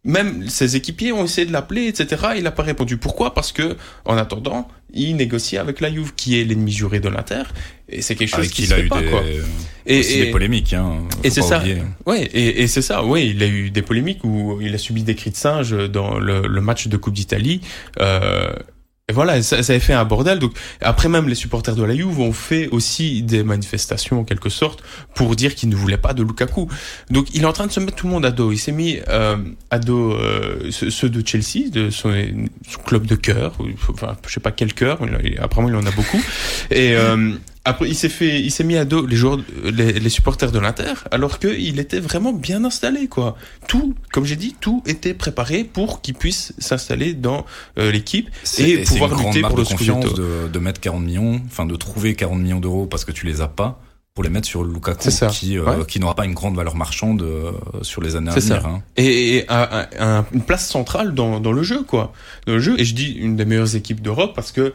même 0.03 0.47
ses 0.47 0.75
équipiers 0.75 1.11
ont 1.11 1.25
essayé 1.25 1.45
de 1.45 1.51
l'appeler, 1.51 1.87
etc. 1.87 2.27
Il 2.37 2.43
n'a 2.43 2.51
pas 2.51 2.63
répondu. 2.63 2.97
Pourquoi? 2.97 3.33
Parce 3.33 3.51
que, 3.51 3.75
en 4.05 4.17
attendant, 4.17 4.67
il 4.93 5.15
négocie 5.17 5.57
avec 5.57 5.81
la 5.81 5.91
Juve, 5.91 6.13
qui 6.15 6.39
est 6.39 6.43
l'ennemi 6.43 6.71
juré 6.71 6.99
de 6.99 7.09
l'Inter, 7.09 7.43
et 7.89 8.01
c'est 8.01 8.15
quelque 8.15 8.35
chose 8.35 8.49
qui 8.49 8.65
se 8.65 8.73
a 8.73 8.77
fait 8.77 8.83
eu 8.83 8.87
pas, 8.87 9.01
des, 9.01 9.09
quoi. 9.09 9.23
Et, 9.85 9.99
et, 9.99 10.25
des 10.25 10.31
polémiques, 10.31 10.73
hein. 10.73 10.99
Et 11.23 11.29
c'est 11.29 11.41
ça. 11.41 11.61
Ouais, 12.05 12.23
et, 12.23 12.63
et 12.63 12.67
c'est 12.67 12.81
ça. 12.81 13.03
Oui, 13.03 13.33
il 13.35 13.43
a 13.43 13.47
eu 13.47 13.71
des 13.71 13.81
polémiques 13.81 14.23
où 14.23 14.59
il 14.61 14.73
a 14.73 14.77
subi 14.77 15.03
des 15.03 15.15
cris 15.15 15.31
de 15.31 15.35
singe 15.35 15.71
dans 15.89 16.17
le, 16.17 16.47
le 16.47 16.61
match 16.61 16.87
de 16.87 16.97
Coupe 16.97 17.13
d'Italie. 17.13 17.61
Euh, 17.99 18.53
et 19.09 19.11
voilà, 19.11 19.41
ça, 19.41 19.63
ça 19.63 19.73
avait 19.73 19.79
fait 19.79 19.93
un 19.93 20.05
bordel. 20.05 20.39
Donc 20.39 20.53
après 20.81 21.09
même 21.09 21.27
les 21.27 21.35
supporters 21.35 21.75
de 21.75 21.83
la 21.83 21.95
Juve 21.95 22.19
ont 22.19 22.31
fait 22.31 22.67
aussi 22.69 23.23
des 23.23 23.43
manifestations 23.43 24.19
en 24.19 24.23
quelque 24.23 24.49
sorte 24.49 24.83
pour 25.15 25.35
dire 25.35 25.55
qu'ils 25.55 25.69
ne 25.69 25.75
voulaient 25.75 25.97
pas 25.97 26.13
de 26.13 26.21
Lukaku. 26.21 26.69
Donc 27.09 27.27
il 27.33 27.41
est 27.41 27.45
en 27.45 27.53
train 27.53 27.65
de 27.65 27.71
se 27.71 27.79
mettre 27.79 27.95
tout 27.95 28.05
le 28.05 28.13
monde 28.13 28.25
à 28.25 28.31
dos. 28.31 28.51
Il 28.51 28.59
s'est 28.59 28.71
mis 28.71 28.99
euh, 29.07 29.37
à 29.71 29.79
dos 29.79 30.13
euh, 30.13 30.69
ceux 30.69 31.09
de 31.09 31.27
Chelsea, 31.27 31.69
de 31.71 31.89
son, 31.89 32.13
son 32.69 32.81
club 32.81 33.07
de 33.07 33.15
cœur. 33.15 33.57
Enfin, 33.89 34.15
je 34.27 34.33
sais 34.33 34.39
pas 34.39 34.51
quel 34.51 34.73
cœur. 34.73 34.99
Apparemment 35.39 35.69
il 35.69 35.75
en 35.75 35.85
a 35.85 35.91
beaucoup. 35.91 36.21
Et 36.69 36.95
euh, 36.95 37.33
après, 37.65 37.89
il 37.89 37.95
s'est 37.95 38.09
fait, 38.09 38.41
il 38.41 38.51
s'est 38.51 38.63
mis 38.63 38.77
à 38.77 38.85
dos 38.85 39.05
les 39.05 39.15
joueurs, 39.15 39.37
les, 39.63 39.93
les 39.93 40.09
supporters 40.09 40.51
de 40.51 40.59
l'Inter, 40.59 40.93
alors 41.11 41.39
qu'il 41.39 41.79
était 41.79 41.99
vraiment 41.99 42.31
bien 42.31 42.63
installé, 42.63 43.07
quoi. 43.07 43.35
Tout, 43.67 43.95
comme 44.11 44.25
j'ai 44.25 44.37
dit, 44.37 44.55
tout 44.59 44.81
était 44.85 45.13
préparé 45.13 45.63
pour 45.65 46.01
qu'il 46.01 46.15
puisse 46.15 46.53
s'installer 46.57 47.13
dans 47.13 47.45
euh, 47.77 47.91
l'équipe 47.91 48.29
et 48.59 48.83
pouvoir 48.83 49.13
lutter 49.15 49.41
pour 49.41 49.57
le 49.57 49.65
confiance 49.65 50.13
de, 50.13 50.47
de 50.51 50.59
mettre 50.59 50.79
40 50.79 51.03
millions, 51.03 51.41
enfin 51.45 51.65
de 51.65 51.75
trouver 51.75 52.15
40 52.15 52.39
millions 52.39 52.59
d'euros 52.59 52.85
parce 52.85 53.03
que 53.03 53.11
tu 53.11 53.25
les 53.25 53.41
as 53.41 53.47
pas 53.47 53.81
pour 54.15 54.23
les 54.23 54.29
mettre 54.29 54.47
sur 54.47 54.63
Lukaku 54.63 55.09
qui 55.31 55.57
euh, 55.57 55.83
qui 55.85 55.99
n'aura 55.99 56.15
pas 56.15 56.25
une 56.25 56.33
grande 56.33 56.55
valeur 56.55 56.75
marchande 56.75 57.21
euh, 57.21 57.51
sur 57.83 58.01
les 58.01 58.15
années 58.15 58.31
à 58.31 58.35
venir. 58.35 58.65
Hein. 58.65 58.81
Et, 58.97 59.37
et 59.37 59.45
un, 59.49 59.87
un, 59.99 60.25
une 60.33 60.41
place 60.41 60.67
centrale 60.67 61.13
dans, 61.13 61.39
dans 61.39 61.51
le 61.51 61.63
jeu 61.63 61.83
quoi, 61.83 62.11
dans 62.45 62.53
le 62.53 62.59
jeu. 62.59 62.75
Et 62.79 62.85
je 62.85 62.95
dis 62.95 63.11
une 63.11 63.35
des 63.35 63.45
meilleures 63.45 63.75
équipes 63.75 64.01
d'Europe 64.01 64.33
parce 64.35 64.51
que 64.51 64.73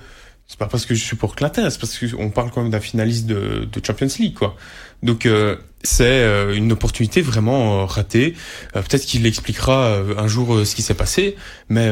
c'est 0.54 0.58
pas 0.60 0.66
parce 0.66 0.86
que 0.86 0.94
je 0.94 1.02
suis 1.02 1.16
pour 1.16 1.34
l'Inter, 1.40 1.68
c'est 1.68 1.80
parce 1.80 1.98
qu'on 1.98 2.30
parle 2.30 2.52
quand 2.52 2.62
même 2.62 2.70
d'un 2.70 2.78
finaliste 2.78 3.26
de, 3.26 3.66
de, 3.72 3.84
Champions 3.84 4.06
League, 4.20 4.34
quoi. 4.34 4.54
Donc 5.02 5.26
euh, 5.26 5.56
c'est 5.82 6.04
euh, 6.04 6.54
une 6.54 6.70
opportunité 6.70 7.22
vraiment 7.22 7.80
euh, 7.80 7.84
ratée. 7.86 8.36
Peut-être 8.72 9.04
qu'il 9.04 9.26
expliquera 9.26 9.98
un 10.16 10.28
jour 10.28 10.64
ce 10.64 10.76
qui 10.76 10.82
s'est 10.82 10.94
passé, 10.94 11.34
mais 11.68 11.90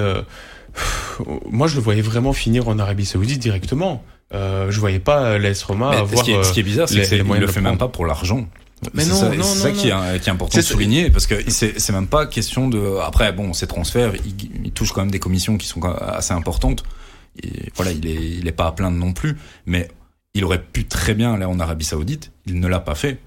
moi 1.51 1.67
je 1.67 1.75
le 1.75 1.81
voyais 1.81 2.03
vraiment 2.03 2.33
finir 2.33 2.69
en 2.69 2.79
Arabie 2.79 3.05
Saoudite 3.05 3.41
directement. 3.41 4.05
je 4.33 4.79
voyais 4.79 5.01
pas 5.01 5.39
l'AS 5.39 5.61
Roma 5.65 5.91
avoir. 5.91 6.21
Ce 6.21 6.23
qui, 6.25 6.31
est, 6.31 6.45
ce 6.45 6.53
qui 6.53 6.61
est 6.61 6.63
bizarre, 6.63 6.89
c'est 6.89 7.03
qu'il 7.03 7.27
le 7.27 7.47
fait 7.49 7.61
même 7.61 7.79
pas 7.79 7.89
pour 7.89 8.07
l'argent. 8.07 8.47
Mais 8.95 9.05
non, 9.07 9.17
c'est 9.17 9.43
ça, 9.43 9.71
qui, 9.73 9.89
est, 9.89 10.21
qui 10.21 10.29
est 10.29 10.33
important 10.33 10.57
de 10.57 10.63
souligner 10.63 11.11
parce 11.11 11.27
que 11.27 11.35
c'est 11.51 11.91
même 11.91 12.07
pas 12.07 12.27
question 12.27 12.69
de. 12.69 13.01
Après, 13.05 13.33
bon, 13.33 13.55
ces 13.55 13.67
transferts, 13.67 14.13
ils, 14.25 14.67
ils 14.67 14.71
touchent 14.71 14.93
quand 14.93 15.01
même 15.01 15.11
des 15.11 15.19
commissions 15.19 15.57
qui 15.57 15.67
sont 15.67 15.83
assez 15.83 16.33
importantes 16.33 16.85
voilà, 17.75 17.93
il 17.93 18.07
est, 18.07 18.39
il 18.39 18.47
est 18.47 18.53
pas 18.53 18.67
à 18.67 18.73
plaindre 18.73 18.97
non 18.97 19.13
plus, 19.13 19.37
mais 19.67 19.89
il 20.35 20.45
aurait 20.45 20.63
pu 20.63 20.85
très 20.87 21.15
bien 21.15 21.35
aller 21.35 21.45
en 21.45 21.61
Arabie 21.61 21.85
Saoudite. 21.85 22.33
Il 22.47 22.61
ne 22.61 22.69
l'a 22.69 22.81
pas 22.81 22.95
fait. 22.95 23.19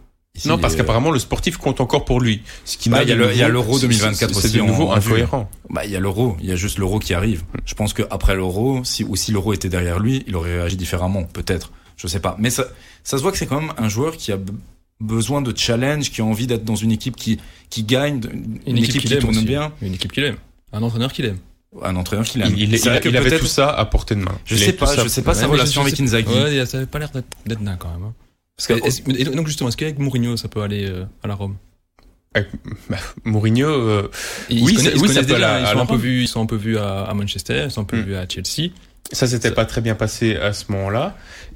non, 0.45 0.57
parce 0.57 0.75
qu'apparemment 0.75 1.11
le 1.11 1.19
sportif 1.19 1.57
compte 1.57 1.81
encore 1.81 2.05
pour 2.05 2.19
lui. 2.19 2.41
Ce 2.65 2.77
qui 2.77 2.89
bah, 2.89 3.03
il 3.03 3.09
y 3.09 3.11
a 3.43 3.47
l'Euro 3.49 3.79
2024 3.79 4.31
aussi. 4.31 4.49
C'est 4.49 4.57
de 4.57 4.63
nouveau 4.63 4.91
incohérent. 4.91 5.49
Bah, 5.69 5.85
il 5.85 5.91
y 5.91 5.95
a 5.95 5.99
l'Euro, 5.99 6.37
il 6.41 6.47
y 6.47 6.51
a 6.51 6.55
juste 6.55 6.77
l'Euro 6.77 6.99
qui 6.99 7.13
arrive. 7.13 7.43
Je 7.65 7.73
pense 7.73 7.93
que 7.93 8.03
après 8.09 8.35
l'Euro, 8.35 8.83
si 8.83 9.03
ou 9.03 9.15
si 9.15 9.31
l'Euro 9.31 9.53
était 9.53 9.69
derrière 9.69 9.99
lui, 9.99 10.23
il 10.27 10.35
aurait 10.35 10.57
réagi 10.57 10.77
différemment, 10.77 11.23
peut-être. 11.23 11.71
Je 11.97 12.07
sais 12.07 12.19
pas. 12.19 12.35
Mais 12.39 12.49
ça, 12.49 12.65
ça 13.03 13.17
se 13.17 13.21
voit 13.21 13.31
que 13.31 13.37
c'est 13.37 13.45
quand 13.45 13.61
même 13.61 13.73
un 13.77 13.87
joueur 13.87 14.17
qui 14.17 14.31
a 14.31 14.37
besoin 14.99 15.41
de 15.41 15.55
challenge, 15.55 16.11
qui 16.11 16.21
a 16.21 16.25
envie 16.25 16.47
d'être 16.47 16.65
dans 16.65 16.75
une 16.75 16.91
équipe 16.91 17.15
qui 17.15 17.39
qui 17.69 17.83
gagne, 17.83 18.21
une, 18.65 18.77
équipe, 18.77 19.01
qui 19.01 19.17
tourne 19.17 19.41
bien, 19.43 19.71
une 19.81 19.93
équipe 19.93 20.11
qu'il 20.11 20.23
aime, 20.23 20.37
un 20.71 20.81
entraîneur 20.81 21.11
qu'il 21.11 21.25
aime 21.25 21.39
un 21.83 21.95
entraîneur 21.95 22.25
qui 22.25 22.39
l'a. 22.39 22.47
Il, 22.47 22.73
il, 22.73 22.75
il 23.05 23.17
avait 23.17 23.39
tout 23.39 23.45
ça 23.45 23.69
à 23.69 23.85
portée 23.85 24.15
de 24.15 24.21
main. 24.21 24.37
Je 24.45 24.55
sais 24.55 24.73
pas, 24.73 24.95
je 24.95 25.07
sais 25.07 25.21
pas 25.21 25.33
sa 25.33 25.47
relation 25.47 25.81
avec 25.81 25.99
Inzaghi. 25.99 26.33
Ouais, 26.33 26.65
ça 26.65 26.77
avait 26.77 26.85
pas 26.85 26.99
l'air 26.99 27.11
d'être 27.45 27.61
nain 27.61 27.77
quand 27.77 27.89
même. 27.89 28.03
Hein. 28.03 28.13
Parce 28.57 28.67
que, 28.67 29.11
et 29.11 29.25
donc 29.25 29.47
justement, 29.47 29.67
est-ce 29.67 29.77
qu'avec 29.77 29.99
Mourinho, 29.99 30.37
ça 30.37 30.47
peut 30.47 30.61
aller 30.61 30.85
euh, 30.85 31.03
à 31.23 31.27
la 31.27 31.35
Rome? 31.35 31.57
Avec 32.33 32.49
bah, 32.89 32.97
Mourinho, 33.25 33.67
euh, 33.67 34.09
oui, 34.49 34.77
oui, 34.97 35.09
ça 35.09 35.23
peut 35.23 35.35
aller. 35.35 35.63
Ils 35.63 35.67
sont 35.67 35.79
un 35.79 35.85
peu 35.85 35.95
vus, 35.95 36.21
ils 36.23 36.27
sont 36.27 36.41
un 36.41 36.45
peu 36.45 36.55
vus 36.55 36.77
à, 36.77 37.11
Manchester, 37.13 37.63
ils 37.65 37.71
sont 37.71 37.81
un 37.81 37.85
peu 37.85 37.97
mm. 37.97 38.05
vus 38.05 38.15
à 38.15 38.27
Chelsea. 38.27 38.71
Ça 39.11 39.27
s'était 39.27 39.51
pas 39.51 39.65
très 39.65 39.81
bien 39.81 39.93
passé 39.93 40.35
à 40.35 40.51
ce 40.53 40.71
moment-là. 40.71 41.15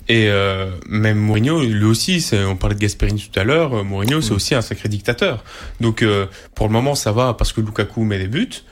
Et 0.09 0.27
euh, 0.27 0.71
même 0.87 1.19
Mourinho, 1.19 1.61
lui 1.61 1.85
aussi, 1.85 2.27
on 2.33 2.55
parlait 2.55 2.75
de 2.75 2.79
Gasperini 2.79 3.29
tout 3.31 3.39
à 3.39 3.43
l'heure, 3.43 3.75
euh, 3.75 3.83
Mourinho, 3.83 4.21
c'est 4.21 4.31
mm. 4.31 4.35
aussi 4.35 4.55
un 4.55 4.61
sacré 4.61 4.89
dictateur. 4.89 5.43
Donc 5.81 6.01
euh, 6.01 6.25
pour 6.55 6.67
le 6.67 6.73
moment, 6.73 6.95
ça 6.95 7.11
va 7.11 7.35
parce 7.35 7.53
que 7.53 7.61
Lukaku 7.61 8.03
met 8.03 8.17
des 8.17 8.27
buts. 8.27 8.63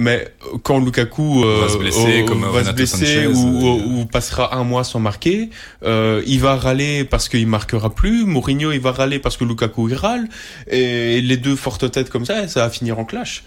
Mais 0.00 0.28
quand 0.62 0.78
Lukaku 0.78 1.44
euh, 1.44 1.60
va 1.60 1.68
se 1.68 1.76
blesser, 1.76 2.24
comme 2.26 2.42
va 2.42 2.64
se 2.64 2.72
blesser 2.72 3.26
ou, 3.26 3.66
euh, 3.66 4.00
ou, 4.00 4.06
passera 4.06 4.56
un 4.56 4.64
mois 4.64 4.82
sans 4.82 4.98
marquer, 4.98 5.50
euh, 5.84 6.22
il 6.26 6.40
va 6.40 6.56
râler 6.56 7.04
parce 7.04 7.28
qu'il 7.28 7.46
marquera 7.46 7.94
plus. 7.94 8.24
Mourinho, 8.24 8.72
il 8.72 8.80
va 8.80 8.92
râler 8.92 9.18
parce 9.18 9.36
que 9.36 9.44
Lukaku 9.44 9.90
il 9.90 9.94
râle. 9.94 10.26
Et 10.68 11.20
les 11.20 11.36
deux 11.36 11.54
fortes 11.54 11.90
têtes 11.90 12.08
comme 12.08 12.24
ça, 12.24 12.48
ça 12.48 12.60
va 12.60 12.70
finir 12.70 12.98
en 12.98 13.04
clash. 13.04 13.44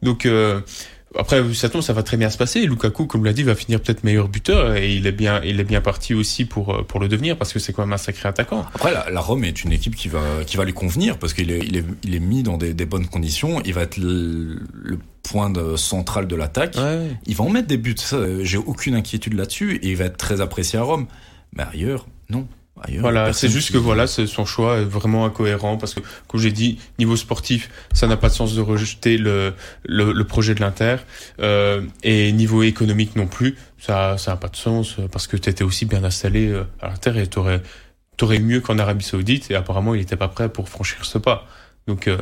Donc 0.00 0.26
euh, 0.26 0.60
après, 1.18 1.42
ça 1.54 1.68
tombe, 1.68 1.82
ça 1.82 1.92
va 1.92 2.04
très 2.04 2.16
bien 2.16 2.30
se 2.30 2.38
passer. 2.38 2.60
Lukaku, 2.66 3.06
comme 3.06 3.24
l'a 3.24 3.32
dit, 3.32 3.42
va 3.42 3.56
finir 3.56 3.80
peut-être 3.80 4.04
meilleur 4.04 4.28
buteur 4.28 4.76
et 4.76 4.94
il 4.94 5.08
est 5.08 5.12
bien, 5.12 5.40
il 5.44 5.58
est 5.58 5.64
bien 5.64 5.80
parti 5.80 6.14
aussi 6.14 6.44
pour 6.44 6.72
euh, 6.72 6.82
pour 6.82 7.00
le 7.00 7.08
devenir 7.08 7.36
parce 7.36 7.52
que 7.52 7.58
c'est 7.58 7.72
quand 7.72 7.82
même 7.82 7.92
un 7.92 7.98
sacré 7.98 8.28
attaquant. 8.28 8.64
Après, 8.74 8.92
la, 8.92 9.10
la, 9.10 9.20
Rome 9.20 9.42
est 9.42 9.64
une 9.64 9.72
équipe 9.72 9.96
qui 9.96 10.06
va 10.06 10.22
qui 10.46 10.56
va 10.56 10.64
lui 10.64 10.72
convenir 10.72 11.18
parce 11.18 11.34
qu'il 11.34 11.50
est 11.50 11.66
il 11.66 11.76
est 11.76 11.84
il 12.04 12.14
est 12.14 12.20
mis 12.20 12.44
dans 12.44 12.58
des, 12.58 12.74
des 12.74 12.86
bonnes 12.86 13.06
conditions. 13.06 13.60
Il 13.64 13.74
va 13.74 13.82
être 13.82 13.96
le, 13.96 14.60
point 15.28 15.50
de, 15.50 15.76
central 15.76 16.26
de 16.26 16.36
l'attaque. 16.36 16.76
Ouais. 16.76 17.10
Il 17.26 17.34
va 17.34 17.44
en 17.44 17.50
mettre 17.50 17.68
des 17.68 17.76
buts. 17.76 17.96
J'ai 18.42 18.58
aucune 18.58 18.94
inquiétude 18.94 19.34
là-dessus 19.34 19.76
et 19.76 19.90
il 19.90 19.96
va 19.96 20.04
être 20.04 20.16
très 20.16 20.40
apprécié 20.40 20.78
à 20.78 20.82
Rome. 20.82 21.06
Mais 21.52 21.64
ailleurs, 21.72 22.06
non 22.30 22.46
voilà, 23.00 23.32
c'est 23.32 23.48
juste 23.48 23.72
que 23.72 23.78
voilà, 23.78 24.06
son 24.06 24.44
choix 24.44 24.78
est 24.78 24.84
vraiment 24.84 25.24
incohérent 25.24 25.78
parce 25.78 25.94
que, 25.94 26.00
comme 26.28 26.40
j'ai 26.40 26.52
dit, 26.52 26.78
niveau 26.98 27.16
sportif, 27.16 27.70
ça 27.92 28.06
n'a 28.06 28.16
pas 28.16 28.28
de 28.28 28.34
sens 28.34 28.54
de 28.54 28.60
rejeter 28.60 29.16
le, 29.16 29.54
le, 29.84 30.12
le 30.12 30.24
projet 30.24 30.54
de 30.54 30.60
l'Inter 30.60 30.96
euh, 31.40 31.80
et 32.02 32.30
niveau 32.32 32.62
économique 32.62 33.16
non 33.16 33.26
plus, 33.26 33.56
ça 33.78 34.18
ça 34.18 34.32
n'a 34.32 34.36
pas 34.36 34.48
de 34.48 34.56
sens 34.56 34.96
parce 35.10 35.26
que 35.26 35.38
tu 35.38 35.48
étais 35.48 35.64
aussi 35.64 35.86
bien 35.86 36.04
installé 36.04 36.48
euh, 36.48 36.64
à 36.80 36.88
l'Inter 36.88 37.14
et 37.16 37.26
t'aurais 37.26 37.62
t'aurais 38.18 38.40
mieux 38.40 38.60
qu'en 38.60 38.78
Arabie 38.78 39.04
Saoudite 39.04 39.50
et 39.50 39.54
apparemment 39.54 39.94
il 39.94 40.00
n'était 40.00 40.16
pas 40.16 40.28
prêt 40.28 40.50
pour 40.50 40.68
franchir 40.68 41.04
ce 41.04 41.16
pas. 41.16 41.46
Donc 41.86 42.08
euh, 42.08 42.18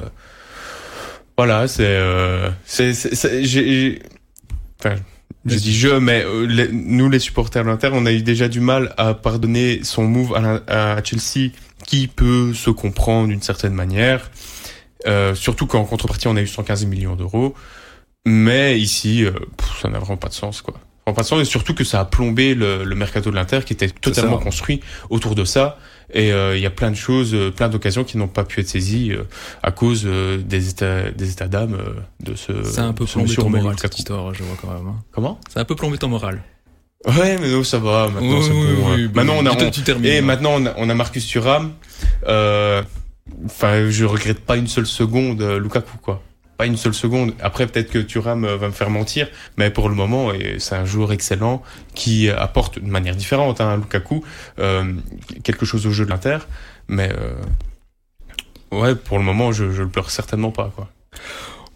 voilà, 1.37 1.69
c'est 1.69 1.83
euh, 1.85 2.51
c'est 2.65 3.45
j'ai 3.45 4.01
enfin 4.79 4.97
je 5.47 5.57
dis 5.57 5.75
je, 5.75 5.89
mais 5.89 6.25
euh, 6.25 6.69
nous 6.73 7.11
les 7.11 7.19
supporters 7.19 7.65
de 7.65 7.69
l'Inter, 7.69 7.91
on 7.93 8.07
a 8.07 8.13
eu 8.13 8.23
déjà 8.23 8.49
du 8.49 8.61
mal 8.61 8.95
à 8.97 9.13
pardonner 9.13 9.81
son 9.83 10.05
move 10.05 10.35
à, 10.35 11.03
Chelsea, 11.05 11.51
qui 11.87 12.09
peut 12.09 12.55
se 12.55 12.71
comprendre 12.71 13.29
d'une 13.29 13.43
certaine 13.43 13.75
manière, 13.75 14.31
euh, 15.07 15.35
surtout 15.35 15.67
qu'en 15.67 15.85
contrepartie 15.85 16.29
on 16.29 16.37
a 16.37 16.41
eu 16.41 16.47
115 16.47 16.87
millions 16.87 17.15
d'euros. 17.15 17.55
Mais 18.27 18.81
ici, 18.81 19.23
euh, 19.23 19.33
ça 19.83 19.91
n'a 19.91 19.99
vraiment 19.99 20.17
pas 20.17 20.29
de 20.29 20.35
sens, 20.35 20.63
quoi. 20.63 20.75
Pas 21.05 21.21
de 21.21 21.27
sens, 21.27 21.43
et 21.43 21.45
surtout 21.45 21.75
que 21.75 21.85
ça 21.85 22.01
a 22.01 22.07
plombé 22.07 22.55
le, 22.55 22.83
le 22.83 22.95
mercato 22.95 23.31
de 23.31 23.35
l'Inter, 23.35 23.61
qui 23.67 23.75
était 23.75 23.91
totalement 23.91 24.39
construit 24.39 24.81
autour 25.11 25.35
de 25.35 25.45
ça. 25.45 25.77
Et 26.15 26.29
il 26.29 26.61
y 26.61 26.67
a 26.67 26.71
plein 26.71 26.91
de 26.91 26.97
choses, 26.97 27.37
plein 27.57 27.69
d'occasions 27.69 28.05
qui 28.05 28.17
n'ont 28.17 28.29
pas 28.29 28.45
pu 28.45 28.61
être 28.61 28.69
saisies 28.69 29.13
à 29.65 29.73
cause 29.73 30.05
des 30.05 30.69
états 30.69 31.11
des 31.11 31.33
états 31.33 31.49
d'âme 31.49 31.77
de 32.21 32.35
ce. 32.37 32.63
C'est 32.63 32.81
un 32.81 32.93
peu 32.93 33.05
plombé 33.05 33.35
ton 33.35 33.51
moral 33.51 33.77
cette 33.79 33.99
histoire, 33.99 34.33
je 34.33 34.45
vois 34.45 34.57
quand 34.61 34.73
même. 34.73 34.87
Hein. 34.87 35.03
Comment? 35.11 35.41
C'est 35.53 35.59
un 35.59 35.65
peu 35.65 35.75
plombé 35.75 35.99
ton 35.99 36.09
moral. 36.09 36.41
Ouais, 37.07 37.37
mais 37.39 37.51
non, 37.51 37.65
ça 37.65 37.79
va. 37.79 38.09
Maintenant, 38.09 38.43
c'est 38.43 38.51
bon. 38.51 38.93
Hein. 38.93 39.11
maintenant, 39.13 39.35
on 39.39 39.47
a, 39.47 40.07
et 40.07 40.21
maintenant, 40.23 40.53
on 40.55 40.67
a, 40.67 40.75
on 40.79 40.89
a 40.89 40.95
Marcus 40.95 41.27
Thuram. 41.27 41.73
Euh, 42.27 42.83
enfin, 43.45 43.91
je 43.91 44.05
regrette 44.05 44.41
pas 44.41 44.57
une 44.57 44.69
seule 44.69 44.87
seconde 44.87 45.43
Lukaku, 45.43 45.99
quoi 45.99 46.23
pas 46.57 46.67
une 46.67 46.77
seule 46.77 46.95
seconde. 46.95 47.35
Après, 47.41 47.67
peut-être 47.67 47.91
que 47.91 47.99
Thuram 47.99 48.45
euh, 48.45 48.57
va 48.57 48.69
me 48.69 48.73
faire 48.73 48.91
mentir, 48.91 49.29
mais 49.57 49.71
pour 49.71 49.89
le 49.89 49.95
moment, 49.95 50.31
c'est 50.59 50.75
un 50.75 50.85
joueur 50.85 51.13
excellent 51.13 51.63
qui 51.95 52.31
apporte 52.31 52.79
de 52.79 52.89
manière 52.89 53.17
différente, 53.17 53.61
hein, 53.61 53.77
Lukaku, 53.77 54.25
euh, 54.59 54.93
quelque 55.43 55.67
chose 55.67 55.87
au 55.87 55.91
jeu 55.91 56.05
de 56.05 56.11
l'Inter. 56.11 56.39
Mais 56.89 57.11
euh, 57.13 57.35
ouais, 58.79 58.95
pour 58.95 59.19
le 59.19 59.25
moment, 59.25 59.53
je, 59.53 59.71
je 59.71 59.83
le 59.83 59.89
pleure 59.89 60.11
certainement 60.11 60.51
pas, 60.51 60.73
quoi. 60.75 60.89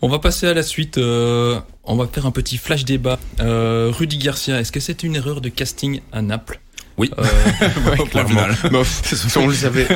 On 0.01 0.09
va 0.09 0.21
passer 0.21 0.47
à 0.47 0.55
la 0.55 0.63
suite. 0.63 0.99
Euh, 0.99 1.59
on 1.83 1.97
va 1.97 2.07
faire 2.07 2.27
un 2.27 2.31
petit 2.31 2.57
flash 2.57 2.85
débat. 2.85 3.19
Euh, 3.41 3.91
Rudy 3.93 4.19
Garcia, 4.19 4.61
est-ce 4.61 4.71
que 4.71 4.81
c'est 4.81 5.03
une 5.03 5.17
erreur 5.17 5.41
de 5.41 5.49
casting 5.49 6.01
à 6.13 6.23
Naples? 6.23 6.61
Oui, 6.99 7.11
euh, 7.19 8.05
clairement. 8.11 8.43
on 9.37 9.47
le 9.47 9.55
savait. 9.55 9.89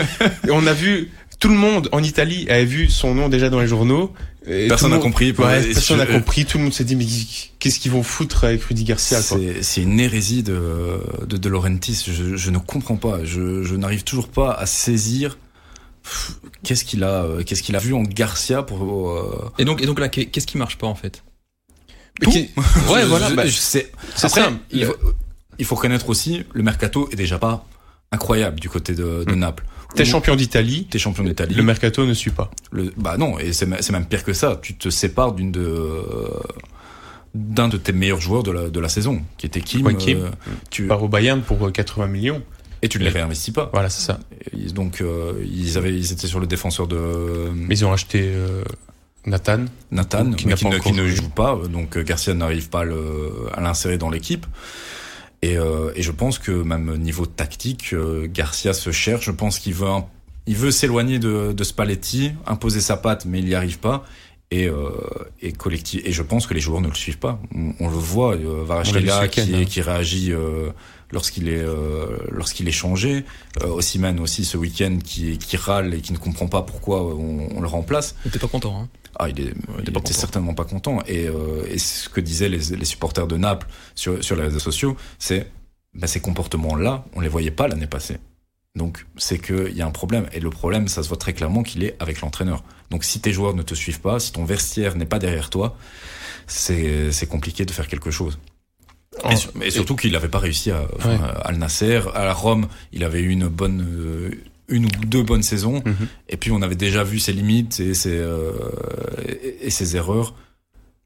on 0.51 0.67
a 0.67 0.73
vu 0.73 1.11
tout 1.39 1.49
le 1.49 1.55
monde 1.55 1.89
en 1.93 2.03
Italie 2.03 2.47
avait 2.49 2.65
vu 2.65 2.89
son 2.89 3.15
nom 3.15 3.29
déjà 3.29 3.49
dans 3.49 3.61
les 3.61 3.67
journaux. 3.67 4.13
Personne 4.45 4.91
n'a 4.91 4.99
compris. 4.99 5.33
personne 5.33 5.99
n'a 5.99 6.07
compris. 6.07 6.45
Tout 6.45 6.59
le 6.59 6.65
monde 6.65 6.73
s'est 6.73 6.85
dit 6.85 6.97
mais 6.97 7.07
qu'est-ce 7.59 7.79
qu'ils 7.79 7.93
vont 7.93 8.03
foutre 8.03 8.45
avec 8.45 8.63
Rudy 8.65 8.85
Garcia 8.85 9.21
C'est 9.21 9.83
une 9.83 10.01
hérésie 10.01 10.43
de 10.43 11.01
de, 11.27 11.37
de 11.37 11.49
Laurentis. 11.49 12.05
Je, 12.07 12.37
je, 12.37 12.51
ne 12.51 12.59
comprends 12.59 12.97
pas. 12.97 13.25
Je, 13.25 13.63
je 13.63 13.75
n'arrive 13.77 14.05
toujours 14.05 14.29
pas 14.29 14.53
à 14.53 14.67
saisir 14.67 15.39
qu'est-ce 16.63 16.85
qu'il 16.85 17.05
a 17.05 17.25
euh, 17.25 17.43
qu'est-ce 17.43 17.63
qu'il 17.63 17.77
a 17.77 17.79
vu 17.79 17.95
en 17.95 18.03
Garcia 18.03 18.63
pour 18.63 19.11
euh, 19.11 19.53
Et 19.59 19.65
donc 19.65 19.83
et 19.83 19.87
donc 19.87 20.01
là 20.01 20.09
qu'est-ce 20.09 20.47
qui 20.47 20.59
marche 20.59 20.79
pas 20.79 20.87
en 20.87 20.95
fait? 20.95 21.23
Tout. 22.21 22.31
Ouais 22.91 23.05
voilà, 23.05 23.31
bah, 23.31 23.45
c'est 23.49 23.93
après 24.23 24.43
il 24.71 24.87
faut, 24.87 24.97
il 25.59 25.65
faut 25.65 25.75
reconnaître 25.75 26.09
aussi 26.09 26.45
le 26.53 26.63
mercato 26.63 27.09
est 27.13 27.17
déjà 27.17 27.39
pas 27.39 27.67
incroyable 28.11 28.61
du 28.61 28.69
côté 28.69 28.95
de, 28.95 29.25
de 29.25 29.33
hmm. 29.33 29.39
Naples. 29.39 29.65
T'es 29.95 30.05
champion 30.05 30.37
d'Italie. 30.37 30.87
T'es 30.91 30.99
champion 30.99 31.25
d'Italie. 31.25 31.55
Le 31.55 31.63
mercato 31.63 32.07
ne 32.07 32.15
suit 32.15 32.31
pas. 32.31 32.51
Le, 32.71 32.93
bah 32.97 33.17
non, 33.19 33.39
et 33.39 33.53
c'est 33.53 33.67
même 33.67 34.07
pire 34.07 34.25
que 34.25 34.33
ça. 34.33 34.59
Tu 34.61 34.75
te 34.75 34.89
sépares 34.91 35.33
d'une 35.33 35.53
de 35.53 36.03
d'un 37.35 37.69
de 37.69 37.79
tes 37.79 37.93
meilleurs 37.93 38.21
joueurs 38.21 38.43
de 38.43 38.51
la, 38.51 38.69
de 38.69 38.79
la 38.81 38.91
saison, 38.91 39.23
qui 39.39 39.47
était 39.47 39.63
Kim. 39.63 39.97
Kim. 39.97 40.19
Euh, 40.19 40.29
tu 40.71 40.87
pars 40.87 41.03
au 41.03 41.09
Bayern 41.09 41.41
pour 41.41 41.73
80 41.73 42.07
millions. 42.07 42.43
Et 42.83 42.89
tu 42.89 42.99
ne 42.99 43.05
les 43.05 43.11
réinvestis 43.11 43.53
pas. 43.53 43.71
Voilà, 43.73 43.89
c'est 43.89 44.05
ça. 44.05 44.19
donc 44.75 45.01
euh, 45.01 45.35
ils 45.45 45.79
avaient, 45.79 45.95
ils 45.95 46.13
étaient 46.13 46.27
sur 46.27 46.41
le 46.41 46.49
défenseur 46.49 46.89
de. 46.89 47.51
Mais 47.55 47.77
ils 47.77 47.85
ont 47.85 47.93
acheté 47.93 48.33
euh, 48.35 48.65
Nathan. 49.25 49.67
Nathan, 49.93 50.33
qui, 50.33 50.47
qui, 50.47 50.93
ne, 50.93 51.07
joue 51.07 51.29
pas. 51.29 51.57
Donc 51.71 51.97
euh, 51.97 52.03
Garcia 52.03 52.35
n'arrive 52.35 52.69
pas 52.71 52.83
à 52.83 53.61
l'insérer 53.61 53.99
dans 53.99 54.11
l'équipe. 54.11 54.47
Et, 55.43 55.59
euh, 55.59 55.93
et 55.97 56.03
je 56.03 56.13
pense 56.13 56.39
que 56.39 56.51
même 56.51 56.97
niveau 56.97 57.27
tactique, 57.27 57.93
euh, 57.93 58.29
Garcia 58.33 58.73
se 58.73 58.93
cherche. 58.93 59.27
Je 59.27 59.33
pense 59.33 59.59
qu'il 59.59 59.75
veut, 59.75 59.89
il 60.47 60.57
veut 60.57 60.71
s'éloigner 60.71 61.19
de, 61.19 61.53
de 61.53 61.65
Spalletti, 61.65 62.33
imposer 62.47 62.81
sa 62.81 62.97
patte, 62.97 63.25
mais 63.25 63.41
il 63.41 63.47
n'y 63.47 63.55
arrive 63.55 63.79
pas. 63.79 64.05
Et, 64.51 64.69
euh, 64.69 64.91
et 65.41 65.53
collectif. 65.53 66.03
Et 66.05 66.13
je 66.13 66.23
pense 66.23 66.47
que 66.47 66.53
les 66.53 66.61
joueurs 66.61 66.83
ne 66.83 66.89
le 66.89 66.95
suivent 66.95 67.19
pas. 67.19 67.41
On, 67.81 67.89
le 67.89 67.97
voit, 67.97 68.35
euh, 68.35 68.83
qui, 68.83 69.51
hein. 69.55 69.65
qui 69.65 69.81
réagit 69.81 70.35
lorsqu'il 71.13 71.49
est 71.49 71.61
euh, 71.63 72.19
lorsqu'il 72.31 72.67
est 72.69 72.73
changé. 72.73 73.25
Euh, 73.63 73.69
Ossiman 73.69 74.19
aussi 74.19 74.45
ce 74.45 74.57
week-end 74.57 74.99
qui 75.05 75.39
qui 75.39 75.57
râle 75.57 75.95
et 75.95 76.01
qui 76.01 76.13
ne 76.13 76.19
comprend 76.19 76.49
pas 76.49 76.63
pourquoi 76.63 77.03
on, 77.03 77.49
on 77.55 77.61
le 77.61 77.69
remplace. 77.69 78.17
Il 78.25 78.29
était 78.29 78.39
pas 78.39 78.49
content. 78.49 78.83
Hein 78.83 78.89
ah, 79.19 79.29
il 79.29 79.41
est, 79.41 79.55
il 79.83 79.89
était 79.89 80.13
certainement 80.13 80.55
pas 80.55 80.65
content. 80.65 81.01
Et, 81.07 81.27
euh, 81.29 81.65
et 81.69 81.79
ce 81.79 82.09
que 82.09 82.21
disaient 82.21 82.49
les, 82.49 82.77
les, 82.77 82.85
supporters 82.85 83.27
de 83.27 83.37
Naples 83.37 83.67
sur 83.95 84.23
sur 84.23 84.37
les 84.37 84.43
réseaux 84.43 84.59
sociaux, 84.59 84.97
c'est 85.19 85.51
ben, 85.95 86.07
ces 86.07 86.21
comportements-là, 86.21 87.05
on 87.15 87.21
les 87.21 87.29
voyait 87.29 87.51
pas 87.51 87.69
l'année 87.69 87.87
passée. 87.87 88.19
Donc 88.75 89.07
c'est 89.17 89.39
qu'il 89.39 89.77
y 89.77 89.83
a 89.83 89.87
un 89.87 89.91
problème. 89.91 90.27
Et 90.33 90.41
le 90.41 90.51
problème, 90.51 90.89
ça 90.89 91.03
se 91.03 91.09
voit 91.09 91.19
très 91.19 91.35
clairement 91.35 91.63
qu'il 91.63 91.85
est 91.85 91.97
avec 92.01 92.21
l'entraîneur. 92.21 92.65
Donc 92.91 93.05
si 93.05 93.21
tes 93.21 93.33
joueurs 93.33 93.55
ne 93.55 93.63
te 93.63 93.75
suivent 93.75 94.01
pas, 94.01 94.19
si 94.19 94.33
ton 94.33 94.45
vestiaire 94.45 94.97
n'est 94.97 95.07
pas 95.07 95.19
derrière 95.19 95.51
toi, 95.51 95.77
c'est 96.47 97.29
compliqué 97.29 97.65
de 97.65 97.71
faire 97.71 97.89
quelque 97.89 98.11
chose. 98.11 98.39
Mais, 99.55 99.71
surtout 99.71 99.95
qu'il 99.95 100.13
n'avait 100.13 100.29
pas 100.29 100.39
réussi 100.39 100.71
à, 100.71 100.87
à 101.05 101.49
Al 101.49 101.57
Nasser, 101.57 102.01
à 102.15 102.25
la 102.25 102.33
Rome, 102.33 102.67
il 102.93 103.05
avait 103.05 103.21
eu 103.21 103.29
une 103.29 103.47
bonne, 103.47 103.83
euh, 103.87 104.31
une 104.73 104.87
ou 104.87 105.07
deux 105.07 105.23
bonnes 105.23 105.43
saisons, 105.43 105.83
mhm. 105.85 106.09
et 106.29 106.37
puis 106.37 106.51
on 106.51 106.63
avait 106.63 106.75
déjà 106.75 107.05
vu 107.05 107.19
ses 107.19 107.33
limites 107.33 107.81
et 107.81 107.95
ses, 107.95 108.17
euh, 108.17 108.53
et, 109.61 109.71
ses 109.71 109.97
erreurs. 109.97 110.35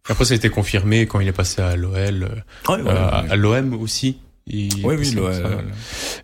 Après, 0.08 0.24
ça 0.24 0.34
a 0.34 0.36
été 0.36 0.48
confirmé 0.48 1.06
quand 1.06 1.20
il 1.20 1.28
est 1.28 1.32
passé 1.32 1.60
à 1.60 1.76
l'OL, 1.76 2.28
euh, 2.68 3.24
à, 3.28 3.36
l'OM 3.36 3.74
aussi. 3.74 4.18
oui, 4.48 4.70
oui, 4.84 5.10
l'OL. 5.12 5.34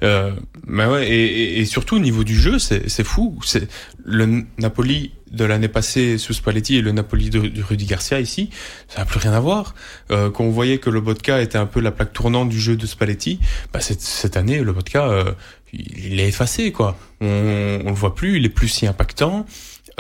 Euh, 0.03 0.33
mais 0.67 0.87
ouais, 0.87 1.09
et, 1.09 1.59
et, 1.61 1.65
surtout 1.65 1.97
au 1.97 2.01
niveau 2.01 2.23
du 2.23 2.37
jeu, 2.37 2.59
c'est 2.59 3.05
fou. 3.05 3.39
C'est 3.45 3.69
le 4.05 4.45
Napoli 4.59 5.13
de 5.33 5.45
l'année 5.45 5.69
passée 5.69 6.19
sous 6.19 6.35
Spalletti 6.35 6.77
et 6.77 6.83
le 6.83 6.93
Napoli 6.93 7.31
de, 7.31 7.63
Rudy 7.63 7.87
Garcia 7.87 8.21
ici, 8.21 8.51
ça 8.89 9.01
n'a 9.01 9.05
plus 9.07 9.19
rien 9.19 9.33
à 9.33 9.41
voir. 9.41 9.75
Euh, 10.11 10.31
quand 10.31 10.45
on 10.45 10.51
voyait 10.51 10.79
que 10.79 10.91
le 10.91 11.01
vodka 11.01 11.41
était 11.41 11.59
un 11.59 11.67
peu 11.67 11.81
la 11.81 11.91
plaque 11.91 12.13
tournante 12.13 12.49
du 12.49 12.61
jeu 12.61 12.77
de 12.77 12.87
Spalletti, 12.87 13.41
bah 13.73 13.81
cette, 13.81 14.03
cette 14.03 14.37
année 14.37 14.61
le 14.61 14.73
vodka 14.73 15.09
euh, 15.09 15.33
il 15.73 16.21
est 16.21 16.29
effacé 16.29 16.73
quoi. 16.73 16.97
On, 17.21 17.81
on 17.85 17.89
le 17.89 17.95
voit 17.95 18.15
plus, 18.15 18.37
il 18.37 18.45
est 18.45 18.51
plus 18.51 18.69
si 18.69 18.87
impactant. 18.87 19.47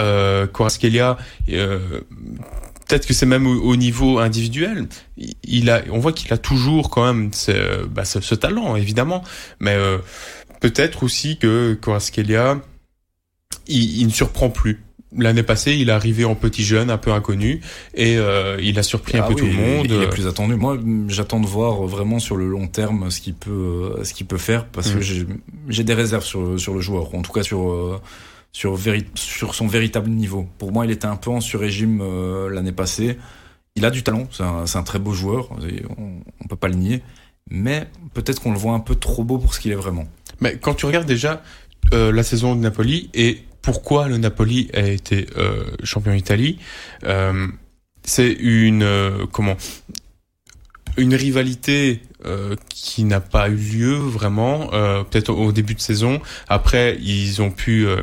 Euh, 0.01 0.47
euh, 1.51 2.01
peut-être 2.89 3.07
que 3.07 3.15
c'est 3.15 3.27
même 3.27 3.47
au, 3.47 3.77
niveau 3.77 4.19
individuel. 4.19 4.89
Il 5.45 5.71
a, 5.71 5.83
on 5.91 5.99
voit 5.99 6.13
qu'il 6.13 6.33
a 6.33 6.39
toujours 6.39 6.91
quand 6.91 7.05
même 7.05 7.33
ce, 7.33 7.85
bah, 7.87 8.05
ce, 8.05 8.35
talent 8.35 8.77
évidemment, 8.77 9.23
mais 9.61 9.75
euh, 9.75 9.99
peut-être 10.61 11.03
aussi 11.03 11.39
que 11.39 11.75
Kvaratskhelia 11.75 12.61
il, 13.67 14.01
il 14.01 14.07
ne 14.07 14.13
surprend 14.13 14.51
plus 14.51 14.83
L'année 15.17 15.43
passée, 15.43 15.75
il 15.75 15.91
est 15.91 15.93
arrivé 15.93 16.25
en 16.25 16.35
petit 16.35 16.63
jeune, 16.63 16.91
un 16.91 16.97
peu 16.97 17.13
inconnu, 17.13 17.61
et 17.95 18.17
euh, 18.17 18.57
il 18.63 18.79
a 18.79 18.83
surpris 18.83 19.19
un 19.19 19.25
ah 19.25 19.29
peu 19.29 19.35
tout 19.35 19.45
le 19.45 19.53
monde. 19.53 19.87
Il 19.91 20.03
est 20.03 20.09
plus 20.09 20.27
attendu. 20.27 20.55
Moi, 20.55 20.79
j'attends 21.09 21.41
de 21.41 21.47
voir 21.47 21.83
vraiment 21.83 22.19
sur 22.19 22.37
le 22.37 22.49
long 22.49 22.67
terme 22.67 23.11
ce 23.11 23.21
qu'il 23.21 23.35
peut, 23.35 24.01
ce 24.05 24.15
qu'il 24.15 24.27
peut 24.27 24.39
faire, 24.39 24.67
parce 24.67 24.91
que 24.91 24.99
mm. 24.99 25.27
j'ai 25.69 25.85
des 25.85 25.95
réserves 25.95 26.25
sur 26.25 26.59
sur 26.59 26.75
le 26.75 26.81
joueur, 26.81 27.15
en 27.15 27.21
tout 27.21 27.33
cas 27.33 27.43
sur 27.43 27.71
euh, 27.71 28.01
sur 28.53 28.79
sur 29.15 29.55
son 29.55 29.67
véritable 29.67 30.09
niveau. 30.09 30.49
Pour 30.59 30.73
moi, 30.73 30.87
il 30.87 30.91
était 30.91 31.07
un 31.07 31.17
peu 31.17 31.31
en 31.31 31.41
sur-régime 31.41 32.01
euh, 32.01 32.49
l'année 32.49 32.73
passée. 32.73 33.19
Il 33.77 33.85
a 33.85 33.91
du 33.91 34.03
talent, 34.03 34.29
c'est 34.31 34.43
un, 34.43 34.65
un, 34.75 34.83
très 34.83 34.99
beau 34.99 35.13
joueur, 35.13 35.49
on, 35.99 36.21
on 36.43 36.49
peut 36.49 36.57
pas 36.57 36.69
le 36.69 36.75
nier, 36.75 37.03
mais 37.51 37.87
peut-être 38.13 38.43
qu'on 38.43 38.53
le 38.53 38.59
voit 38.59 38.75
un 38.75 38.81
peu 38.81 38.95
trop 38.95 39.25
beau 39.25 39.39
pour 39.39 39.55
ce 39.55 39.61
qu'il 39.61 39.73
est 39.73 39.77
vraiment. 39.77 40.07
Mais 40.41 40.57
quand 40.59 40.75
tu 40.75 40.87
regardes 40.87 41.07
déjà 41.07 41.43
la 41.91 42.23
saison 42.23 42.55
de 42.55 42.61
Napoli 42.61 43.11
et 43.13 43.43
pourquoi 43.63 44.09
le 44.09 44.19
Napoli 44.19 44.69
a 44.75 44.81
été 44.81 45.27
euh, 45.37 45.65
champion 45.85 46.15
d'Italie. 46.15 46.59
Euh, 47.05 47.47
c'est 48.05 48.33
une 48.33 48.83
euh, 48.83 49.27
comment 49.31 49.57
une 50.99 51.15
rivalité 51.15 52.03
euh, 52.25 52.55
qui 52.69 53.03
n'a 53.05 53.21
pas 53.21 53.49
eu 53.49 53.57
lieu 53.57 53.95
vraiment 53.95 54.71
euh, 54.73 55.03
peut-être 55.03 55.31
au 55.31 55.51
début 55.51 55.75
de 55.75 55.81
saison. 55.81 56.21
Après 56.49 56.97
ils 57.03 57.43
ont 57.43 57.51
pu 57.51 57.87
euh, 57.87 58.03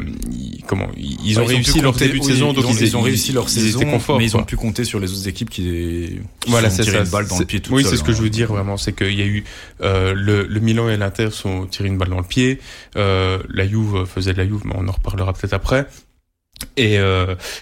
comment 0.68 0.88
ils, 0.98 1.40
ont 1.40 1.46
réussi 1.46 1.80
leur 1.80 1.94
début 1.94 2.20
de 2.20 2.26
saison 2.26 2.52
donc 2.52 2.66
ils, 2.80 2.98
ont 2.98 3.02
réussi 3.02 3.32
leur 3.32 3.48
saison 3.48 3.80
mais 4.18 4.26
ils 4.26 4.36
ont 4.36 4.44
pu 4.44 4.58
compter 4.58 4.84
sur 4.84 5.00
les 5.00 5.12
autres 5.12 5.28
équipes 5.28 5.50
qui, 5.50 6.20
qui 6.40 6.50
voilà 6.50 6.70
une 6.70 7.10
balle 7.10 7.28
dans 7.28 7.40
le 7.40 7.46
pied 7.46 7.62
tout 7.62 7.74
oui 7.74 7.86
c'est 7.86 7.96
ce 7.96 8.04
que 8.04 8.12
je 8.12 8.22
veux 8.22 8.28
hein. 8.28 8.30
dire 8.30 8.50
vraiment. 8.50 8.76
C'est 8.76 8.94
qu'il 8.94 9.18
y 9.18 9.22
a 9.22 9.26
eu 9.26 9.46
le, 9.82 10.44
le 10.44 10.60
Milan 10.60 10.90
et 10.90 10.98
l'Inter 10.98 11.30
sont 11.32 11.66
tirés 11.66 11.88
une 11.88 11.98
balle 11.98 12.10
dans 12.10 12.18
le 12.18 12.24
pied. 12.24 12.60
La 12.96 13.68
Juve 13.68 14.06
faisait 14.06 14.34
de 14.34 14.38
la 14.38 14.46
Juve 14.46 14.62
mais 14.66 14.74
on 14.76 14.88
en 14.88 14.92
reparlera 14.92 15.34
peut-être 15.34 15.54
après. 15.54 15.86
Et 16.76 16.98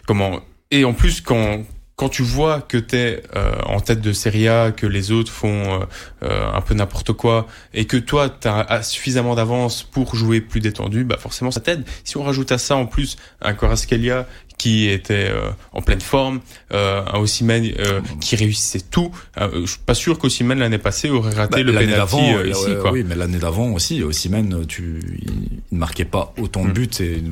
comment 0.07 0.41
et 0.71 0.85
en 0.85 0.93
plus 0.93 1.21
quand 1.21 1.63
quand 1.97 2.09
tu 2.09 2.21
vois 2.21 2.61
que 2.61 2.77
t'es 2.77 3.23
euh, 3.35 3.53
en 3.65 3.79
tête 3.79 4.01
de 4.01 4.13
Serie 4.13 4.47
A, 4.47 4.71
que 4.71 4.85
les 4.85 5.11
autres 5.11 5.31
font 5.31 5.81
euh, 5.81 5.85
euh, 6.23 6.51
un 6.53 6.61
peu 6.61 6.75
n'importe 6.75 7.11
quoi, 7.11 7.47
et 7.73 7.85
que 7.85 7.97
toi 7.97 8.29
t'as 8.29 8.83
suffisamment 8.83 9.33
d'avance 9.33 9.81
pour 9.81 10.15
jouer 10.15 10.39
plus 10.39 10.59
détendu, 10.59 11.03
bah 11.03 11.17
forcément 11.19 11.49
ça 11.49 11.59
t'aide. 11.59 11.83
Si 12.03 12.15
on 12.15 12.23
rajoute 12.23 12.51
à 12.51 12.59
ça 12.59 12.75
en 12.75 12.85
plus 12.85 13.17
un 13.41 13.55
Corascalia 13.55 14.27
qui 14.59 14.87
était 14.89 15.27
euh, 15.31 15.49
en 15.73 15.81
pleine 15.81 16.01
forme, 16.01 16.39
euh, 16.71 17.03
un 17.11 17.17
Osimhen 17.17 17.73
qui 18.21 18.35
réussissait 18.35 18.81
tout, 18.91 19.11
je 19.35 19.65
suis 19.65 19.79
pas 19.83 19.95
sûr 19.95 20.19
qu'Osimhen 20.19 20.59
l'année 20.59 20.77
passée 20.77 21.09
aurait 21.09 21.33
raté 21.33 21.63
bah, 21.63 21.71
le 21.71 21.79
penalty 21.79 22.49
ici. 22.49 22.75
Quoi. 22.79 22.91
Oui, 22.91 23.03
mais 23.07 23.15
l'année 23.15 23.39
d'avant 23.39 23.71
aussi, 23.71 24.03
Osimhen, 24.03 24.67
tu, 24.67 24.99
il, 25.23 25.61
ne 25.71 25.79
marquait 25.79 26.05
pas 26.05 26.33
autant 26.37 26.63
de 26.63 26.69
mm. 26.69 26.73
buts 26.73 26.89
et 26.99 27.23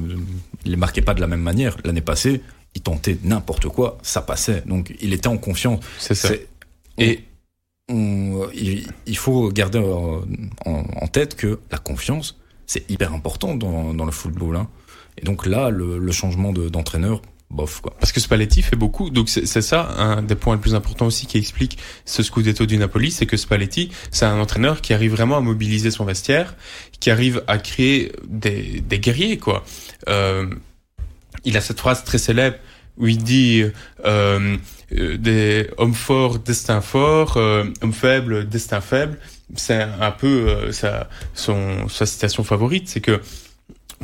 il 0.66 0.72
les 0.72 0.78
marquait 0.78 1.02
pas 1.02 1.14
de 1.14 1.22
la 1.22 1.28
même 1.28 1.42
manière. 1.42 1.78
L'année 1.84 2.02
passée, 2.02 2.42
il 2.76 2.82
tentait 2.82 3.18
n'importe 3.24 3.68
quoi, 3.68 3.98
ça 4.04 4.22
passait. 4.22 4.64
Donc 4.66 4.94
il 5.02 5.14
était 5.14 5.28
en 5.28 5.38
confiance. 5.38 5.84
C'est 5.98 6.16
ça. 6.16 6.30
Et 6.98 7.24
il, 7.90 9.18
faut 9.18 9.50
garder 9.52 9.80
en, 9.80 11.08
tête 11.08 11.36
que 11.36 11.60
la 11.72 11.78
confiance, 11.78 12.38
c'est 12.66 12.90
hyper 12.90 13.14
important 13.14 13.56
dans, 13.56 13.94
dans 13.94 14.06
le 14.06 14.12
football. 14.12 14.56
Hein. 14.58 14.68
Et 15.18 15.26
donc 15.26 15.46
là, 15.46 15.70
le, 15.70 15.98
le 15.98 16.12
changement 16.12 16.52
d'entraîneur, 16.52 17.22
bof 17.50 17.82
quoi. 17.82 17.96
Parce 18.00 18.12
que 18.12 18.20
Spalletti 18.20 18.62
fait 18.62 18.76
beaucoup, 18.76 19.10
donc 19.10 19.30
c'est 19.30 19.46
ça 19.62 19.90
un 19.98 20.22
des 20.22 20.36
points 20.36 20.56
les 20.56 20.62
plus 20.62 20.76
importants 20.76 21.06
aussi 21.06 21.26
qui 21.26 21.38
explique 21.38 21.78
ce 22.06 22.24
scudetto 22.24 22.66
du 22.66 22.78
Napoli, 22.78 23.12
c'est 23.12 23.26
que 23.26 23.38
Spalletti, 23.38 23.92
c'est 24.12 24.26
un 24.26 24.40
entraîneur 24.40 24.82
qui 24.82 24.94
arrive 24.94 25.12
vraiment 25.12 25.38
à 25.38 25.42
mobiliser 25.42 25.92
son 25.92 26.06
vestiaire, 26.06 26.56
qui 27.00 27.12
arrive 27.12 27.44
à 27.48 27.58
créer 27.58 28.12
des, 28.28 28.82
des 28.82 29.00
guerriers 29.00 29.38
quoi. 29.38 29.64
Euh, 30.10 30.48
il 31.46 31.58
a 31.58 31.62
cette 31.62 31.80
phrase 31.80 32.04
très 32.04 32.18
célèbre 32.18 32.58
où 32.98 33.08
il 33.08 33.18
dit 33.18 33.64
euh, 34.06 34.58
euh 34.94 35.18
des 35.18 35.70
hommes 35.78 35.94
forts, 35.94 36.40
destin 36.40 36.82
fort, 36.82 37.38
euh, 37.38 37.66
hommes 37.82 37.94
faibles, 37.94 38.48
destin 38.48 38.82
faible. 38.82 39.18
C'est 39.56 39.82
un 39.82 40.12
peu 40.12 40.28
euh, 40.28 40.72
sa, 40.72 41.10
son, 41.34 41.88
sa 41.90 42.06
citation 42.06 42.44
favorite, 42.44 42.88
c'est 42.88 43.02
que 43.02 43.22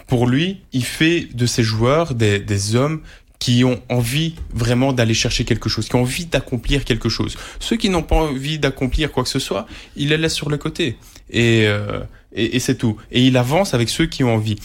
pour 0.08 0.28
lui, 0.28 0.62
il 0.72 0.86
fait 0.86 1.28
de 1.34 1.46
ses 1.46 1.64
joueurs 1.64 2.14
des, 2.16 2.40
des 2.40 2.76
hommes 2.76 3.02
qui 3.42 3.64
ont 3.64 3.82
envie 3.90 4.36
vraiment 4.54 4.94
d'aller 4.94 5.16
chercher 5.16 5.46
quelque 5.46 5.68
chose, 5.68 5.90
qui 5.90 5.96
ont 5.96 6.02
envie 6.02 6.28
d'accomplir 6.28 6.86
quelque 6.86 7.10
chose. 7.10 7.36
Ceux 7.60 7.76
qui 7.76 7.90
n'ont 7.90 8.04
pas 8.04 8.16
envie 8.16 8.60
d'accomplir 8.60 9.12
quoi 9.12 9.24
que 9.24 9.30
ce 9.30 9.40
soit, 9.40 9.66
il 9.96 10.10
les 10.10 10.18
laisse 10.18 10.36
sur 10.36 10.50
le 10.50 10.58
côté. 10.58 10.98
Et, 11.32 11.66
euh, 11.66 12.02
et, 12.34 12.56
et 12.56 12.60
c'est 12.60 12.76
tout. 12.76 12.98
Et 13.12 13.26
il 13.26 13.38
avance 13.38 13.74
avec 13.74 13.90
ceux 13.90 14.06
qui 14.06 14.24
ont 14.24 14.36
envie. 14.36 14.58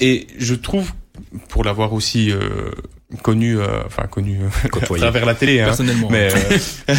Et 0.00 0.26
je 0.38 0.54
trouve, 0.54 0.92
pour 1.48 1.64
l'avoir 1.64 1.92
aussi 1.92 2.30
euh, 2.30 2.70
connu, 3.22 3.58
euh, 3.58 3.66
enfin 3.86 4.06
connu 4.06 4.40
à 4.64 4.96
travers 4.96 5.26
la 5.26 5.34
télé, 5.34 5.60
hein. 5.60 5.72
Mais 6.10 6.30
euh, 6.32 6.94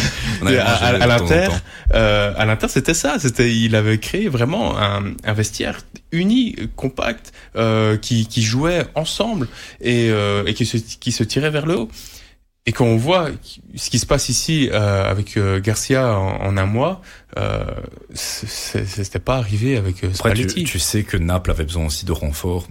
à, 0.60 1.06
l'Inter, 1.06 1.48
euh, 1.92 2.32
à 2.36 2.44
l'Inter, 2.44 2.68
c'était 2.68 2.94
ça. 2.94 3.18
C'était, 3.18 3.54
il 3.54 3.74
avait 3.74 3.98
créé 3.98 4.28
vraiment 4.28 4.78
un, 4.78 5.14
un 5.24 5.32
vestiaire 5.32 5.80
uni, 6.12 6.56
compact, 6.76 7.32
euh, 7.56 7.96
qui, 7.96 8.26
qui 8.26 8.42
jouait 8.42 8.84
ensemble 8.94 9.48
et, 9.80 10.10
euh, 10.10 10.44
et 10.46 10.54
qui 10.54 10.66
se, 10.66 10.76
qui 10.76 11.12
se 11.12 11.24
tirait 11.24 11.50
vers 11.50 11.66
le 11.66 11.78
haut. 11.78 11.88
Et 12.66 12.72
quand 12.72 12.86
on 12.86 12.96
voit 12.96 13.28
ce 13.74 13.90
qui 13.90 13.98
se 13.98 14.06
passe 14.06 14.30
ici 14.30 14.70
euh, 14.72 15.10
avec 15.10 15.36
euh, 15.36 15.60
Garcia 15.60 16.18
en, 16.18 16.46
en, 16.46 16.56
un 16.56 16.64
mois, 16.64 17.02
euh, 17.38 17.62
c'était 18.14 19.18
pas 19.18 19.36
arrivé 19.36 19.76
avec 19.76 19.98
Spalletti. 20.14 20.44
Après, 20.44 20.54
tu, 20.54 20.64
tu 20.64 20.78
sais 20.78 21.02
que 21.02 21.18
Naples 21.18 21.50
avait 21.50 21.64
besoin 21.64 21.84
aussi 21.84 22.06
de 22.06 22.12
renfort 22.12 22.66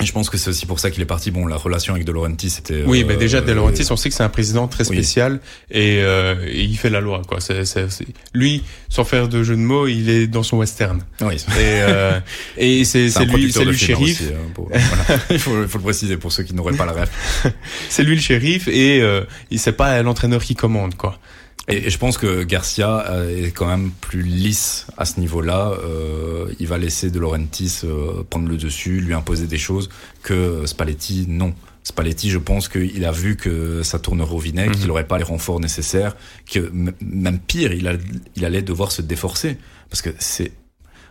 et 0.00 0.06
je 0.06 0.12
pense 0.12 0.28
que 0.28 0.36
c'est 0.36 0.50
aussi 0.50 0.66
pour 0.66 0.80
ça 0.80 0.90
qu'il 0.90 1.00
est 1.02 1.06
parti. 1.06 1.30
Bon, 1.30 1.46
la 1.46 1.56
relation 1.56 1.94
avec 1.94 2.04
De 2.04 2.10
Laurentiis, 2.10 2.50
c'était. 2.50 2.82
Oui, 2.84 3.02
euh, 3.02 3.04
mais 3.06 3.16
déjà 3.16 3.40
De 3.40 3.52
Laurentiis, 3.52 3.86
on 3.90 3.96
sait 3.96 4.08
que 4.08 4.14
c'est 4.14 4.24
un 4.24 4.28
président 4.28 4.66
très 4.66 4.82
spécial 4.82 5.34
oui. 5.34 5.76
et, 5.78 6.00
euh, 6.02 6.34
et, 6.48 6.64
il 6.64 6.76
fait 6.76 6.90
la 6.90 7.00
loi, 7.00 7.22
quoi. 7.28 7.40
C'est, 7.40 7.64
c'est, 7.64 7.88
c'est... 7.90 8.06
Lui, 8.32 8.64
sans 8.88 9.04
faire 9.04 9.28
de 9.28 9.44
jeu 9.44 9.54
de 9.54 9.60
mots, 9.60 9.86
il 9.86 10.10
est 10.10 10.26
dans 10.26 10.42
son 10.42 10.56
western. 10.56 11.00
Oui. 11.20 11.34
Et, 11.34 11.38
euh, 11.60 12.18
et 12.56 12.84
c'est, 12.84 13.08
c'est, 13.08 13.24
lui, 13.24 13.52
c'est 13.52 13.60
lui 13.60 13.66
le 13.66 13.72
shérif. 13.72 14.20
Aussi, 14.20 14.30
hein, 14.32 14.50
pour, 14.52 14.68
voilà. 14.68 15.22
il, 15.30 15.38
faut, 15.38 15.62
il 15.62 15.68
faut 15.68 15.78
le 15.78 15.84
préciser 15.84 16.16
pour 16.16 16.32
ceux 16.32 16.42
qui 16.42 16.54
n'auraient 16.54 16.76
pas 16.76 16.86
la 16.86 16.92
ref. 17.02 17.46
c'est 17.88 18.02
lui 18.02 18.16
le 18.16 18.20
shérif 18.20 18.66
et 18.66 19.00
euh, 19.00 19.22
il 19.52 19.60
c'est 19.60 19.72
pas 19.72 20.02
l'entraîneur 20.02 20.42
qui 20.42 20.56
commande, 20.56 20.96
quoi. 20.96 21.20
Et, 21.68 21.90
je 21.90 21.98
pense 21.98 22.18
que 22.18 22.42
Garcia 22.42 23.04
est 23.28 23.52
quand 23.52 23.66
même 23.66 23.90
plus 23.90 24.22
lisse 24.22 24.86
à 24.96 25.04
ce 25.04 25.18
niveau-là. 25.20 25.72
Euh, 25.82 26.52
il 26.58 26.66
va 26.66 26.78
laisser 26.78 27.10
De 27.10 27.18
Laurentiis 27.18 27.80
euh, 27.84 28.22
prendre 28.28 28.48
le 28.48 28.56
dessus, 28.56 29.00
lui 29.00 29.14
imposer 29.14 29.46
des 29.46 29.58
choses 29.58 29.88
que 30.22 30.66
Spalletti 30.66 31.26
non. 31.28 31.54
Spalletti, 31.82 32.30
je 32.30 32.38
pense 32.38 32.68
qu'il 32.68 33.04
a 33.04 33.12
vu 33.12 33.36
que 33.36 33.82
ça 33.82 33.98
tournerait 33.98 34.32
au 34.32 34.38
vinaigre, 34.38 34.72
-hmm. 34.72 34.78
qu'il 34.78 34.86
n'aurait 34.88 35.06
pas 35.06 35.18
les 35.18 35.24
renforts 35.24 35.60
nécessaires, 35.60 36.16
que 36.50 36.72
même 37.00 37.38
pire, 37.38 37.72
il, 37.72 37.86
a, 37.88 37.94
il 38.36 38.44
allait 38.44 38.62
devoir 38.62 38.90
se 38.90 39.02
déforcer 39.02 39.58
parce 39.90 40.00
que 40.00 40.10
c'est 40.18 40.52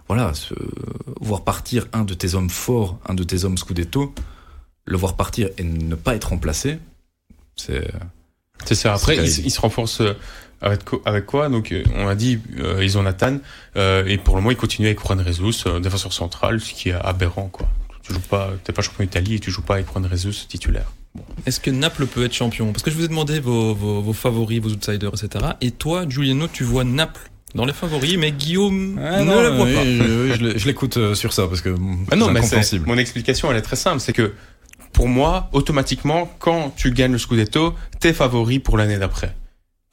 voilà, 0.08 0.34
ce, 0.34 0.54
voir 1.22 1.43
partir 1.43 1.88
un 1.93 2.04
de 2.04 2.14
tes 2.14 2.36
hommes 2.36 2.49
forts, 2.49 2.99
un 3.08 3.14
de 3.14 3.24
tes 3.24 3.45
hommes 3.45 3.58
Scudetto, 3.58 4.14
le 4.86 4.97
voir 4.97 5.16
partir 5.16 5.49
et 5.58 5.64
ne 5.64 5.95
pas 5.95 6.16
être 6.16 6.30
remplacé, 6.30 6.80
c'est 7.56 7.88
c'est 8.66 8.76
ça. 8.76 8.93
Après, 8.93 9.18
il, 9.18 9.45
il, 9.45 9.51
se 9.51 9.60
renforce 9.60 10.01
avec, 10.64 10.82
avec 11.05 11.26
quoi? 11.26 11.49
Donc, 11.49 11.74
on 11.95 12.07
a 12.07 12.16
dit, 12.16 12.39
euh, 12.59 12.84
ils 12.84 12.97
ont 12.97 13.03
Nathan, 13.03 13.38
euh, 13.76 14.05
et 14.05 14.18
pour 14.18 14.36
le 14.36 14.41
moment, 14.41 14.51
ils 14.51 14.57
continuent 14.57 14.88
avec 14.88 14.99
Juan 15.05 15.24
Jesus, 15.24 15.68
euh, 15.68 15.80
défenseur 15.80 16.14
central, 16.14 16.59
ce 16.59 16.74
qui 16.74 16.89
est 16.89 16.93
aberrant, 16.93 17.49
quoi. 17.49 17.68
Tu 18.01 18.14
joues 18.14 18.20
pas, 18.20 18.51
t'es 18.64 18.74
pas 18.74 18.82
champion 18.82 19.03
d'Italie 19.03 19.36
et 19.36 19.39
tu 19.39 19.51
joues 19.51 19.61
pas 19.61 19.76
avec 19.76 19.88
Juan 19.91 20.07
Jesus 20.09 20.47
titulaire. 20.47 20.91
Bon. 21.16 21.24
Est-ce 21.45 21.59
que 21.59 21.70
Naples 21.70 22.07
peut 22.07 22.26
être 22.26 22.34
champion? 22.34 22.72
Parce 22.74 22.84
que 22.84 22.91
je 22.91 22.95
vous 22.95 23.05
ai 23.05 23.07
demandé 23.07 23.39
vos, 23.39 23.74
vos, 23.74 24.01
vos, 24.01 24.14
favoris, 24.14 24.61
vos 24.61 24.70
outsiders, 24.70 25.11
etc. 25.14 25.45
Et 25.61 25.72
toi, 25.72 26.05
Giuliano, 26.07 26.47
tu 26.47 26.64
vois 26.64 26.84
Naples 26.84 27.30
dans 27.55 27.66
les 27.66 27.74
favoris, 27.74 28.18
mais 28.18 28.32
Guillaume 28.32 28.99
ah 28.99 29.20
ne 29.20 29.26
non, 29.26 29.41
le 29.41 29.49
voit 29.49 29.68
pas. 29.68 29.86
Je, 29.86 30.57
je 30.57 30.66
l'écoute 30.66 31.14
sur 31.14 31.34
ça 31.34 31.47
parce 31.47 31.61
que 31.61 31.76
ah 32.09 32.16
non, 32.16 32.32
mais 32.32 32.41
mon 32.88 32.97
explication 32.97 33.51
elle 33.51 33.57
est 33.57 33.61
très 33.61 33.76
simple, 33.76 33.99
c'est 33.99 34.11
que 34.11 34.34
pour 34.91 35.07
moi, 35.07 35.49
automatiquement, 35.53 36.32
quand 36.39 36.74
tu 36.76 36.89
gagnes 36.91 37.11
le 37.11 37.20
Scudetto, 37.20 37.76
t'es 37.99 38.11
favori 38.11 38.57
pour 38.57 38.76
l'année 38.76 38.97
d'après. 38.97 39.36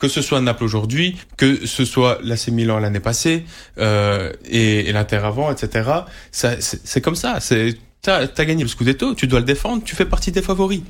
Que 0.00 0.08
ce 0.08 0.22
soit 0.22 0.40
Naples 0.40 0.64
aujourd'hui, 0.64 1.16
que 1.36 1.66
ce 1.66 1.84
soit 1.84 2.18
l'AC 2.22 2.48
Milan 2.48 2.78
l'année 2.80 3.00
passée 3.00 3.44
euh, 3.78 4.32
et, 4.48 4.88
et 4.88 4.92
l'Inter 4.92 5.20
avant, 5.22 5.52
etc. 5.52 5.88
C'est 6.32 7.00
comme 7.00 7.16
ça. 7.16 7.38
C'est 7.38 7.76
t'as 8.02 8.22
as 8.22 8.44
gagné 8.44 8.62
le 8.62 8.68
Scudetto, 8.68 9.14
tu 9.14 9.26
dois 9.26 9.40
le 9.40 9.44
défendre, 9.44 9.82
tu 9.84 9.94
fais 9.94 10.06
partie 10.06 10.32
des 10.32 10.42
favoris. 10.42 10.82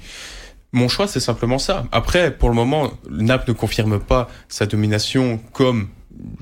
Mon 0.72 0.88
choix, 0.88 1.08
c'est 1.08 1.20
simplement 1.20 1.58
ça. 1.58 1.86
Après, 1.90 2.30
pour 2.30 2.48
le 2.48 2.54
moment, 2.54 2.92
Naples 3.10 3.50
ne 3.50 3.54
confirme 3.54 3.98
pas 3.98 4.30
sa 4.48 4.66
domination 4.66 5.40
comme 5.52 5.88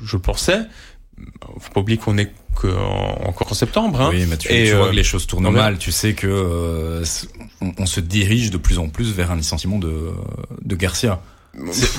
je 0.03 0.17
pensais. 0.17 0.61
Faut 1.59 1.73
pas 1.73 1.81
oublier 1.81 1.99
qu'on 1.99 2.19
est 2.19 2.31
que 2.61 2.69
en, 2.69 3.29
encore 3.29 3.51
en 3.51 3.55
septembre. 3.55 4.01
Hein. 4.01 4.11
Oui, 4.13 4.27
mais 4.29 4.37
tu, 4.37 4.49
et 4.49 4.67
tu 4.67 4.73
euh, 4.73 4.79
vois 4.79 4.91
que 4.91 4.95
les 4.95 5.05
choses 5.05 5.27
tournent 5.27 5.51
mal. 5.51 5.79
Tu 5.79 5.93
sais 5.93 6.13
que 6.13 6.27
euh, 6.27 7.05
on, 7.61 7.73
on, 7.79 7.87
se 7.87 8.01
dirige 8.01 8.51
de 8.51 8.59
plus 8.59 8.79
en 8.79 8.89
plus 8.89 9.13
vers 9.13 9.31
un 9.31 9.37
licenciement 9.37 9.79
de, 9.79 10.13
de 10.63 10.77
Garcia. 10.77 11.21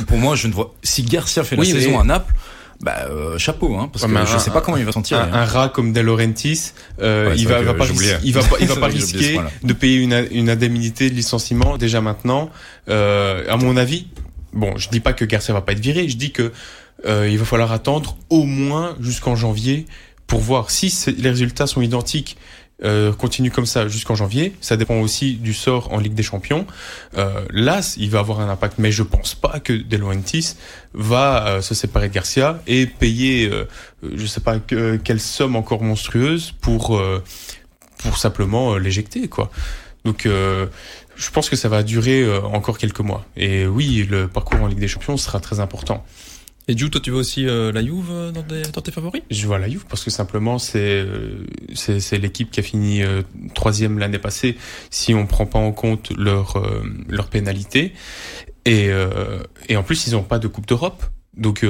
Pour 0.08 0.18
moi, 0.18 0.36
je 0.36 0.48
ne 0.48 0.54
vois. 0.54 0.74
Si 0.84 1.04
Garcia 1.04 1.44
fait 1.44 1.58
oui, 1.58 1.72
la 1.72 1.80
saison 1.80 2.00
à 2.00 2.04
Naples. 2.04 2.34
Bah 2.82 2.96
euh, 3.10 3.38
chapeau 3.38 3.76
hein 3.76 3.90
parce 3.92 4.06
ouais, 4.06 4.22
que 4.22 4.26
je 4.26 4.36
un, 4.36 4.40
sais 4.40 4.52
pas 4.52 4.62
comment 4.62 4.78
il 4.78 4.86
va 4.86 4.94
s'en 4.94 5.02
tirer. 5.02 5.20
Un, 5.20 5.26
hein. 5.26 5.34
un, 5.34 5.44
rat 5.44 5.68
comme 5.68 5.92
De 5.92 6.00
Laurentiis, 6.00 6.72
euh, 7.02 7.28
ouais, 7.28 7.36
il, 7.38 7.46
va, 7.46 7.62
va 7.62 7.74
pas 7.74 7.86
il 8.24 8.34
va 8.34 8.42
pas 8.42 8.56
il 8.62 8.68
va 8.68 8.76
pas 8.78 8.88
risquer 8.88 9.38
de 9.64 9.74
payer 9.74 9.98
une, 9.98 10.28
une 10.32 10.50
indemnité 10.50 11.10
de 11.10 11.16
licenciement 11.16 11.76
déjà 11.76 12.00
maintenant. 12.00 12.50
Euh, 12.88 13.44
à 13.50 13.58
mon 13.58 13.76
avis, 13.76 14.08
bon, 14.54 14.78
je 14.78 14.88
dis 14.88 15.02
pas 15.02 15.12
que 15.12 15.26
Garcia 15.26 15.54
va 15.54 15.60
pas 15.60 15.74
être 15.74 15.82
viré, 15.82 16.08
je 16.08 16.16
dis 16.16 16.32
que 16.32 16.54
euh, 17.06 17.28
il 17.30 17.38
va 17.38 17.44
falloir 17.44 17.74
attendre 17.74 18.18
au 18.30 18.44
moins 18.44 18.96
jusqu'en 19.02 19.36
janvier 19.36 19.86
pour 20.28 20.40
voir 20.40 20.70
si 20.70 20.94
les 21.18 21.30
résultats 21.30 21.68
sont 21.68 21.82
identiques 21.82 22.38
euh, 22.84 23.12
continue 23.14 23.52
comme 23.52 23.66
ça 23.66 23.88
jusqu'en 23.88 24.16
janvier. 24.16 24.56
Ça 24.62 24.78
dépend 24.78 25.00
aussi 25.00 25.36
du 25.36 25.54
sort 25.54 25.92
en 25.92 26.00
Ligue 26.00 26.14
des 26.14 26.24
Champions. 26.24 26.66
Euh, 27.18 27.46
là, 27.52 27.82
il 27.98 28.10
va 28.10 28.20
avoir 28.20 28.40
un 28.40 28.50
impact, 28.50 28.76
mais 28.78 28.92
je 28.92 29.04
pense 29.04 29.36
pas 29.36 29.60
que 29.60 29.74
De 29.74 30.00
va 30.94 31.48
euh, 31.48 31.62
se 31.62 31.76
séparer 31.76 32.10
de 32.10 32.14
Garcia 32.14 32.62
et 32.68 32.86
payer, 32.86 33.50
euh, 33.50 33.68
je 34.16 34.26
sais 34.26 34.40
pas 34.40 34.60
que, 34.60 34.96
quelle 34.96 35.20
somme 35.20 35.56
encore 35.56 35.84
monstrueuse 35.84 36.54
pour 36.62 36.98
euh, 36.98 37.24
pour 37.98 38.18
simplement 38.18 38.74
euh, 38.74 38.80
l'éjecter, 38.80 39.28
quoi. 39.28 39.52
Donc 40.06 40.26
je 40.26 41.30
pense 41.32 41.50
que 41.50 41.58
ça 41.58 41.68
va 41.68 41.84
durer 41.84 42.26
encore 42.46 42.78
quelques 42.78 43.02
mois. 43.02 43.26
Et 43.36 43.68
oui, 43.68 44.08
le 44.10 44.30
parcours 44.30 44.62
en 44.62 44.68
Ligue 44.68 44.80
des 44.80 44.88
Champions 44.88 45.18
sera 45.18 45.42
très 45.42 45.60
important. 45.60 46.06
Et 46.70 46.76
coup, 46.76 46.90
toi, 46.90 47.02
tu 47.02 47.10
vois 47.10 47.22
aussi 47.22 47.48
euh, 47.48 47.72
la 47.72 47.84
Juve 47.84 48.32
dans, 48.32 48.44
des, 48.44 48.62
dans, 48.62 48.82
tes 48.82 48.92
favoris? 48.92 49.24
Je 49.32 49.48
vois 49.48 49.58
la 49.58 49.68
Juve 49.68 49.86
parce 49.90 50.04
que 50.04 50.12
simplement, 50.12 50.60
c'est 50.60 50.78
euh, 50.80 51.48
c'est 51.74 52.20
l'équipe 52.20 52.52
qui 52.52 52.60
a 52.60 52.64
fini 52.64 53.02
euh, 53.02 53.24
troisième 53.56 53.98
l'année 53.98 54.20
passée, 54.20 54.56
si 54.92 55.16
on 55.16 55.26
prend 55.26 55.48
pas 55.48 55.58
en 55.58 55.72
compte 55.72 56.12
leur 56.16 56.58
euh, 56.58 56.84
leur 57.08 57.30
pénalité. 57.30 57.94
Et 58.66 58.90
euh, 58.90 59.40
et 59.68 59.78
en 59.78 59.84
plus, 59.84 60.06
ils 60.06 60.14
n'ont 60.14 60.22
pas 60.22 60.38
de 60.38 60.48
Coupe 60.48 60.68
d'Europe, 60.68 61.04
donc 61.36 61.66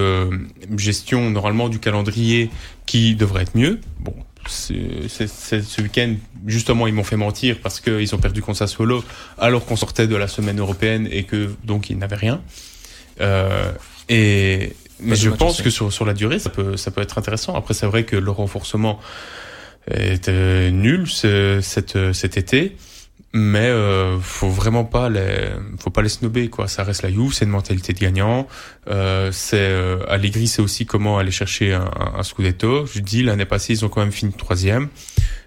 gestion 0.75 1.29
normalement 1.29 1.69
du 1.69 1.79
calendrier 1.79 2.49
qui 2.85 3.15
devrait 3.15 3.43
être 3.43 3.55
mieux. 3.55 3.79
Bon, 4.01 4.13
c'est 4.47 5.07
ce 5.07 5.81
week-end, 5.81 6.15
justement, 6.45 6.87
ils 6.87 6.93
m'ont 6.93 7.05
fait 7.05 7.15
mentir 7.15 7.59
parce 7.63 7.79
qu'ils 7.79 8.13
ont 8.15 8.19
perdu 8.19 8.41
contre 8.41 8.57
Sassuolo 8.57 9.01
alors 9.37 9.65
qu'on 9.65 9.77
sortait 9.77 10.07
de 10.07 10.15
la 10.17 10.27
semaine 10.27 10.59
européenne 10.59 11.07
et 11.09 11.23
que 11.23 11.55
donc 11.63 11.89
ils 11.89 11.97
n'avaient 11.97 12.17
rien. 12.17 12.41
Euh, 13.21 13.71
et 14.09 14.73
mais 15.01 15.15
je 15.15 15.29
pense 15.29 15.61
que 15.61 15.69
sur, 15.69 15.91
sur 15.91 16.05
la 16.05 16.13
durée, 16.13 16.39
ça 16.39 16.49
peut, 16.49 16.77
ça 16.77 16.91
peut 16.91 17.01
être 17.01 17.17
intéressant. 17.17 17.55
Après, 17.55 17.73
c'est 17.73 17.85
vrai 17.85 18.03
que 18.03 18.15
le 18.15 18.31
renforcement 18.31 18.99
est 19.89 20.29
euh, 20.29 20.69
nul 20.71 21.07
ce, 21.07 21.59
cet, 21.61 21.97
cet 22.13 22.37
été, 22.37 22.75
mais 23.33 23.67
euh, 23.67 24.19
faut 24.19 24.49
vraiment 24.49 24.85
pas 24.85 25.09
les, 25.09 25.49
faut 25.79 25.91
pas 25.91 26.01
les 26.01 26.09
snober 26.09 26.49
quoi. 26.49 26.67
Ça 26.67 26.83
reste 26.83 27.03
la 27.03 27.11
Juve, 27.11 27.33
c'est 27.33 27.45
une 27.45 27.51
mentalité 27.51 27.93
de 27.93 27.99
gagnant. 27.99 28.47
Euh, 28.87 29.31
c'est 29.31 29.57
euh, 29.57 29.99
Allegri, 30.07 30.47
c'est 30.47 30.61
aussi 30.61 30.85
comment 30.85 31.17
aller 31.19 31.31
chercher 31.31 31.73
un, 31.73 31.91
un, 31.99 32.19
un 32.19 32.23
scudetto. 32.23 32.85
Je 32.87 32.99
dis 32.99 33.23
l'année 33.23 33.45
passée, 33.45 33.73
ils 33.73 33.85
ont 33.85 33.89
quand 33.89 34.01
même 34.01 34.11
fini 34.11 34.33
troisième. 34.33 34.89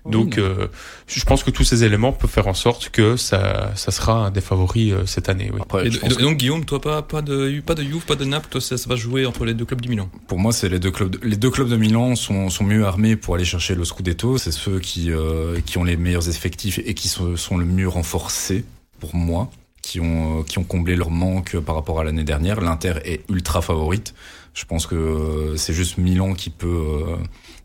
Donc, 0.05 0.36
euh, 0.36 0.66
je 1.15 1.25
pense 1.25 1.45
que 1.45 1.51
tous 1.51 1.65
ces 1.65 1.85
éléments 1.85 2.13
peuvent 2.13 2.31
faire 2.31 2.49
en 2.49 2.55
sorte 2.55 2.89
que 2.89 3.17
ça, 3.17 3.73
ça 3.75 3.91
sera 3.91 4.27
un 4.27 4.31
des 4.31 4.41
favoris 4.41 4.93
euh, 4.93 5.07
cette 5.07 5.29
année. 5.29 5.51
Oui. 5.53 5.61
Après, 5.63 5.87
et, 5.87 5.91
donc, 5.91 6.39
Guillaume, 6.39 6.65
toi, 6.65 6.81
pas, 6.81 7.03
pas 7.03 7.23
de, 7.23 7.61
pas 7.61 7.75
de 7.75 7.83
Juve, 7.83 8.05
pas 8.05 8.15
de 8.15 8.25
Naples, 8.25 8.49
toi, 8.51 8.61
ça, 8.61 8.79
ça, 8.79 8.89
va 8.89 8.97
jouer 8.97 9.27
entre 9.27 9.45
les 9.45 9.55
deux 9.55 9.65
clubs 9.65 9.81
du 9.81 9.89
Milan. 9.89 10.09
Pour 10.27 10.39
moi, 10.39 10.53
c'est 10.53 10.69
les 10.69 10.79
deux 10.79 10.91
clubs. 10.91 11.17
Les 11.23 11.37
deux 11.37 11.51
clubs 11.51 11.69
de 11.69 11.77
Milan 11.77 12.17
sont, 12.17 12.49
sont 12.49 12.65
mieux 12.65 12.85
armés 12.87 13.17
pour 13.17 13.35
aller 13.35 13.45
chercher 13.45 13.75
le 13.75 13.85
Scudetto. 13.85 14.39
C'est 14.39 14.53
ceux 14.53 14.81
qui, 14.81 15.11
euh, 15.11 15.61
qui 15.67 15.79
ont 15.79 15.85
les 15.85 15.97
meilleurs 15.97 16.29
effectifs 16.29 16.81
et 16.85 16.95
qui 16.95 17.09
sont, 17.09 17.37
sont 17.37 17.59
le 17.59 17.65
mieux 17.65 17.89
renforcés. 17.89 18.65
Pour 19.01 19.15
moi, 19.15 19.51
qui 19.83 20.01
ont, 20.01 20.45
qui 20.45 20.59
ont 20.59 20.65
comblé 20.65 20.97
leur 20.97 21.11
manque 21.11 21.59
par 21.59 21.75
rapport 21.75 22.01
à 22.01 22.05
l'année 22.05 22.25
dernière. 22.25 22.61
L'Inter 22.61 22.95
est 23.05 23.29
ultra 23.29 23.61
favorite. 23.61 24.15
Je 24.55 24.65
pense 24.65 24.87
que 24.87 25.55
c'est 25.57 25.73
juste 25.73 25.99
Milan 25.99 26.35
qui 26.35 26.51
peut, 26.51 27.05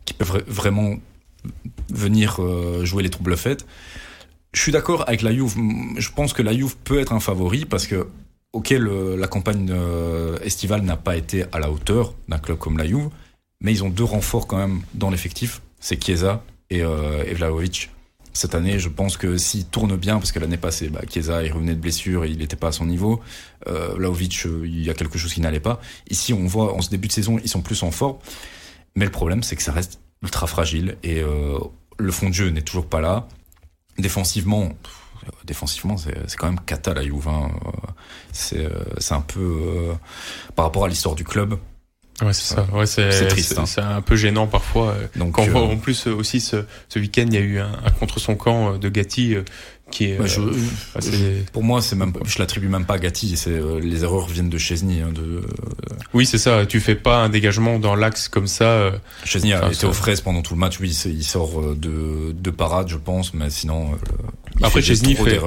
qui 0.04 0.14
peut 0.14 0.42
vraiment 0.48 0.96
venir 1.92 2.38
euh, 2.40 2.84
jouer 2.84 3.02
les 3.02 3.10
troubles 3.10 3.36
faites. 3.36 3.66
Je 4.52 4.60
suis 4.60 4.72
d'accord 4.72 5.04
avec 5.06 5.22
la 5.22 5.32
Juve. 5.32 5.54
Je 5.96 6.10
pense 6.10 6.32
que 6.32 6.42
la 6.42 6.52
Juve 6.52 6.76
peut 6.84 7.00
être 7.00 7.12
un 7.12 7.20
favori 7.20 7.64
parce 7.64 7.86
que, 7.86 8.08
ok, 8.52 8.70
la 8.70 9.26
campagne 9.26 9.68
euh, 9.70 10.38
estivale 10.40 10.82
n'a 10.82 10.96
pas 10.96 11.16
été 11.16 11.44
à 11.52 11.58
la 11.58 11.70
hauteur 11.70 12.14
d'un 12.28 12.38
club 12.38 12.58
comme 12.58 12.78
la 12.78 12.86
Juve, 12.86 13.10
mais 13.60 13.72
ils 13.72 13.84
ont 13.84 13.90
deux 13.90 14.04
renforts 14.04 14.46
quand 14.46 14.56
même 14.56 14.82
dans 14.94 15.10
l'effectif. 15.10 15.60
C'est 15.80 16.02
Chiesa 16.02 16.42
et, 16.70 16.82
euh, 16.82 17.24
et 17.24 17.34
Vlahovic. 17.34 17.90
Cette 18.32 18.54
année, 18.54 18.78
je 18.78 18.88
pense 18.88 19.16
que 19.16 19.36
s'il 19.36 19.64
tourne 19.66 19.96
bien, 19.96 20.18
parce 20.18 20.32
que 20.32 20.38
l'année 20.38 20.58
passée, 20.58 20.88
bah, 20.88 21.00
Chiesa, 21.10 21.42
il 21.42 21.52
revenait 21.52 21.74
de 21.74 21.80
blessure 21.80 22.24
et 22.24 22.30
il 22.30 22.38
n'était 22.38 22.56
pas 22.56 22.68
à 22.68 22.72
son 22.72 22.86
niveau. 22.86 23.20
Euh, 23.66 23.94
Vlahovic, 23.96 24.46
euh, 24.46 24.62
il 24.64 24.84
y 24.84 24.90
a 24.90 24.94
quelque 24.94 25.18
chose 25.18 25.34
qui 25.34 25.40
n'allait 25.40 25.60
pas. 25.60 25.80
Ici, 26.08 26.32
on 26.32 26.46
voit, 26.46 26.74
en 26.74 26.80
ce 26.80 26.88
début 26.90 27.08
de 27.08 27.12
saison, 27.12 27.38
ils 27.42 27.48
sont 27.48 27.62
plus 27.62 27.82
en 27.82 27.90
forme. 27.90 28.18
Mais 28.94 29.04
le 29.04 29.10
problème, 29.10 29.42
c'est 29.42 29.56
que 29.56 29.62
ça 29.62 29.72
reste 29.72 30.00
ultra 30.22 30.46
fragile 30.46 30.96
et 31.02 31.20
euh, 31.20 31.58
le 31.98 32.12
fond 32.12 32.28
de 32.28 32.34
jeu 32.34 32.50
n'est 32.50 32.62
toujours 32.62 32.86
pas 32.86 33.00
là. 33.00 33.28
Défensivement, 33.98 34.70
défensivement 35.44 35.96
c'est 35.96 36.36
quand 36.36 36.46
même 36.46 36.60
cata 36.60 36.94
la 36.94 37.02
Juve. 37.02 37.28
Hein. 37.28 37.50
C'est 38.32 38.64
euh, 38.64 38.70
c'est 38.98 39.14
un 39.14 39.20
peu 39.20 39.40
euh, 39.40 39.94
par 40.54 40.64
rapport 40.64 40.84
à 40.84 40.88
l'histoire 40.88 41.14
du 41.14 41.24
club. 41.24 41.58
Ouais, 42.20 42.32
c'est 42.32 42.54
ça. 42.54 42.66
Ouais, 42.72 42.86
c'est 42.86 43.28
triste. 43.28 43.58
Hein. 43.58 43.66
C'est 43.66 43.80
un 43.80 44.02
peu 44.02 44.16
gênant 44.16 44.48
parfois. 44.48 44.96
Donc, 45.14 45.34
Quand 45.34 45.42
on 45.42 45.50
voit 45.50 45.62
en 45.62 45.76
plus 45.76 46.08
aussi 46.08 46.40
ce, 46.40 46.64
ce 46.88 46.98
week-end, 46.98 47.26
il 47.28 47.34
y 47.34 47.36
a 47.36 47.40
eu 47.40 47.60
un, 47.60 47.72
un 47.84 47.90
contre 47.92 48.18
son 48.18 48.34
camp 48.34 48.76
de 48.76 48.88
Gatti 48.88 49.36
qui 49.90 50.04
est, 50.04 50.18
euh, 50.20 51.42
pour 51.52 51.62
moi 51.62 51.80
c'est 51.80 51.96
même 51.96 52.12
je 52.24 52.38
l'attribue 52.38 52.68
même 52.68 52.84
pas 52.84 52.94
à 52.94 52.98
Gatti 52.98 53.36
c'est 53.36 53.50
euh, 53.50 53.80
les 53.80 54.04
erreurs 54.04 54.26
viennent 54.26 54.50
de 54.50 54.58
Chesney 54.58 55.00
hein, 55.00 55.12
de 55.12 55.22
euh, 55.22 55.40
oui 56.12 56.26
c'est 56.26 56.38
ça 56.38 56.66
tu 56.66 56.80
fais 56.80 56.94
pas 56.94 57.22
un 57.22 57.28
dégagement 57.28 57.78
dans 57.78 57.94
l'axe 57.94 58.28
comme 58.28 58.46
ça 58.46 58.92
Chesney 59.24 59.52
a 59.52 59.70
été 59.70 59.86
aux 59.86 59.92
fraises 59.92 60.20
pendant 60.20 60.42
tout 60.42 60.54
le 60.54 60.60
match 60.60 60.78
oui 60.80 60.90
il 61.06 61.24
sort 61.24 61.74
de 61.74 62.32
de 62.32 62.50
parade 62.50 62.88
je 62.88 62.96
pense 62.96 63.32
mais 63.34 63.50
sinon 63.50 63.92
après 64.62 64.82
Chesney 64.82 65.14
fait 65.14 65.40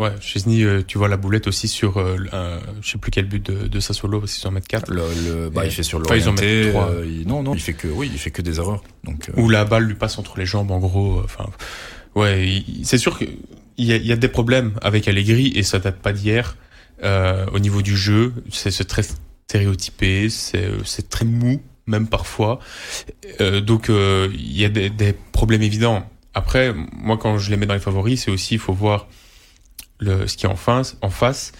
Ouais, 0.00 0.10
Chesney, 0.20 0.66
tu 0.88 0.98
vois 0.98 1.06
la 1.06 1.16
boulette 1.16 1.46
aussi 1.46 1.68
sur, 1.68 1.98
euh, 1.98 2.16
je 2.82 2.90
sais 2.90 2.98
plus 2.98 3.12
quel 3.12 3.26
but 3.26 3.48
de, 3.48 3.68
de 3.68 3.78
Sassuolo, 3.78 4.18
parce 4.18 4.34
qu'ils 4.34 4.48
en 4.48 4.50
mettent 4.50 4.66
4. 4.66 4.90
Le, 4.90 5.02
le 5.24 5.50
bah, 5.50 5.64
il 5.66 5.70
fait 5.70 5.84
sur 5.84 6.00
l'orienté. 6.00 6.72
Enfin, 6.74 6.90
non, 7.24 7.44
non, 7.44 7.54
il 7.54 7.60
fait 7.60 7.74
que, 7.74 7.86
oui, 7.86 8.10
il 8.12 8.18
fait 8.18 8.32
que 8.32 8.42
des 8.42 8.58
erreurs. 8.58 8.82
Donc. 9.04 9.30
Ou 9.36 9.48
la 9.48 9.64
balle 9.64 9.84
lui 9.84 9.94
passe 9.94 10.18
entre 10.18 10.36
les 10.36 10.46
jambes, 10.46 10.72
en 10.72 10.80
gros. 10.80 11.20
Enfin, 11.22 11.48
ouais, 12.16 12.64
c'est 12.82 12.98
sûr 12.98 13.16
que 13.16 13.24
il 13.76 13.86
y 13.86 13.92
a, 13.92 13.96
y 13.96 14.12
a, 14.12 14.16
des 14.16 14.28
problèmes 14.28 14.72
avec 14.82 15.08
Allegri 15.08 15.52
et 15.54 15.62
ça 15.62 15.78
date 15.78 15.98
pas 16.00 16.12
d'hier. 16.12 16.56
Euh, 17.02 17.46
au 17.52 17.58
niveau 17.58 17.82
du 17.82 17.96
jeu, 17.96 18.32
c'est 18.50 18.86
très 18.86 19.02
stéréotypé, 19.46 20.28
c'est 20.30 21.08
très 21.08 21.24
mou 21.24 21.60
même 21.86 22.08
parfois. 22.08 22.60
Euh, 23.40 23.60
donc 23.60 23.90
euh, 23.90 24.28
il 24.32 24.56
y 24.56 24.64
a 24.64 24.68
des, 24.68 24.90
des, 24.90 25.12
problèmes 25.32 25.62
évidents. 25.62 26.08
Après, 26.32 26.74
moi 26.92 27.18
quand 27.18 27.38
je 27.38 27.50
les 27.50 27.56
mets 27.56 27.66
dans 27.66 27.74
les 27.74 27.80
favoris, 27.80 28.24
c'est 28.24 28.30
aussi 28.30 28.54
il 28.54 28.60
faut 28.60 28.72
voir 28.72 29.06
le 30.00 30.26
ce 30.26 30.36
qui 30.36 30.46
est 30.46 30.48
en 30.48 30.56
face, 30.56 30.96
en 31.02 31.10
face. 31.10 31.52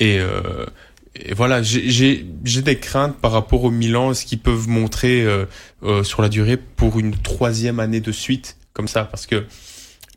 Et, 0.00 0.18
euh, 0.18 0.66
et 1.14 1.34
voilà, 1.34 1.62
j'ai 1.62 2.22
des 2.22 2.78
craintes 2.78 3.16
par 3.16 3.32
rapport 3.32 3.64
au 3.64 3.70
Milan, 3.70 4.14
ce 4.14 4.24
qu'ils 4.24 4.38
peuvent 4.38 4.68
montrer 4.68 5.22
euh, 5.22 5.46
euh, 5.82 6.04
sur 6.04 6.22
la 6.22 6.28
durée 6.28 6.56
pour 6.56 6.98
une 6.98 7.16
troisième 7.16 7.80
année 7.80 8.00
de 8.00 8.12
suite 8.12 8.56
comme 8.72 8.88
ça, 8.88 9.04
parce 9.04 9.26
que 9.26 9.44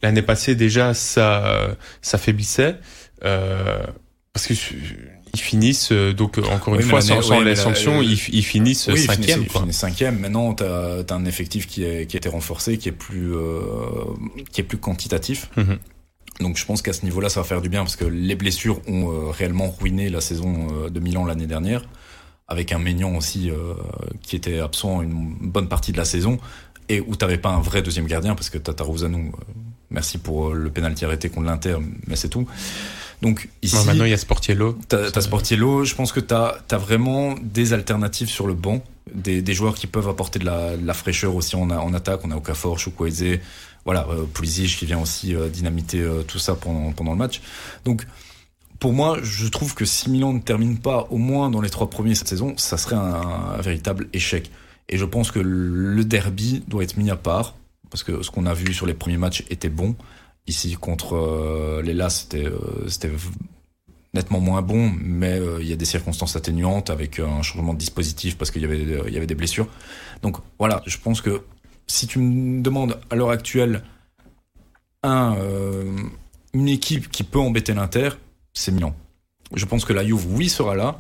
L'année 0.03 0.21
passée 0.21 0.55
déjà, 0.55 0.93
ça, 0.93 1.75
ça 2.01 2.17
faiblissait 2.17 2.75
euh, 3.23 3.85
parce 4.33 4.47
que 4.47 4.53
ils 5.33 5.39
finissent 5.39 5.91
euh, 5.91 6.13
donc 6.13 6.37
encore 6.37 6.75
une 6.75 6.81
fois 6.81 7.01
sans, 7.01 7.41
les 7.41 7.55
sanctions, 7.55 8.01
ils, 8.01 8.19
ils, 8.33 8.43
finissent 8.43 8.89
oui, 8.91 8.99
cinquième. 8.99 9.43
Ils 9.43 9.49
finissent, 9.49 9.77
cinquième. 9.77 10.19
Maintenant, 10.19 10.53
tu 10.53 10.63
as, 10.63 11.05
un 11.09 11.25
effectif 11.25 11.67
qui, 11.67 11.83
est, 11.83 12.05
qui 12.05 12.17
a 12.17 12.19
été 12.19 12.29
renforcé, 12.29 12.77
qui 12.77 12.89
est 12.89 12.93
plus 12.93 13.33
euh, 13.33 13.61
qui 14.51 14.61
est 14.61 14.65
plus 14.65 14.77
quantitatif. 14.77 15.49
Mhm. 15.55 15.77
Donc 16.39 16.57
je 16.57 16.65
pense 16.65 16.81
qu'à 16.81 16.93
ce 16.93 17.03
niveau-là, 17.05 17.29
ça 17.29 17.41
va 17.41 17.45
faire 17.45 17.61
du 17.61 17.69
bien 17.69 17.81
parce 17.81 17.95
que 17.95 18.05
les 18.05 18.35
blessures 18.35 18.81
ont 18.87 19.09
euh, 19.09 19.29
réellement 19.29 19.69
ruiné 19.69 20.09
la 20.09 20.21
saison 20.21 20.67
euh, 20.71 20.89
de 20.89 20.99
Milan 20.99 21.25
l'année 21.25 21.47
dernière, 21.47 21.83
avec 22.47 22.71
un 22.73 22.79
Maignan 22.79 23.15
aussi 23.15 23.51
qui 24.21 24.35
était 24.35 24.59
absent 24.59 25.01
une 25.01 25.35
bonne 25.39 25.69
partie 25.69 25.93
de 25.93 25.97
la 25.97 26.05
saison 26.05 26.39
et 26.89 26.99
où 26.99 27.15
t'avais 27.15 27.37
pas 27.37 27.49
un 27.49 27.61
vrai 27.61 27.81
deuxième 27.81 28.07
gardien 28.07 28.35
parce 28.35 28.49
que 28.49 28.57
Tataruzanu 28.57 29.31
Merci 29.91 30.17
pour 30.17 30.49
euh, 30.49 30.53
le 30.53 30.69
pénalty 30.69 31.05
arrêté 31.05 31.29
contre 31.29 31.47
l'Inter, 31.47 31.77
mais 32.07 32.15
c'est 32.15 32.29
tout. 32.29 32.47
Donc 33.21 33.49
ici, 33.61 33.75
maintenant 33.85 34.05
il 34.05 34.09
y 34.09 34.13
a 34.13 34.17
Sportiello. 34.17 34.79
T'as 34.87 35.11
as 35.13 35.21
Sportiello. 35.21 35.85
Je 35.85 35.93
pense 35.93 36.11
que 36.11 36.19
t'as 36.19 36.55
as 36.71 36.77
vraiment 36.77 37.35
des 37.43 37.73
alternatives 37.73 38.29
sur 38.29 38.47
le 38.47 38.55
banc, 38.55 38.83
des, 39.13 39.43
des 39.43 39.53
joueurs 39.53 39.75
qui 39.75 39.85
peuvent 39.85 40.09
apporter 40.09 40.39
de 40.39 40.45
la, 40.45 40.75
de 40.75 40.83
la 40.83 40.95
fraîcheur 40.95 41.35
aussi 41.35 41.55
en, 41.55 41.69
en 41.69 41.93
attaque. 41.93 42.21
On 42.23 42.31
a 42.31 42.35
Okafor, 42.35 42.79
Chukwueze, 42.79 43.39
voilà, 43.85 44.07
euh, 44.09 44.23
Pulisic 44.25 44.75
qui 44.75 44.87
vient 44.87 44.99
aussi 44.99 45.35
euh, 45.35 45.49
dynamiter 45.49 45.99
euh, 45.99 46.23
tout 46.23 46.39
ça 46.39 46.55
pendant, 46.55 46.91
pendant 46.93 47.11
le 47.11 47.17
match. 47.17 47.41
Donc 47.85 48.07
pour 48.79 48.91
moi, 48.91 49.19
je 49.21 49.45
trouve 49.47 49.75
que 49.75 49.85
si 49.85 50.09
Milan 50.09 50.33
ne 50.33 50.39
termine 50.39 50.79
pas 50.79 51.05
au 51.11 51.17
moins 51.17 51.51
dans 51.51 51.61
les 51.61 51.69
trois 51.69 51.91
premiers 51.91 52.15
cette 52.15 52.29
saison, 52.29 52.55
ça 52.57 52.77
serait 52.77 52.95
un, 52.95 53.21
un 53.57 53.61
véritable 53.61 54.07
échec. 54.13 54.49
Et 54.89 54.97
je 54.97 55.05
pense 55.05 55.29
que 55.29 55.39
le 55.39 56.03
derby 56.03 56.63
doit 56.67 56.83
être 56.83 56.97
mis 56.97 57.11
à 57.11 57.15
part 57.15 57.53
parce 57.91 58.03
que 58.03 58.23
ce 58.23 58.31
qu'on 58.31 58.45
a 58.47 58.53
vu 58.53 58.73
sur 58.73 58.87
les 58.87 58.95
premiers 58.95 59.17
matchs 59.17 59.43
était 59.49 59.69
bon. 59.69 59.95
Ici, 60.47 60.73
contre 60.73 61.15
euh, 61.15 61.81
les 61.83 61.93
LAS, 61.93 62.09
c'était 62.09 62.45
euh, 62.45 62.87
c'était 62.87 63.11
nettement 64.13 64.39
moins 64.39 64.61
bon, 64.61 64.91
mais 64.99 65.39
euh, 65.39 65.59
il 65.61 65.67
y 65.67 65.73
a 65.73 65.75
des 65.75 65.85
circonstances 65.85 66.35
atténuantes 66.35 66.89
avec 66.89 67.19
un 67.19 67.43
changement 67.43 67.73
de 67.73 67.77
dispositif 67.77 68.37
parce 68.37 68.49
qu'il 68.49 68.61
y 68.61 68.65
avait 68.65 68.81
il 68.81 69.13
y 69.13 69.17
avait 69.17 69.27
des 69.27 69.35
blessures. 69.35 69.67
Donc 70.23 70.37
voilà, 70.57 70.81
je 70.87 70.97
pense 70.97 71.21
que 71.21 71.43
si 71.85 72.07
tu 72.07 72.19
me 72.19 72.63
demandes 72.63 72.99
à 73.09 73.15
l'heure 73.15 73.29
actuelle 73.29 73.83
un 75.03 75.35
une 76.53 76.67
équipe 76.67 77.09
qui 77.11 77.23
peut 77.23 77.39
embêter 77.39 77.73
l'Inter, 77.73 78.09
c'est 78.53 78.71
Milan. 78.71 78.95
Je 79.53 79.65
pense 79.65 79.85
que 79.85 79.93
la 79.93 80.05
Juve, 80.05 80.25
oui, 80.29 80.49
sera 80.49 80.75
là. 80.75 80.99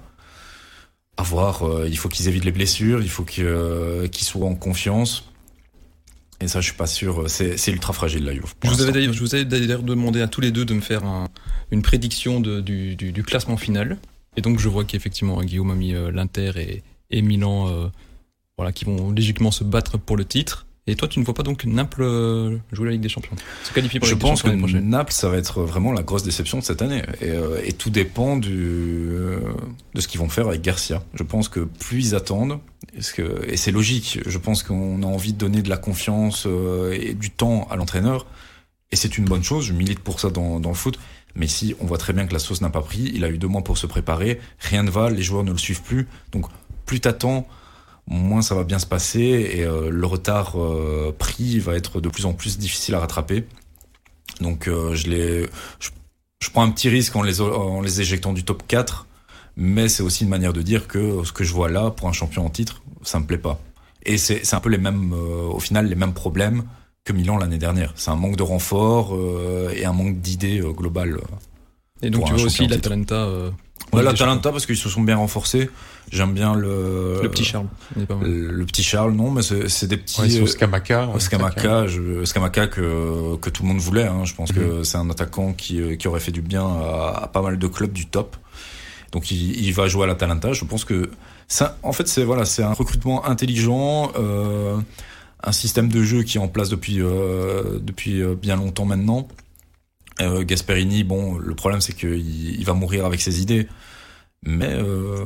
À 1.17 1.23
voir, 1.23 1.63
il 1.85 1.97
faut 1.97 2.09
qu'ils 2.09 2.27
évitent 2.29 2.45
les 2.45 2.51
blessures, 2.51 3.01
il 3.01 3.09
faut 3.09 3.23
qu'ils 3.23 4.09
soient 4.23 4.47
en 4.47 4.55
confiance. 4.55 5.30
Et 6.41 6.47
ça, 6.47 6.59
je 6.59 6.65
suis 6.65 6.75
pas 6.77 6.87
sûr. 6.87 7.29
C'est 7.29 7.67
ultra 7.67 7.93
fragile 7.93 8.25
la 8.25 8.33
Juve. 8.33 8.53
Je 8.63 8.69
vous, 8.69 8.81
avais 8.81 8.91
d'ailleurs, 8.91 9.13
je 9.13 9.19
vous 9.19 9.35
avais 9.35 9.45
d'ailleurs 9.45 9.83
demandé 9.83 10.21
à 10.21 10.27
tous 10.27 10.41
les 10.41 10.51
deux 10.51 10.65
de 10.65 10.73
me 10.73 10.81
faire 10.81 11.05
un, 11.05 11.29
une 11.69 11.83
prédiction 11.83 12.39
de, 12.39 12.61
du, 12.61 12.95
du, 12.95 13.11
du, 13.11 13.23
classement 13.23 13.57
final. 13.57 13.97
Et 14.35 14.41
donc, 14.41 14.59
je 14.59 14.67
vois 14.67 14.83
qu'effectivement, 14.83 15.41
Guillaume 15.43 15.71
a 15.71 15.75
mis 15.75 15.93
euh, 15.93 16.11
l'Inter 16.11 16.51
et, 16.57 16.83
et 17.11 17.21
Milan, 17.21 17.67
euh, 17.69 17.87
voilà, 18.57 18.71
qui 18.71 18.85
vont 18.85 19.11
logiquement 19.11 19.51
se 19.51 19.63
battre 19.63 19.97
pour 19.97 20.17
le 20.17 20.25
titre. 20.25 20.65
Et 20.87 20.95
toi, 20.95 21.07
tu 21.07 21.19
ne 21.19 21.25
vois 21.25 21.35
pas 21.35 21.43
donc 21.43 21.65
Naples 21.65 22.01
euh, 22.01 22.57
jouer 22.71 22.87
la 22.87 22.91
Ligue 22.93 23.01
des 23.01 23.09
Champions? 23.09 23.35
Se 23.63 23.71
qualifier 23.71 23.99
pour 23.99 24.09
Je 24.09 24.15
pense 24.15 24.41
que 24.41 24.49
Naples, 24.49 25.13
ça 25.13 25.29
va 25.29 25.37
être 25.37 25.61
vraiment 25.61 25.91
la 25.91 26.01
grosse 26.01 26.23
déception 26.23 26.57
de 26.57 26.63
cette 26.63 26.81
année. 26.81 27.03
Et, 27.21 27.29
euh, 27.29 27.61
et 27.63 27.73
tout 27.73 27.91
dépend 27.91 28.35
du, 28.35 28.51
euh, 29.11 29.39
de 29.93 30.01
ce 30.01 30.07
qu'ils 30.07 30.19
vont 30.19 30.29
faire 30.29 30.47
avec 30.47 30.61
Garcia. 30.61 31.03
Je 31.13 31.21
pense 31.21 31.49
que 31.49 31.59
plus 31.59 32.07
ils 32.07 32.15
attendent, 32.15 32.59
que, 33.15 33.47
et 33.47 33.57
c'est 33.57 33.71
logique, 33.71 34.19
je 34.25 34.37
pense 34.39 34.63
qu'on 34.63 35.03
a 35.03 35.05
envie 35.05 35.33
de 35.33 35.37
donner 35.37 35.61
de 35.61 35.69
la 35.69 35.77
confiance 35.77 36.47
et 36.91 37.13
du 37.13 37.29
temps 37.29 37.67
à 37.69 37.75
l'entraîneur. 37.75 38.25
Et 38.91 38.95
c'est 38.95 39.17
une 39.19 39.25
bonne 39.25 39.43
chose, 39.43 39.65
je 39.65 39.73
milite 39.73 39.99
pour 39.99 40.19
ça 40.19 40.31
dans, 40.31 40.59
dans 40.59 40.69
le 40.69 40.75
foot. 40.75 40.97
Mais 41.35 41.47
si 41.47 41.75
on 41.79 41.85
voit 41.85 41.99
très 41.99 42.11
bien 42.11 42.25
que 42.25 42.33
la 42.33 42.39
sauce 42.39 42.59
n'a 42.59 42.69
pas 42.69 42.81
pris, 42.81 43.11
il 43.13 43.23
a 43.23 43.29
eu 43.29 43.37
deux 43.37 43.47
mois 43.47 43.63
pour 43.63 43.77
se 43.77 43.85
préparer, 43.85 44.41
rien 44.59 44.83
ne 44.83 44.89
va, 44.89 45.09
les 45.09 45.21
joueurs 45.21 45.43
ne 45.43 45.51
le 45.51 45.57
suivent 45.57 45.83
plus. 45.83 46.07
Donc 46.31 46.45
plus 46.85 46.99
t'attends, 46.99 47.47
moins 48.07 48.41
ça 48.41 48.55
va 48.55 48.63
bien 48.63 48.79
se 48.79 48.85
passer 48.85 49.51
et 49.53 49.63
euh, 49.63 49.89
le 49.89 50.05
retard 50.05 50.59
euh, 50.59 51.15
pris 51.17 51.59
va 51.59 51.75
être 51.75 52.01
de 52.01 52.09
plus 52.09 52.25
en 52.25 52.33
plus 52.33 52.57
difficile 52.57 52.95
à 52.95 52.99
rattraper. 52.99 53.45
Donc 54.39 54.67
euh, 54.67 54.95
je 54.95 55.07
les 55.07 55.49
je, 55.79 55.89
je, 56.39 56.49
prends 56.49 56.63
un 56.63 56.71
petit 56.71 56.89
risque 56.89 57.15
en 57.15 57.23
les 57.23 57.41
en 57.41 57.81
les 57.81 58.01
éjectant 58.01 58.33
du 58.33 58.43
top 58.43 58.63
4, 58.67 59.07
mais 59.55 59.87
c'est 59.87 60.03
aussi 60.03 60.23
une 60.23 60.29
manière 60.29 60.53
de 60.53 60.61
dire 60.61 60.87
que 60.87 61.23
ce 61.23 61.31
que 61.31 61.43
je 61.43 61.53
vois 61.53 61.69
là 61.69 61.91
pour 61.91 62.07
un 62.07 62.13
champion 62.13 62.45
en 62.45 62.49
titre, 62.49 62.81
ça 63.03 63.19
me 63.19 63.25
plaît 63.25 63.37
pas. 63.37 63.59
Et 64.03 64.17
c'est 64.17 64.43
c'est 64.43 64.55
un 64.55 64.61
peu 64.61 64.69
les 64.69 64.77
mêmes 64.77 65.13
au 65.13 65.59
final 65.59 65.87
les 65.87 65.95
mêmes 65.95 66.13
problèmes 66.13 66.63
que 67.03 67.13
Milan 67.13 67.37
l'année 67.37 67.59
dernière. 67.59 67.93
C'est 67.95 68.09
un 68.11 68.15
manque 68.15 68.35
de 68.35 68.43
renfort 68.43 69.17
et 69.75 69.85
un 69.85 69.93
manque 69.93 70.21
d'idées 70.21 70.61
globales. 70.75 71.19
Et 72.01 72.09
donc 72.09 72.25
tu 72.25 72.33
vois 72.33 72.43
aussi 72.43 72.67
l'Atalanta 72.67 73.27
Ouais, 73.93 74.03
l'Atalanta 74.03 74.51
parce 74.51 74.65
qu'ils 74.65 74.77
se 74.77 74.89
sont 74.89 75.01
bien 75.01 75.17
renforcés. 75.17 75.69
J'aime 76.11 76.33
bien 76.33 76.55
le 76.55 77.19
le 77.21 77.29
petit 77.29 77.43
Charles. 77.43 77.67
Le, 77.95 78.63
petit 78.65 78.83
Charles, 78.83 79.13
non, 79.13 79.31
mais 79.31 79.41
c'est 79.41 79.87
des 79.87 79.97
petits. 79.97 80.21
Ouais, 80.21 80.41
euh, 80.41 80.45
Scamaca. 80.45 81.09
Scamaca, 81.19 81.87
je, 81.87 82.23
Scamaca 82.25 82.67
que 82.67 83.35
que 83.37 83.49
tout 83.49 83.63
le 83.63 83.69
monde 83.69 83.79
voulait. 83.79 84.07
Hein. 84.07 84.25
Je 84.25 84.33
pense 84.33 84.51
que 84.51 84.59
mhm. 84.59 84.83
c'est 84.83 84.97
un 84.97 85.09
attaquant 85.09 85.53
qui 85.53 85.81
euh, 85.81 85.95
qui 85.95 86.07
aurait 86.07 86.19
fait 86.19 86.31
du 86.31 86.41
bien 86.41 86.65
à, 86.65 87.29
pas 87.31 87.41
mal 87.41 87.57
de 87.57 87.67
clubs 87.67 87.91
du 87.91 88.07
top. 88.07 88.35
Donc 89.11 89.29
il, 89.31 89.61
il 89.61 89.73
va 89.73 89.87
jouer 89.87 90.03
à 90.03 90.07
l'Atalanta. 90.07 90.53
Je 90.53 90.65
pense 90.65 90.85
que 90.85 91.09
ça, 91.51 91.77
en 91.83 91.91
fait, 91.91 92.07
c'est 92.07 92.23
voilà, 92.23 92.45
c'est 92.45 92.63
un 92.63 92.71
recrutement 92.71 93.25
intelligent. 93.25 94.13
Euh, 94.15 94.77
un 95.43 95.51
système 95.51 95.89
de 95.89 96.01
jeu 96.01 96.23
qui 96.23 96.37
est 96.37 96.39
en 96.39 96.47
place 96.47 96.69
depuis 96.69 97.01
euh, 97.01 97.77
depuis 97.81 98.21
euh, 98.21 98.35
bien 98.35 98.55
longtemps 98.55 98.85
maintenant. 98.85 99.27
Euh, 100.21 100.43
Gasperini, 100.43 101.03
bon, 101.03 101.37
le 101.37 101.55
problème 101.55 101.81
c'est 101.81 101.93
qu'il 101.93 102.59
il 102.59 102.65
va 102.65 102.73
mourir 102.73 103.05
avec 103.05 103.21
ses 103.21 103.41
idées, 103.41 103.67
mais 104.43 104.71
euh, 104.71 105.25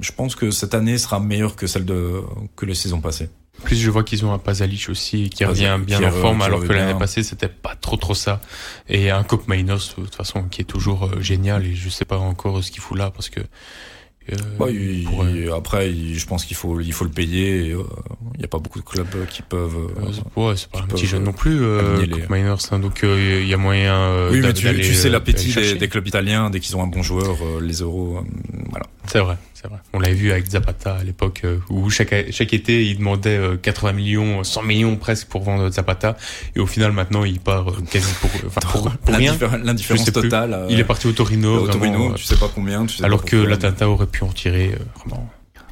je 0.00 0.12
pense 0.12 0.34
que 0.34 0.50
cette 0.50 0.74
année 0.74 0.98
sera 0.98 1.20
meilleure 1.20 1.56
que 1.56 1.66
celle 1.66 1.84
de 1.84 2.22
que 2.56 2.66
les 2.66 2.74
saisons 2.74 3.00
passées. 3.00 3.30
Plus 3.62 3.76
je 3.76 3.88
vois 3.88 4.02
qu'ils 4.02 4.26
ont 4.26 4.32
un 4.32 4.38
Pasalic 4.38 4.88
aussi 4.88 5.30
qui 5.30 5.44
revient 5.44 5.78
bien 5.84 6.02
en 6.02 6.10
forme, 6.10 6.42
alors 6.42 6.60
que 6.64 6.72
l'année 6.72 6.98
passée 6.98 7.22
c'était 7.22 7.48
pas 7.48 7.76
trop 7.76 7.96
trop 7.96 8.14
ça. 8.14 8.40
Et 8.88 9.10
un 9.10 9.22
Cop 9.22 9.46
Mainos 9.46 9.94
de 9.96 10.02
toute 10.02 10.14
façon 10.14 10.44
qui 10.44 10.62
est 10.62 10.64
toujours 10.64 11.20
génial 11.20 11.64
et 11.64 11.74
je 11.74 11.88
sais 11.88 12.04
pas 12.04 12.18
encore 12.18 12.62
ce 12.64 12.72
qu'il 12.72 12.80
fout 12.80 12.98
là 12.98 13.10
parce 13.10 13.28
que 13.28 13.40
euh, 14.32 15.54
après, 15.54 15.92
je 15.92 16.26
pense 16.26 16.44
qu'il 16.44 16.56
faut, 16.56 16.80
il 16.80 16.92
faut 16.92 17.04
le 17.04 17.10
payer. 17.10 17.70
Euh, 17.70 17.82
il 18.34 18.38
n'y 18.38 18.44
a 18.44 18.48
pas 18.48 18.58
beaucoup 18.58 18.78
de 18.78 18.84
clubs 18.84 19.26
qui 19.28 19.42
peuvent. 19.42 19.76
Euh, 19.76 20.40
ouais, 20.40 20.56
c'est 20.56 20.70
pas 20.70 20.80
un 20.80 20.86
petit 20.86 21.06
jeune 21.06 21.24
non 21.24 21.32
plus. 21.32 21.62
Euh, 21.62 22.04
Miners, 22.30 22.56
hein, 22.70 22.78
donc 22.78 23.00
il 23.02 23.46
y 23.46 23.54
a 23.54 23.56
moyen. 23.56 24.28
oui, 24.30 24.40
mais 24.40 24.52
tu, 24.52 24.66
tu 24.74 24.94
sais 24.94 25.10
l'appétit 25.10 25.54
des, 25.54 25.74
des, 25.74 25.88
clubs 25.88 26.06
italiens 26.06 26.50
dès 26.50 26.60
qu'ils 26.60 26.76
ont 26.76 26.82
un 26.82 26.86
bon 26.86 27.02
joueur, 27.02 27.36
les 27.60 27.74
euros, 27.74 28.24
voilà. 28.70 28.86
C'est 29.06 29.20
vrai. 29.20 29.36
On 29.92 29.98
l'avait 29.98 30.14
vu 30.14 30.32
avec 30.32 30.46
Zapata 30.50 30.96
à 30.96 31.04
l'époque, 31.04 31.42
euh, 31.44 31.58
où 31.68 31.90
chaque, 31.90 32.14
chaque 32.30 32.52
été, 32.52 32.84
il 32.86 32.98
demandait 32.98 33.40
80 33.62 33.90
euh, 33.90 33.92
millions, 33.92 34.44
100 34.44 34.62
millions 34.62 34.96
presque 34.96 35.28
pour 35.28 35.42
vendre 35.42 35.70
Zapata. 35.70 36.16
Et 36.56 36.60
au 36.60 36.66
final, 36.66 36.92
maintenant, 36.92 37.24
il 37.24 37.40
part 37.40 37.70
euh, 37.70 37.76
quasi 37.90 38.12
pour, 38.20 38.30
enfin, 38.46 38.60
pour, 38.60 39.14
rien. 39.14 39.36
L'indifférence 39.62 40.04
totale. 40.12 40.66
Il 40.70 40.80
est 40.80 40.84
parti 40.84 41.06
au 41.06 41.12
Torino. 41.12 41.62
Au 41.62 41.68
Torino, 41.68 42.14
tu 42.14 42.24
sais 42.24 42.36
pas 42.36 42.50
combien. 42.54 42.86
Tu 42.86 42.98
sais 42.98 43.04
alors 43.04 43.24
que 43.24 43.36
l'Atlanta 43.36 43.88
aurait 43.88 44.06
pu 44.06 44.24
en 44.24 44.32
tirer, 44.32 44.74
vraiment. 44.96 45.28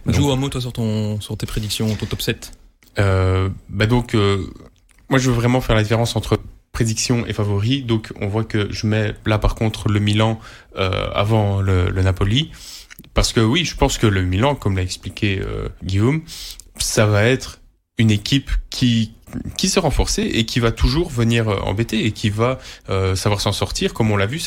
Joue 0.07 0.33
un 0.33 0.37
mot, 0.37 0.49
toi, 0.49 0.61
sur 0.61 0.73
ton, 0.73 1.21
sur 1.21 1.37
tes 1.37 1.47
prédictions, 1.47 1.95
ton 1.95 2.07
top 2.07 2.23
7. 2.23 2.53
Euh, 2.99 3.49
bah 3.69 3.87
donc, 3.87 4.15
moi, 4.15 5.19
je 5.19 5.31
veux 5.31 5.37
vraiment 5.37 5.61
faire 5.61 5.77
la 5.77 5.83
différence 5.83 6.17
entre 6.17 6.41
prédiction 6.73 7.27
et 7.27 7.33
favori. 7.33 7.83
Donc, 7.83 8.13
on 8.21 8.29
voit 8.29 8.45
que 8.45 8.73
je 8.73 8.87
mets 8.87 9.15
là, 9.27 9.39
par 9.39 9.55
contre, 9.55 9.89
le 9.89 10.01
Milan 10.01 10.41
avant 10.77 11.61
le, 11.61 11.91
le 11.91 12.03
Napoli. 12.03 12.51
Parce 13.15 13.33
que 13.33 13.41
oui, 13.41 13.65
je 13.65 13.77
pense 13.77 13.99
que 13.99 14.07
le 14.07 14.23
Milan, 14.23 14.55
comme 14.55 14.77
l'a 14.77 14.83
expliqué 14.83 15.41
euh, 15.41 15.69
Guillaume, 15.83 16.23
ça 16.79 17.07
va 17.07 17.25
être 17.25 17.61
une 17.99 18.11
équipe 18.11 18.51
qui 18.71 19.15
qui 19.57 19.71
s'est 19.71 19.81
renforcée 19.81 20.25
et 20.25 20.45
qui 20.45 20.61
va 20.61 20.73
toujours 20.73 21.09
venir 21.09 21.49
euh, 21.49 21.57
embêter 21.61 22.05
et 22.05 22.13
qui 22.13 22.29
va 22.29 22.59
euh, 22.91 23.15
savoir 23.15 23.41
s'en 23.41 23.53
sortir, 23.53 23.95
comme 23.95 24.11
on 24.11 24.17
l'a 24.19 24.27
vu, 24.27 24.43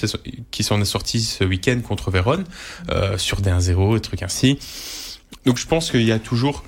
qui 0.52 0.62
s'en 0.62 0.80
est 0.80 0.86
sorti 0.86 1.22
ce 1.22 1.44
week-end 1.44 1.82
contre 1.82 2.12
Vérone 2.12 2.44
sur 3.18 3.42
des 3.42 3.50
1-0 3.50 3.98
et 3.98 4.00
trucs 4.00 4.22
ainsi. 4.22 4.60
Donc 5.46 5.58
je 5.58 5.66
pense 5.66 5.90
qu'il 5.90 6.04
y 6.04 6.12
a 6.12 6.20
toujours, 6.20 6.64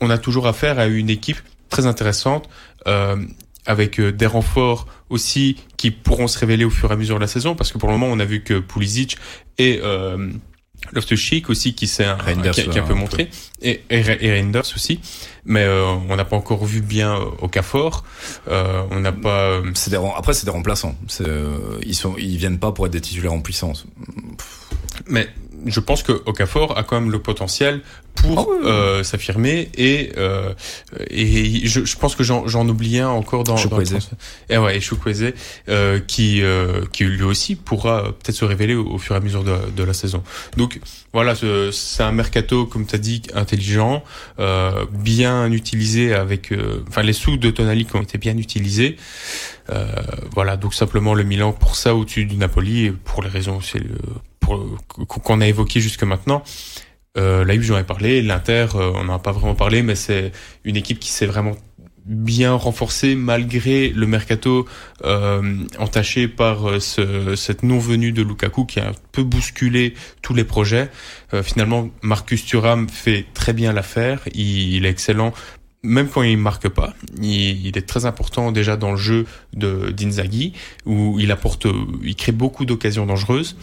on 0.00 0.10
a 0.10 0.18
toujours 0.18 0.48
affaire 0.48 0.80
à 0.80 0.86
une 0.86 1.10
équipe 1.10 1.40
très 1.68 1.86
intéressante. 1.86 2.48
avec 3.66 4.00
des 4.00 4.26
renforts 4.26 4.88
aussi 5.08 5.56
qui 5.76 5.92
pourront 5.92 6.26
se 6.26 6.38
révéler 6.40 6.64
au 6.64 6.70
fur 6.70 6.90
et 6.90 6.94
à 6.94 6.96
mesure 6.96 7.16
de 7.16 7.20
la 7.20 7.28
saison 7.28 7.54
parce 7.54 7.70
que 7.72 7.78
pour 7.78 7.88
le 7.88 7.96
moment 7.96 8.12
on 8.12 8.18
a 8.18 8.24
vu 8.24 8.42
que 8.42 8.58
Pulisic 8.58 9.16
et 9.58 9.80
Loftus 10.92 11.18
Cheek 11.18 11.50
aussi 11.50 11.74
qui 11.74 11.86
s'est 11.86 12.04
un, 12.04 12.16
qui, 12.52 12.68
qui, 12.68 12.78
a 12.78 12.82
un 12.82 12.86
peu 12.86 12.94
montré. 12.94 13.30
et, 13.62 13.82
et, 13.90 14.02
Reinders 14.02 14.66
aussi. 14.74 15.00
Mais 15.44 15.62
euh, 15.62 15.84
on 16.08 16.16
n'a 16.16 16.24
pas 16.24 16.36
encore 16.36 16.64
vu 16.64 16.80
bien 16.80 17.16
euh, 17.16 17.24
au 17.40 17.48
cas 17.48 17.62
fort 17.62 18.04
euh, 18.48 18.82
on 18.90 19.00
n'a 19.00 19.12
pas 19.12 19.50
euh, 19.50 19.70
c'est 19.74 19.90
des, 19.90 20.00
après 20.16 20.34
c'est 20.34 20.44
des 20.44 20.50
remplaçants. 20.50 20.96
Ils 21.82 21.94
sont 21.94 22.14
ils 22.18 22.36
viennent 22.36 22.58
pas 22.58 22.72
pour 22.72 22.86
être 22.86 22.92
des 22.92 23.00
titulaires 23.00 23.32
en 23.32 23.40
puissance. 23.40 23.86
Mais 25.06 25.28
je 25.66 25.80
pense 25.80 26.02
que 26.02 26.12
Okafor 26.26 26.76
a 26.76 26.82
quand 26.82 27.00
même 27.00 27.10
le 27.10 27.18
potentiel 27.18 27.80
pour 28.14 28.50
ah 28.50 28.66
euh, 28.66 29.02
s'affirmer 29.02 29.70
et 29.76 30.12
euh, 30.16 30.52
et 31.10 31.66
je, 31.66 31.84
je 31.84 31.96
pense 31.96 32.14
que 32.14 32.22
j'en 32.22 32.68
oublie 32.68 32.98
un 32.98 33.08
encore 33.08 33.44
dans, 33.44 33.54
dans 33.54 33.78
le 33.78 33.84
et 34.48 34.58
ouais 34.58 34.78
et 34.78 34.80
euh, 35.68 36.00
qui 36.00 36.42
euh, 36.42 36.84
qui 36.92 37.04
lui 37.04 37.22
aussi 37.22 37.56
pourra 37.56 38.04
peut-être 38.04 38.36
se 38.36 38.44
révéler 38.44 38.74
au, 38.74 38.98
fur 38.98 39.14
et 39.14 39.18
à 39.18 39.20
mesure 39.20 39.44
de, 39.44 39.56
de 39.76 39.82
la 39.82 39.92
saison. 39.92 40.22
Donc 40.56 40.80
voilà 41.12 41.34
c'est 41.34 42.02
un 42.02 42.12
mercato 42.12 42.66
comme 42.66 42.86
tu 42.86 42.94
as 42.94 42.98
dit 42.98 43.22
intelligent 43.34 44.04
euh, 44.38 44.86
bien 44.90 45.50
utilisé 45.50 46.14
avec 46.14 46.52
euh, 46.52 46.84
enfin 46.88 47.02
les 47.02 47.12
sous 47.12 47.36
de 47.36 47.50
Tonali 47.50 47.84
qui 47.84 47.96
ont 47.96 48.02
été 48.02 48.18
bien 48.18 48.36
utilisés. 48.36 48.96
Euh, 49.70 49.86
voilà 50.32 50.56
donc 50.56 50.74
simplement 50.74 51.14
le 51.14 51.24
Milan 51.24 51.52
pour 51.52 51.74
ça 51.74 51.94
au-dessus 51.94 52.26
du 52.26 52.36
Napoli 52.36 52.86
et 52.86 52.90
pour 52.92 53.22
les 53.22 53.30
raisons 53.30 53.60
c'est 53.60 53.78
le 53.78 53.96
qu'on 54.44 55.40
a 55.40 55.46
évoqué 55.46 55.80
jusque 55.80 56.02
maintenant. 56.02 56.42
Euh, 57.16 57.44
la 57.44 57.60
j'en 57.60 57.78
ai 57.78 57.84
parlé. 57.84 58.22
L'Inter, 58.22 58.66
euh, 58.74 58.90
on 58.94 59.04
n'en 59.04 59.14
a 59.14 59.18
pas 59.18 59.32
vraiment 59.32 59.54
parlé, 59.54 59.82
mais 59.82 59.94
c'est 59.94 60.32
une 60.64 60.76
équipe 60.76 60.98
qui 60.98 61.10
s'est 61.10 61.26
vraiment 61.26 61.54
bien 62.04 62.52
renforcée 62.52 63.14
malgré 63.14 63.88
le 63.88 64.06
mercato 64.06 64.66
euh, 65.04 65.64
entaché 65.78 66.28
par 66.28 66.68
euh, 66.68 66.80
ce, 66.80 67.34
cette 67.34 67.62
non-venue 67.62 68.12
de 68.12 68.22
Lukaku 68.22 68.66
qui 68.66 68.78
a 68.80 68.88
un 68.88 68.94
peu 69.12 69.22
bousculé 69.22 69.94
tous 70.20 70.34
les 70.34 70.44
projets. 70.44 70.90
Euh, 71.32 71.42
finalement, 71.42 71.88
Marcus 72.02 72.44
Thuram 72.44 72.88
fait 72.88 73.24
très 73.32 73.52
bien 73.52 73.72
l'affaire. 73.72 74.20
Il, 74.34 74.84
est 74.84 74.90
excellent 74.90 75.32
même 75.82 76.08
quand 76.08 76.22
il 76.22 76.38
marque 76.38 76.70
pas, 76.70 76.94
il, 77.20 77.66
il, 77.66 77.76
est 77.76 77.86
très 77.86 78.06
important 78.06 78.52
déjà 78.52 78.78
dans 78.78 78.92
le 78.92 78.96
jeu 78.96 79.26
de 79.52 79.90
d'Inzaghi 79.90 80.54
où 80.86 81.20
il 81.20 81.30
apporte, 81.30 81.66
il 82.02 82.16
crée 82.16 82.32
beaucoup 82.32 82.64
d'occasions 82.64 83.04
dangereuses. 83.04 83.54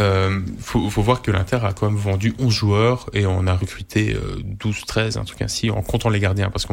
Euh, 0.00 0.40
faut, 0.60 0.88
faut, 0.88 1.02
voir 1.02 1.20
que 1.20 1.30
l'Inter 1.30 1.58
a 1.62 1.72
quand 1.72 1.90
même 1.90 1.98
vendu 1.98 2.34
11 2.38 2.52
joueurs 2.52 3.06
et 3.12 3.26
on 3.26 3.46
a 3.46 3.54
recruté 3.54 4.16
12, 4.44 4.76
euh, 4.76 4.86
13, 4.86 5.16
un 5.18 5.24
truc 5.24 5.42
ainsi, 5.42 5.70
en 5.70 5.82
comptant 5.82 6.08
les 6.08 6.20
gardiens, 6.20 6.48
parce 6.48 6.64
que 6.64 6.72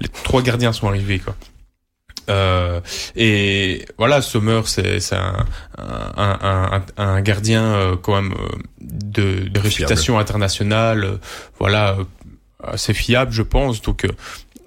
les 0.00 0.08
trois 0.08 0.42
gardiens 0.42 0.72
sont 0.72 0.88
arrivés, 0.88 1.20
quoi. 1.20 1.36
Euh, 2.28 2.80
et 3.14 3.84
voilà, 3.98 4.22
Sommer, 4.22 4.62
c'est 4.64 5.12
un, 5.12 5.46
un, 5.78 6.38
un, 6.42 6.82
un, 6.96 7.20
gardien 7.20 7.62
euh, 7.62 7.96
quand 7.96 8.20
même 8.20 8.32
euh, 8.32 8.48
de, 8.80 9.48
de 9.48 9.60
réputation 9.60 10.18
internationale, 10.18 11.18
voilà, 11.58 11.96
assez 12.62 12.94
fiable, 12.94 13.32
je 13.32 13.42
pense. 13.42 13.82
Donc, 13.82 14.06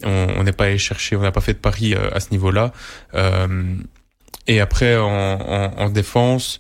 on 0.04 0.44
n'est 0.44 0.54
pas 0.54 0.66
allé 0.66 0.78
chercher, 0.78 1.16
on 1.16 1.22
n'a 1.22 1.32
pas 1.32 1.42
fait 1.42 1.54
de 1.54 1.60
pari 1.60 1.94
à 1.94 2.20
ce 2.20 2.32
niveau-là. 2.32 2.72
et 4.48 4.60
après, 4.62 4.98
en, 4.98 5.08
en, 5.08 5.74
en 5.78 5.90
défense, 5.90 6.58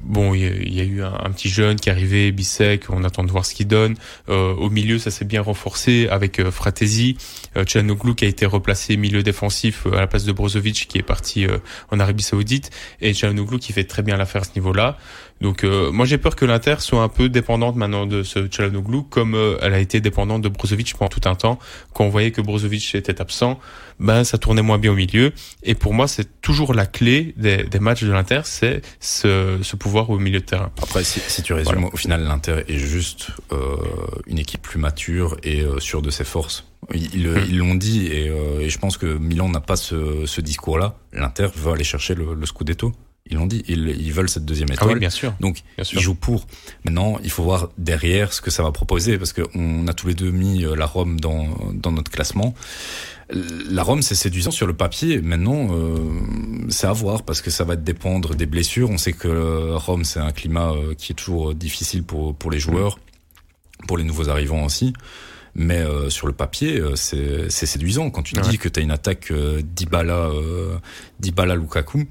Bon, 0.00 0.32
il 0.32 0.72
y, 0.72 0.80
a 0.80 0.84
eu 0.84 1.02
un, 1.02 1.30
petit 1.30 1.48
jeune 1.48 1.76
qui 1.76 1.88
est 1.88 1.92
arrivé, 1.92 2.30
Bissek, 2.30 2.88
on 2.88 3.02
attend 3.02 3.24
de 3.24 3.32
voir 3.32 3.44
ce 3.44 3.52
qu'il 3.52 3.66
donne. 3.66 3.96
Euh, 4.28 4.54
au 4.54 4.70
milieu, 4.70 4.98
ça 4.98 5.10
s'est 5.10 5.24
bien 5.24 5.42
renforcé 5.42 6.06
avec 6.08 6.38
euh, 6.38 6.52
Fratesi, 6.52 7.18
euh, 7.56 7.64
qui 7.64 8.24
a 8.24 8.28
été 8.28 8.46
replacé 8.46 8.96
milieu 8.96 9.24
défensif 9.24 9.86
euh, 9.86 9.96
à 9.96 10.00
la 10.00 10.06
place 10.06 10.24
de 10.24 10.30
Brozovic 10.30 10.86
qui 10.88 10.98
est 10.98 11.02
parti 11.02 11.46
en 11.90 12.00
Arabie 12.00 12.22
Saoudite 12.22 12.70
et 13.00 13.12
Çalhanoğlu 13.12 13.58
qui 13.58 13.72
fait 13.72 13.84
très 13.84 14.02
bien 14.02 14.16
l'affaire 14.16 14.42
à 14.42 14.44
ce 14.44 14.54
niveau-là. 14.54 14.98
Donc 15.40 15.62
moi 15.64 16.04
j'ai 16.04 16.18
peur 16.18 16.34
que 16.36 16.44
l'Inter 16.44 16.76
soit 16.78 17.02
un 17.02 17.08
peu 17.08 17.28
dépendante 17.28 17.76
maintenant 17.76 18.06
de 18.06 18.22
ce 18.22 18.46
Çalhanoğlu 18.46 19.02
comme 19.08 19.36
elle 19.62 19.74
a 19.74 19.78
été 19.78 20.00
dépendante 20.00 20.42
de 20.42 20.48
Brozovic 20.48 20.94
pendant 20.94 21.08
tout 21.08 21.28
un 21.28 21.34
temps. 21.34 21.58
Quand 21.94 22.04
on 22.04 22.08
voyait 22.08 22.32
que 22.32 22.40
Brozovic 22.40 22.94
était 22.94 23.20
absent, 23.20 23.60
ben 24.00 24.24
ça 24.24 24.38
tournait 24.38 24.62
moins 24.62 24.78
bien 24.78 24.92
au 24.92 24.94
milieu. 24.94 25.32
Et 25.62 25.74
pour 25.74 25.94
moi, 25.94 26.08
c'est 26.08 26.40
toujours 26.40 26.74
la 26.74 26.86
clé 26.86 27.34
des, 27.36 27.64
des 27.64 27.78
matchs 27.78 28.02
de 28.02 28.10
l'Inter, 28.10 28.42
c'est 28.44 28.82
ce, 29.00 29.58
ce, 29.62 29.76
pouvoir 29.76 30.10
au 30.10 30.18
milieu 30.18 30.40
de 30.40 30.44
terrain. 30.44 30.70
Après, 30.82 31.04
si, 31.04 31.20
si 31.20 31.42
tu 31.42 31.52
résumes, 31.52 31.84
au 31.84 31.96
final, 31.96 32.22
l'Inter 32.22 32.62
est 32.68 32.78
juste 32.78 33.30
euh, 33.52 33.76
une 34.26 34.38
équipe 34.38 34.62
plus 34.62 34.78
mature 34.78 35.36
et 35.42 35.62
euh, 35.62 35.78
sûre 35.80 36.02
de 36.02 36.10
ses 36.10 36.24
forces. 36.24 36.64
Ils 36.94 37.28
hmm. 37.28 37.56
l'ont 37.56 37.74
dit 37.74 38.06
et, 38.06 38.28
euh, 38.28 38.60
et, 38.60 38.70
je 38.70 38.78
pense 38.78 38.96
que 38.96 39.18
Milan 39.18 39.48
n'a 39.48 39.60
pas 39.60 39.76
ce, 39.76 40.26
ce 40.26 40.40
discours-là. 40.40 40.96
L'Inter 41.12 41.48
veut 41.54 41.72
aller 41.72 41.84
chercher 41.84 42.14
le, 42.14 42.34
le 42.34 42.46
Scudetto. 42.46 42.92
Ils 43.30 43.36
l'ont 43.36 43.46
dit, 43.46 43.64
ils, 43.68 43.88
ils, 43.88 44.12
veulent 44.12 44.28
cette 44.28 44.44
deuxième 44.44 44.70
étoile. 44.70 44.90
Ah 44.90 44.94
oui, 44.94 45.00
bien 45.00 45.10
sûr. 45.10 45.34
Donc, 45.40 45.62
bien 45.76 45.84
sûr. 45.84 45.98
ils 45.98 46.02
jouent 46.02 46.14
pour. 46.14 46.46
Maintenant, 46.84 47.18
il 47.22 47.30
faut 47.30 47.42
voir 47.42 47.70
derrière 47.78 48.32
ce 48.32 48.40
que 48.40 48.50
ça 48.50 48.62
va 48.62 48.72
proposer, 48.72 49.18
parce 49.18 49.32
qu'on 49.32 49.86
a 49.86 49.94
tous 49.94 50.08
les 50.08 50.14
deux 50.14 50.30
mis 50.30 50.64
euh, 50.64 50.74
la 50.74 50.86
Rome 50.86 51.20
dans, 51.20 51.48
dans 51.72 51.92
notre 51.92 52.10
classement. 52.10 52.54
La 53.30 53.82
Rome, 53.82 54.00
c'est 54.00 54.14
séduisant 54.14 54.50
sur 54.50 54.66
le 54.66 54.74
papier. 54.74 55.20
Maintenant, 55.20 55.68
euh, 55.70 55.96
c'est 56.70 56.86
à 56.86 56.92
voir 56.92 57.24
parce 57.24 57.42
que 57.42 57.50
ça 57.50 57.64
va 57.64 57.76
dépendre 57.76 58.34
des 58.34 58.46
blessures. 58.46 58.88
On 58.88 58.98
sait 58.98 59.12
que 59.12 59.74
Rome, 59.74 60.04
c'est 60.04 60.20
un 60.20 60.32
climat 60.32 60.70
euh, 60.70 60.94
qui 60.94 61.12
est 61.12 61.16
toujours 61.16 61.54
difficile 61.54 62.04
pour 62.04 62.34
pour 62.34 62.50
les 62.50 62.58
joueurs, 62.58 62.98
pour 63.86 63.98
les 63.98 64.04
nouveaux 64.04 64.30
arrivants 64.30 64.64
aussi. 64.64 64.94
Mais 65.58 65.78
euh, 65.78 66.08
sur 66.08 66.28
le 66.28 66.32
papier, 66.32 66.78
euh, 66.78 66.94
c'est 66.94 67.50
séduisant 67.50 68.10
quand 68.10 68.22
tu 68.22 68.36
ouais. 68.36 68.48
dis 68.48 68.58
que 68.58 68.68
tu 68.68 68.78
as 68.78 68.82
une 68.82 68.92
attaque 68.92 69.32
euh, 69.32 69.60
Dybala, 69.62 70.28
euh, 70.28 70.78
Dybala 71.18 71.56
Lukaku. 71.56 72.04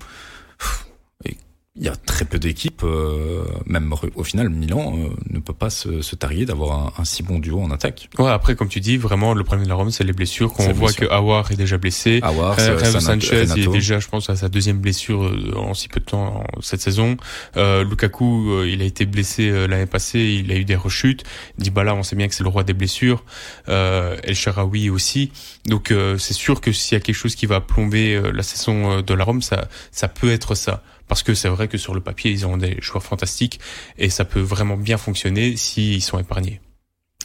Il 1.80 1.86
y 1.86 1.89
a 1.89 1.95
très 1.95 2.25
peu 2.25 2.39
d'équipes, 2.39 2.82
euh, 2.84 3.45
même 3.65 3.93
au 4.15 4.23
final, 4.23 4.49
Milan 4.49 4.95
euh, 4.97 5.09
ne 5.30 5.39
peut 5.39 5.53
pas 5.53 5.69
se, 5.69 6.01
se 6.01 6.15
tarier 6.15 6.45
d'avoir 6.45 6.80
un, 6.80 7.01
un, 7.01 7.05
si 7.05 7.21
bon 7.21 7.38
duo 7.38 7.61
en 7.61 7.69
attaque. 7.69 8.09
Ouais, 8.17 8.32
après, 8.32 8.55
comme 8.55 8.67
tu 8.67 8.80
dis, 8.80 8.97
vraiment, 8.97 9.34
le 9.36 9.43
problème 9.43 9.65
de 9.65 9.69
la 9.69 9.75
Rome, 9.75 9.91
c'est 9.91 10.03
les 10.03 10.13
blessures. 10.13 10.53
Quand 10.53 10.63
on 10.67 10.73
voit 10.73 10.91
que 10.91 11.05
Awar 11.05 11.51
est 11.51 11.55
déjà 11.55 11.78
blessé, 11.78 12.19
Awar, 12.23 12.55
euh, 12.59 12.99
Sanchez 12.99 13.45
il 13.55 13.63
est 13.63 13.67
déjà, 13.67 13.99
je 13.99 14.07
pense, 14.07 14.30
à 14.30 14.36
sa 14.36 14.49
deuxième 14.49 14.80
blessure 14.80 15.25
euh, 15.25 15.53
en 15.55 15.75
si 15.75 15.88
peu 15.88 15.99
de 15.99 16.05
temps 16.05 16.43
cette 16.61 16.82
saison. 16.82 17.15
Euh, 17.57 17.84
Lukaku, 17.84 18.63
il 18.63 18.82
a 18.82 18.86
été 18.86 19.05
blessé 19.05 19.67
l'année 19.67 19.86
passée, 19.86 20.19
il 20.19 20.51
a 20.51 20.55
eu 20.55 20.65
des 20.65 20.75
rechutes. 20.75 21.23
Dybala, 21.59 21.93
on 21.93 22.03
sait 22.03 22.15
bien 22.15 22.28
que 22.28 22.34
c'est 22.34 22.43
le 22.43 22.49
roi 22.49 22.63
des 22.63 22.73
blessures. 22.73 23.23
El 23.67 24.36
Sharawi 24.36 24.89
aussi. 24.89 25.32
Donc, 25.65 25.93
c'est 26.17 26.34
sûr 26.34 26.59
que 26.61 26.71
s'il 26.71 26.95
y 26.95 26.97
a 26.97 27.01
quelque 27.01 27.15
chose 27.15 27.36
qui 27.36 27.45
va 27.45 27.61
plomber 27.61 28.19
la 28.34 28.43
saison 28.43 29.01
de 29.01 29.13
la 29.13 29.23
Rome, 29.23 29.41
ça, 29.41 29.67
ça 29.91 30.07
peut 30.07 30.32
être 30.32 30.55
ça 30.55 30.84
parce 31.07 31.23
que 31.23 31.33
c'est 31.33 31.49
vrai 31.49 31.67
que 31.67 31.77
sur 31.77 31.93
le 31.93 32.01
papier, 32.01 32.31
ils 32.31 32.45
ont 32.45 32.57
des 32.57 32.77
joueurs 32.81 33.03
fantastiques 33.03 33.59
et 33.97 34.09
ça 34.09 34.25
peut 34.25 34.39
vraiment 34.39 34.77
bien 34.77 34.97
fonctionner 34.97 35.55
s'ils 35.57 36.03
sont 36.03 36.19
épargnés. 36.19 36.61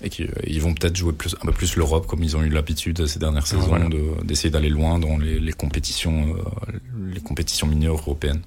Et 0.03 0.09
qu'ils 0.09 0.31
euh, 0.31 0.61
vont 0.61 0.75
peut-être 0.75 0.97
jouer 0.97 1.13
plus, 1.13 1.37
un 1.41 1.47
peu 1.47 1.53
plus 1.53 1.77
l'Europe 1.77 2.07
comme 2.07 2.23
ils 2.23 2.37
ont 2.37 2.43
eu 2.43 2.49
l'habitude 2.49 3.07
ces 3.07 3.19
dernières 3.19 3.47
saisons 3.47 3.89
d'essayer 4.25 4.51
d'aller 4.51 4.71
loin 4.71 4.99
dans 4.99 5.19
les, 5.19 5.39
les 5.39 5.53
compétitions, 5.53 6.35
euh, 6.35 6.79
les 7.13 7.21
compétitions 7.21 7.67
mineures 7.67 7.97
européennes. 7.97 8.43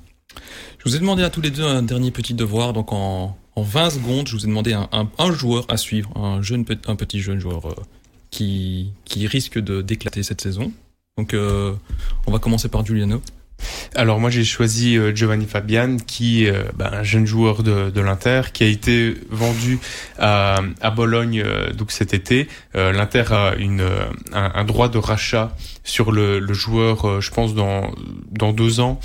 Je 0.79 0.89
vous 0.89 0.95
ai 0.95 0.99
demandé 0.99 1.23
à 1.23 1.29
tous 1.29 1.41
les 1.41 1.51
deux 1.51 1.63
un 1.63 1.83
dernier 1.83 2.11
petit 2.11 2.33
devoir, 2.33 2.73
donc 2.73 2.91
en, 2.91 3.37
en 3.55 3.61
20 3.61 3.89
secondes, 3.91 4.27
je 4.27 4.35
vous 4.35 4.43
ai 4.43 4.47
demandé 4.47 4.73
un, 4.73 4.89
un, 4.91 5.09
un 5.17 5.31
joueur 5.31 5.65
à 5.69 5.77
suivre, 5.77 6.11
un 6.17 6.41
jeune, 6.41 6.65
un 6.87 6.95
petit 6.95 7.21
jeune 7.21 7.39
joueur 7.39 7.67
euh, 7.67 7.75
qui, 8.31 8.91
qui 9.05 9.27
risque 9.27 9.59
de 9.59 9.81
d'éclater 9.81 10.23
cette 10.23 10.41
saison. 10.41 10.73
Donc, 11.17 11.33
euh, 11.33 11.73
on 12.27 12.31
va 12.31 12.39
commencer 12.39 12.67
par 12.67 12.85
Giuliano. 12.85 13.21
Alors 13.95 14.19
moi 14.19 14.29
j'ai 14.29 14.43
choisi 14.43 14.97
euh, 14.97 15.15
Giovanni 15.15 15.45
Fabian 15.45 15.95
qui 16.05 16.45
est 16.45 16.51
euh, 16.51 16.63
ben, 16.75 16.89
un 16.91 17.03
jeune 17.03 17.25
joueur 17.25 17.63
de, 17.63 18.01
l'Inter 18.01 18.41
qui 18.51 18.63
a 18.65 18.67
été 18.67 19.15
vendu 19.29 19.79
à, 20.19 20.59
à 20.81 20.91
Bologne 20.91 21.41
euh, 21.45 21.71
donc 21.71 21.91
cet 21.91 22.13
été. 22.13 22.47
L'Inter 22.73 23.23
a 23.31 23.55
une, 23.57 23.87
un, 24.33 24.65
droit 24.65 24.89
de 24.89 24.97
rachat 24.97 25.55
sur 25.85 26.11
le, 26.11 26.39
le 26.39 26.53
joueur 26.53 27.21
je 27.21 27.31
pense 27.31 27.55
dans, 27.55 27.91
dans 28.31 28.51
deux 28.51 28.81
ans 28.81 28.99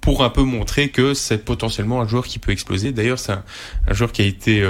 pour 0.00 0.24
un 0.24 0.30
peu 0.30 0.42
montrer 0.42 0.88
que 0.88 1.12
c'est 1.12 1.44
potentiellement 1.44 2.00
un 2.00 2.08
joueur 2.08 2.26
qui 2.26 2.38
peut 2.38 2.50
exploser. 2.50 2.92
D'ailleurs 2.92 3.18
c'est 3.18 3.32
un, 3.32 3.44
un, 3.86 3.92
joueur 3.92 4.10
qui 4.12 4.22
a 4.22 4.24
été 4.24 4.66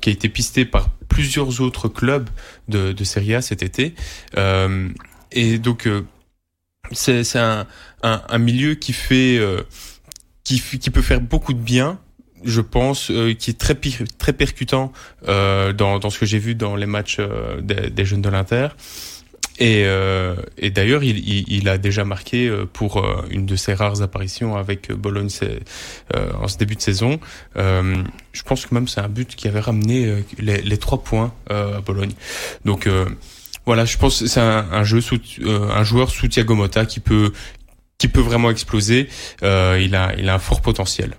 qui 0.00 0.10
a 0.10 0.12
été 0.12 0.28
pisté 0.28 0.64
par 0.64 0.88
plusieurs 1.08 1.60
autres 1.60 1.88
clubs 1.88 2.28
de, 2.68 2.92
de 2.92 3.04
Serie 3.04 3.36
A 3.36 3.42
cet 3.42 3.62
été. 3.62 3.94
et 5.32 5.58
donc 5.58 5.88
c'est 6.92 7.36
un, 7.36 7.66
un, 8.02 8.22
un, 8.28 8.38
milieu 8.38 8.74
qui 8.74 8.92
fait 8.92 9.38
euh, 9.38 9.62
qui, 10.44 10.60
qui 10.60 10.90
peut 10.90 11.02
faire 11.02 11.20
beaucoup 11.20 11.52
de 11.52 11.58
bien 11.58 11.98
je 12.44 12.60
pense, 12.60 13.10
euh, 13.10 13.34
qui 13.34 13.50
est 13.50 13.58
très 13.58 13.76
très 14.18 14.32
percutant 14.32 14.92
euh, 15.28 15.72
dans, 15.72 15.98
dans 15.98 16.10
ce 16.10 16.18
que 16.18 16.26
j'ai 16.26 16.38
vu 16.38 16.54
dans 16.54 16.76
les 16.76 16.86
matchs 16.86 17.16
euh, 17.18 17.60
des, 17.60 17.90
des, 17.90 18.04
jeunes 18.04 18.22
de 18.22 18.28
l'Inter. 18.28 18.68
Et, 19.58 19.82
euh, 19.84 20.36
et 20.56 20.70
d'ailleurs, 20.70 21.04
il, 21.04 21.18
il, 21.18 21.44
il, 21.48 21.68
a 21.68 21.76
déjà 21.76 22.04
marqué 22.06 22.50
pour 22.72 23.04
une 23.28 23.44
de 23.44 23.56
ses 23.56 23.74
rares 23.74 24.00
apparitions 24.00 24.56
avec 24.56 24.90
Bologne 24.90 25.28
en 26.14 26.48
ce 26.48 26.56
début 26.56 26.76
de 26.76 26.80
saison. 26.80 27.20
je 27.56 28.42
pense 28.46 28.64
que 28.64 28.74
même 28.74 28.88
c'est 28.88 29.02
un 29.02 29.08
but 29.08 29.36
qui 29.36 29.48
avait 29.48 29.60
ramené 29.60 30.24
les, 30.38 30.62
les 30.62 30.78
trois 30.78 31.02
points 31.02 31.34
à 31.50 31.82
Bologne. 31.84 32.12
Donc 32.64 32.88
voilà, 33.66 33.84
je 33.84 33.96
pense 33.98 34.24
c'est 34.26 34.40
un, 34.40 34.66
un, 34.72 34.84
jeu 34.84 35.00
sous, 35.00 35.18
euh, 35.42 35.70
un 35.70 35.82
joueur 35.84 36.10
sous 36.10 36.28
Thiago 36.28 36.54
Motta 36.54 36.86
qui 36.86 37.00
peut 37.00 37.32
qui 37.98 38.08
peut 38.08 38.20
vraiment 38.20 38.50
exploser. 38.50 39.08
Euh, 39.42 39.78
il 39.80 39.94
a 39.94 40.14
il 40.16 40.28
a 40.28 40.34
un 40.34 40.38
fort 40.38 40.62
potentiel. 40.62 41.16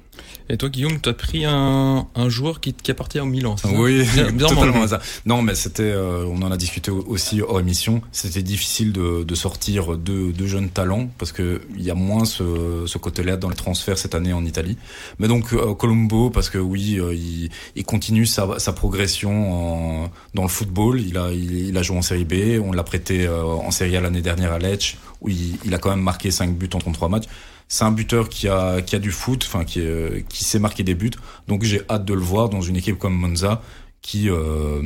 Et 0.52 0.58
toi, 0.58 0.68
Guillaume, 0.68 1.00
tu 1.00 1.08
as 1.08 1.14
pris 1.14 1.46
un, 1.46 2.08
un 2.14 2.30
joueur 2.30 2.60
qui, 2.60 2.74
qui 2.74 2.92
appartient 2.92 3.22
au 3.22 3.26
Milan. 3.26 3.56
Oui, 3.74 4.04
bien, 4.14 4.34
bien 4.34 4.48
totalement 4.50 4.86
ça. 4.86 5.00
Non, 5.26 5.42
mais 5.42 5.56
c'était, 5.56 5.84
euh, 5.84 6.26
on 6.26 6.42
en 6.42 6.52
a 6.52 6.58
discuté 6.58 6.92
aussi 6.92 7.42
hors 7.42 7.62
émission. 7.62 8.02
C'était 8.12 8.44
difficile 8.44 8.92
de, 8.92 9.24
de 9.24 9.36
sortir 9.36 9.96
deux, 9.96 10.34
deux, 10.34 10.48
jeunes 10.48 10.68
talents 10.68 11.08
parce 11.18 11.32
que 11.32 11.62
il 11.78 11.84
y 11.84 11.90
a 11.90 11.96
moins 11.96 12.26
ce, 12.26 12.84
ce 12.86 12.98
côté-là 12.98 13.38
dans 13.38 13.48
les 13.48 13.56
transferts 13.56 13.98
cette 13.98 14.14
année 14.14 14.34
en 14.34 14.44
Italie. 14.44 14.78
Mais 15.20 15.30
donc 15.30 15.54
euh, 15.54 15.74
Colombo, 15.74 16.30
parce 16.30 16.50
que 16.50 16.58
oui, 16.58 17.00
euh, 17.00 17.16
il, 17.16 17.50
il, 17.78 17.86
continue 17.86 18.26
sa, 18.26 18.60
sa 18.60 18.74
progression 18.74 20.04
en, 20.04 20.12
dans 20.34 20.44
le 20.44 20.50
football. 20.50 21.00
Il 21.00 21.18
a, 21.18 21.32
il, 21.32 21.70
il, 21.70 21.78
a 21.78 21.82
joué 21.82 21.96
en 21.96 22.02
Série 22.02 22.26
B. 22.26 22.62
On 22.62 22.74
l'a 22.74 22.84
prêté 22.84 23.26
euh, 23.26 23.46
en 23.46 23.72
Série 23.72 23.96
A 23.96 24.02
l'année 24.02 24.22
dernière 24.22 24.52
à 24.52 24.60
Lecce 24.60 24.98
où 25.22 25.30
il, 25.30 25.58
il, 25.64 25.74
a 25.74 25.78
quand 25.78 25.92
même 25.92 26.02
marqué 26.02 26.30
5 26.30 26.54
buts 26.54 26.70
en 26.74 26.80
33 26.80 27.08
matchs 27.08 27.28
c'est 27.72 27.86
un 27.86 27.92
buteur 27.92 28.28
qui 28.28 28.50
a 28.50 28.82
qui 28.82 28.98
a 28.98 29.00
du 29.00 29.12
foot, 29.12 29.46
enfin 29.48 29.64
qui 29.64 29.80
euh, 29.80 30.20
qui 30.28 30.44
sait 30.44 30.60
marquer 30.60 30.84
des 30.84 30.94
buts. 30.94 31.12
Donc 31.48 31.64
j'ai 31.64 31.82
hâte 31.90 32.04
de 32.04 32.14
le 32.14 32.20
voir 32.20 32.50
dans 32.50 32.60
une 32.60 32.76
équipe 32.76 32.98
comme 32.98 33.16
Monza 33.16 33.62
qui 34.02 34.30
euh, 34.30 34.84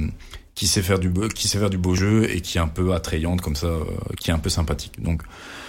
qui 0.54 0.68
sait 0.68 0.84
faire 0.84 1.00
du 1.00 1.12
qui 1.34 1.48
sait 1.48 1.58
faire 1.58 1.72
du 1.72 1.80
beau 1.80 1.96
jeu 1.96 2.30
et 2.30 2.42
qui 2.42 2.60
est 2.60 2.62
un 2.62 2.68
peu 2.68 2.94
attrayante 2.94 3.42
comme 3.42 3.56
ça, 3.56 3.66
euh, 3.66 3.86
qui 4.20 4.30
est 4.30 4.34
un 4.34 4.40
peu 4.40 4.52
sympathique. 4.52 5.02
Donc 5.02 5.24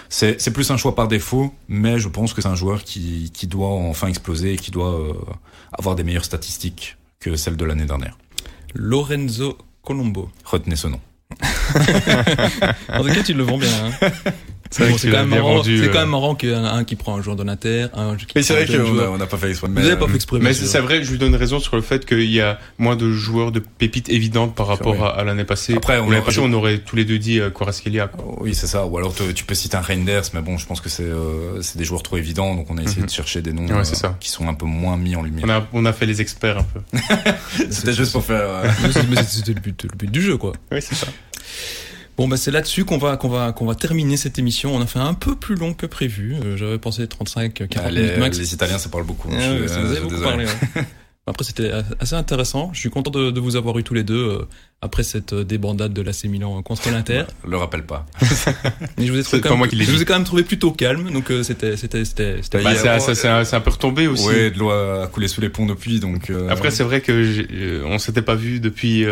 c'est 0.09 0.39
c'est 0.39 0.51
plus 0.51 0.69
un 0.69 0.77
choix 0.77 0.93
par 0.93 1.07
défaut, 1.07 1.51
mais 1.67 1.97
je 1.97 2.07
pense 2.07 2.35
que 2.35 2.41
c'est 2.43 2.47
un 2.49 2.55
joueur 2.55 2.83
qui 2.83 3.31
qui 3.33 3.47
doit 3.47 3.69
enfin 3.69 4.09
exploser 4.09 4.53
et 4.53 4.57
qui 4.57 4.69
doit 4.69 4.93
euh, 4.93 5.13
avoir 5.73 5.95
des 5.95 6.03
meilleures 6.03 6.25
statistiques 6.25 6.97
que 7.19 7.35
celles 7.35 7.57
de 7.57 7.65
l'année 7.65 7.85
dernière. 7.85 8.15
Lorenzo 8.75 9.57
Colombo. 9.83 10.29
Retenez 10.45 10.75
ce 10.75 10.87
nom. 10.87 10.99
en 12.89 13.03
tout 13.03 13.13
cas, 13.13 13.23
tu 13.23 13.33
le 13.33 13.43
vends 13.43 13.57
bien. 13.57 13.69
Hein. 14.01 14.09
C'est 14.69 14.89
bon, 14.89 14.95
quand, 15.01 15.11
même 15.11 15.29
marrant, 15.29 15.63
c'est 15.63 15.91
quand 15.91 15.99
même 15.99 16.09
marrant 16.09 16.35
qu'il 16.35 16.49
y 16.49 16.53
un 16.53 16.83
qui 16.83 16.95
prend 16.95 17.17
un 17.17 17.21
joueur 17.21 17.35
de 17.35 17.43
l'Inter, 17.43 17.87
un 17.93 18.15
qui 18.15 18.25
Mais 18.35 18.43
c'est 18.43 18.53
vrai 18.53 18.65
qu'on 18.65 19.17
n'a 19.17 19.25
pas 19.25 19.37
fait 19.37 19.49
exprès. 19.49 19.67
Vous 19.67 19.73
n'avez 19.73 19.95
pas 19.95 20.07
fait 20.07 20.15
exprès. 20.15 20.39
Mais 20.39 20.53
c'est 20.53 20.79
vrai, 20.79 21.03
je 21.03 21.11
lui 21.11 21.17
donne 21.17 21.35
raison 21.35 21.59
sur 21.59 21.75
le 21.75 21.81
fait 21.81 22.05
qu'il 22.05 22.31
y 22.31 22.41
a 22.41 22.59
moins 22.77 22.95
de 22.95 23.11
joueurs 23.11 23.51
de 23.51 23.59
pépites 23.59 24.09
évidentes 24.09 24.55
par 24.55 24.67
rapport 24.67 25.03
à, 25.03 25.19
à 25.19 25.23
l'année 25.23 25.45
passée. 25.45 25.75
Après, 25.75 25.99
on 25.99 26.09
l'année 26.09 26.23
passée, 26.23 26.41
on 26.41 26.53
aurait 26.53 26.79
tous 26.79 26.95
les 26.95 27.05
deux 27.05 27.19
dit 27.19 27.39
euh, 27.39 27.49
Kvaratskhelia. 27.49 28.11
Oui, 28.39 28.55
c'est 28.55 28.67
ça. 28.67 28.85
Ou 28.85 28.97
alors 28.97 29.13
tu 29.35 29.43
peux 29.45 29.55
citer 29.55 29.77
un 29.77 29.81
Reinders, 29.81 30.23
mais 30.33 30.41
bon, 30.41 30.57
je 30.57 30.65
pense 30.65 30.81
que 30.81 30.89
c'est 30.89 31.03
euh, 31.03 31.61
c'est 31.61 31.77
des 31.77 31.85
joueurs 31.85 32.03
trop 32.03 32.17
évidents, 32.17 32.55
donc 32.55 32.67
on 32.69 32.77
a 32.77 32.83
essayé 32.83 33.01
mm 33.01 33.05
-hmm. 33.05 33.07
de 33.07 33.11
chercher 33.11 33.41
des 33.41 33.53
noms 33.53 33.67
ouais, 33.67 34.05
euh, 34.05 34.09
qui 34.19 34.29
sont 34.29 34.47
un 34.47 34.53
peu 34.53 34.65
moins 34.65 34.97
mis 34.97 35.15
en 35.15 35.23
lumière. 35.23 35.45
On 35.47 35.49
a, 35.49 35.67
on 35.73 35.85
a 35.85 35.93
fait 35.93 36.05
les 36.05 36.21
experts 36.21 36.57
un 36.59 36.67
peu. 36.71 36.81
C'était 37.69 37.93
juste 37.93 38.11
pour 38.11 38.23
faire. 38.23 38.41
Euh... 38.41 38.69
C'était 38.91 39.53
le 39.53 39.61
but, 39.61 39.83
le 39.83 39.95
but 39.97 40.11
du 40.11 40.21
jeu, 40.21 40.37
quoi. 40.37 40.53
Oui, 40.71 40.81
c'est 40.81 40.95
ça. 40.95 41.07
Bon, 42.17 42.27
bah, 42.27 42.37
c'est 42.37 42.51
là-dessus 42.51 42.83
qu'on 42.83 42.97
va, 42.97 43.15
qu'on 43.17 43.29
va, 43.29 43.51
qu'on 43.53 43.65
va 43.65 43.75
terminer 43.75 44.17
cette 44.17 44.39
émission. 44.39 44.75
On 44.75 44.81
a 44.81 44.87
fait 44.87 44.99
un 44.99 45.13
peu 45.13 45.35
plus 45.35 45.55
long 45.55 45.73
que 45.73 45.85
prévu. 45.85 46.35
Euh, 46.35 46.57
J'avais 46.57 46.79
pensé 46.79 47.07
35, 47.07 47.53
40 47.53 47.77
ah, 47.77 47.91
les, 47.91 48.01
minutes 48.01 48.17
max. 48.17 48.37
Les 48.39 48.53
Italiens, 48.53 48.79
ça 48.79 48.89
parle 48.89 49.05
beaucoup. 49.05 49.29
Ah, 49.31 49.39
je, 49.39 49.67
ça 49.67 49.81
vous 49.81 49.91
avez 49.91 50.01
beaucoup 50.01 50.21
parlé. 50.21 50.45
Ouais. 50.45 50.83
Après, 51.27 51.43
c'était 51.43 51.71
assez 51.99 52.15
intéressant. 52.15 52.71
Je 52.73 52.79
suis 52.79 52.89
content 52.89 53.11
de, 53.11 53.31
de, 53.31 53.39
vous 53.41 53.57
avoir 53.57 53.77
eu 53.77 53.83
tous 53.83 53.93
les 53.93 54.05
deux 54.05 54.15
euh, 54.15 54.47
après 54.81 55.03
cette 55.03 55.33
débandade 55.33 55.91
de 55.91 56.01
l'AC 56.01 56.23
Milan 56.23 56.61
contre 56.61 56.89
l'Inter. 56.89 57.23
Le 57.45 57.57
rappelle 57.57 57.83
pas. 57.83 58.05
Mais 58.97 59.05
je 59.05 59.11
vous 59.11 59.19
ai 59.19 59.23
trouvé 59.23 59.41
quand, 59.41 59.57
même, 59.57 59.69
je 59.69 59.91
vous 59.91 60.01
ai 60.01 60.05
quand 60.05 60.13
même 60.13 60.23
trouvé 60.23 60.43
plutôt 60.43 60.71
calme, 60.71 61.11
donc 61.11 61.29
euh, 61.29 61.43
c'était 61.43 61.75
c'était 61.75 62.05
c'était 62.05 62.41
c'était. 62.41 62.63
Bah, 62.63 62.75
c'est 62.75 63.27
un, 63.27 63.43
un, 63.43 63.59
peu 63.59 63.69
retombé 63.69 64.07
aussi. 64.07 64.25
Ouais, 64.25 64.51
de 64.51 64.57
l'eau 64.57 64.69
a 64.69 65.07
coulé 65.07 65.27
sous 65.27 65.41
les 65.41 65.49
ponts 65.49 65.65
depuis, 65.65 65.99
donc. 65.99 66.29
Euh... 66.29 66.47
Après, 66.49 66.71
c'est 66.71 66.83
vrai 66.83 67.01
que 67.01 67.11
euh, 67.11 67.83
on 67.85 67.99
s'était 67.99 68.21
pas 68.21 68.35
vu 68.35 68.61
depuis 68.61 69.05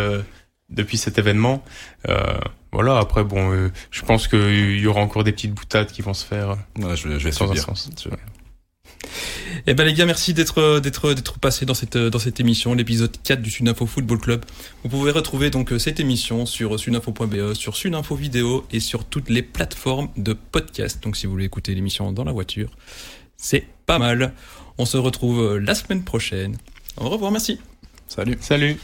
depuis 0.69 0.97
cet 0.97 1.17
événement. 1.17 1.65
Voilà, 2.76 2.97
après, 2.97 3.23
bon, 3.23 3.53
euh, 3.53 3.71
je 3.89 4.01
pense 4.01 4.28
qu'il 4.28 4.38
euh, 4.38 4.78
y 4.78 4.86
aura 4.86 4.99
encore 4.99 5.23
des 5.23 5.32
petites 5.32 5.53
boutades 5.53 5.89
qui 5.89 6.01
vont 6.01 6.13
se 6.13 6.26
faire. 6.26 6.57
Euh, 6.80 6.89
ouais, 6.89 6.97
je, 6.97 7.07
vais 7.07 7.32
sans 7.32 7.49
un 7.49 7.55
Eh 9.65 9.73
ben 9.73 9.86
les 9.86 9.93
gars, 9.93 10.05
merci 10.05 10.34
d'être 10.34 10.82
d'être 10.82 11.13
d'être 11.13 11.39
passé 11.39 11.65
dans 11.65 11.73
cette 11.73 11.95
dans 11.95 12.19
cette 12.19 12.41
émission, 12.41 12.73
l'épisode 12.73 13.15
4 13.23 13.41
du 13.41 13.49
Sunafo 13.49 13.86
Football 13.86 14.19
Club. 14.19 14.45
Vous 14.84 14.89
pouvez 14.89 15.11
retrouver 15.11 15.49
donc 15.51 15.71
cette 15.80 16.01
émission 16.01 16.45
sur 16.45 16.78
sunafo.be, 16.78 17.53
sur 17.53 17.78
Sunafo 17.78 18.13
Vidéo 18.13 18.65
et 18.73 18.82
sur 18.82 19.05
toutes 19.05 19.30
les 19.30 19.41
plateformes 19.41 20.09
de 20.17 20.34
podcast. 20.34 21.01
Donc 21.01 21.15
si 21.15 21.28
vous 21.28 21.32
voulez 21.32 21.45
écouter 21.45 21.73
l'émission 21.73 22.11
dans 22.11 22.26
la 22.26 22.34
voiture, 22.34 22.71
c'est 23.38 23.65
pas 23.86 23.99
mal. 23.99 24.34
On 24.78 24.86
se 24.86 24.97
retrouve 24.97 25.59
la 25.59 25.76
semaine 25.76 26.03
prochaine. 26.03 26.57
Au 26.97 27.07
revoir, 27.07 27.32
merci. 27.32 27.57
Salut. 28.09 28.38
Salut. 28.41 28.78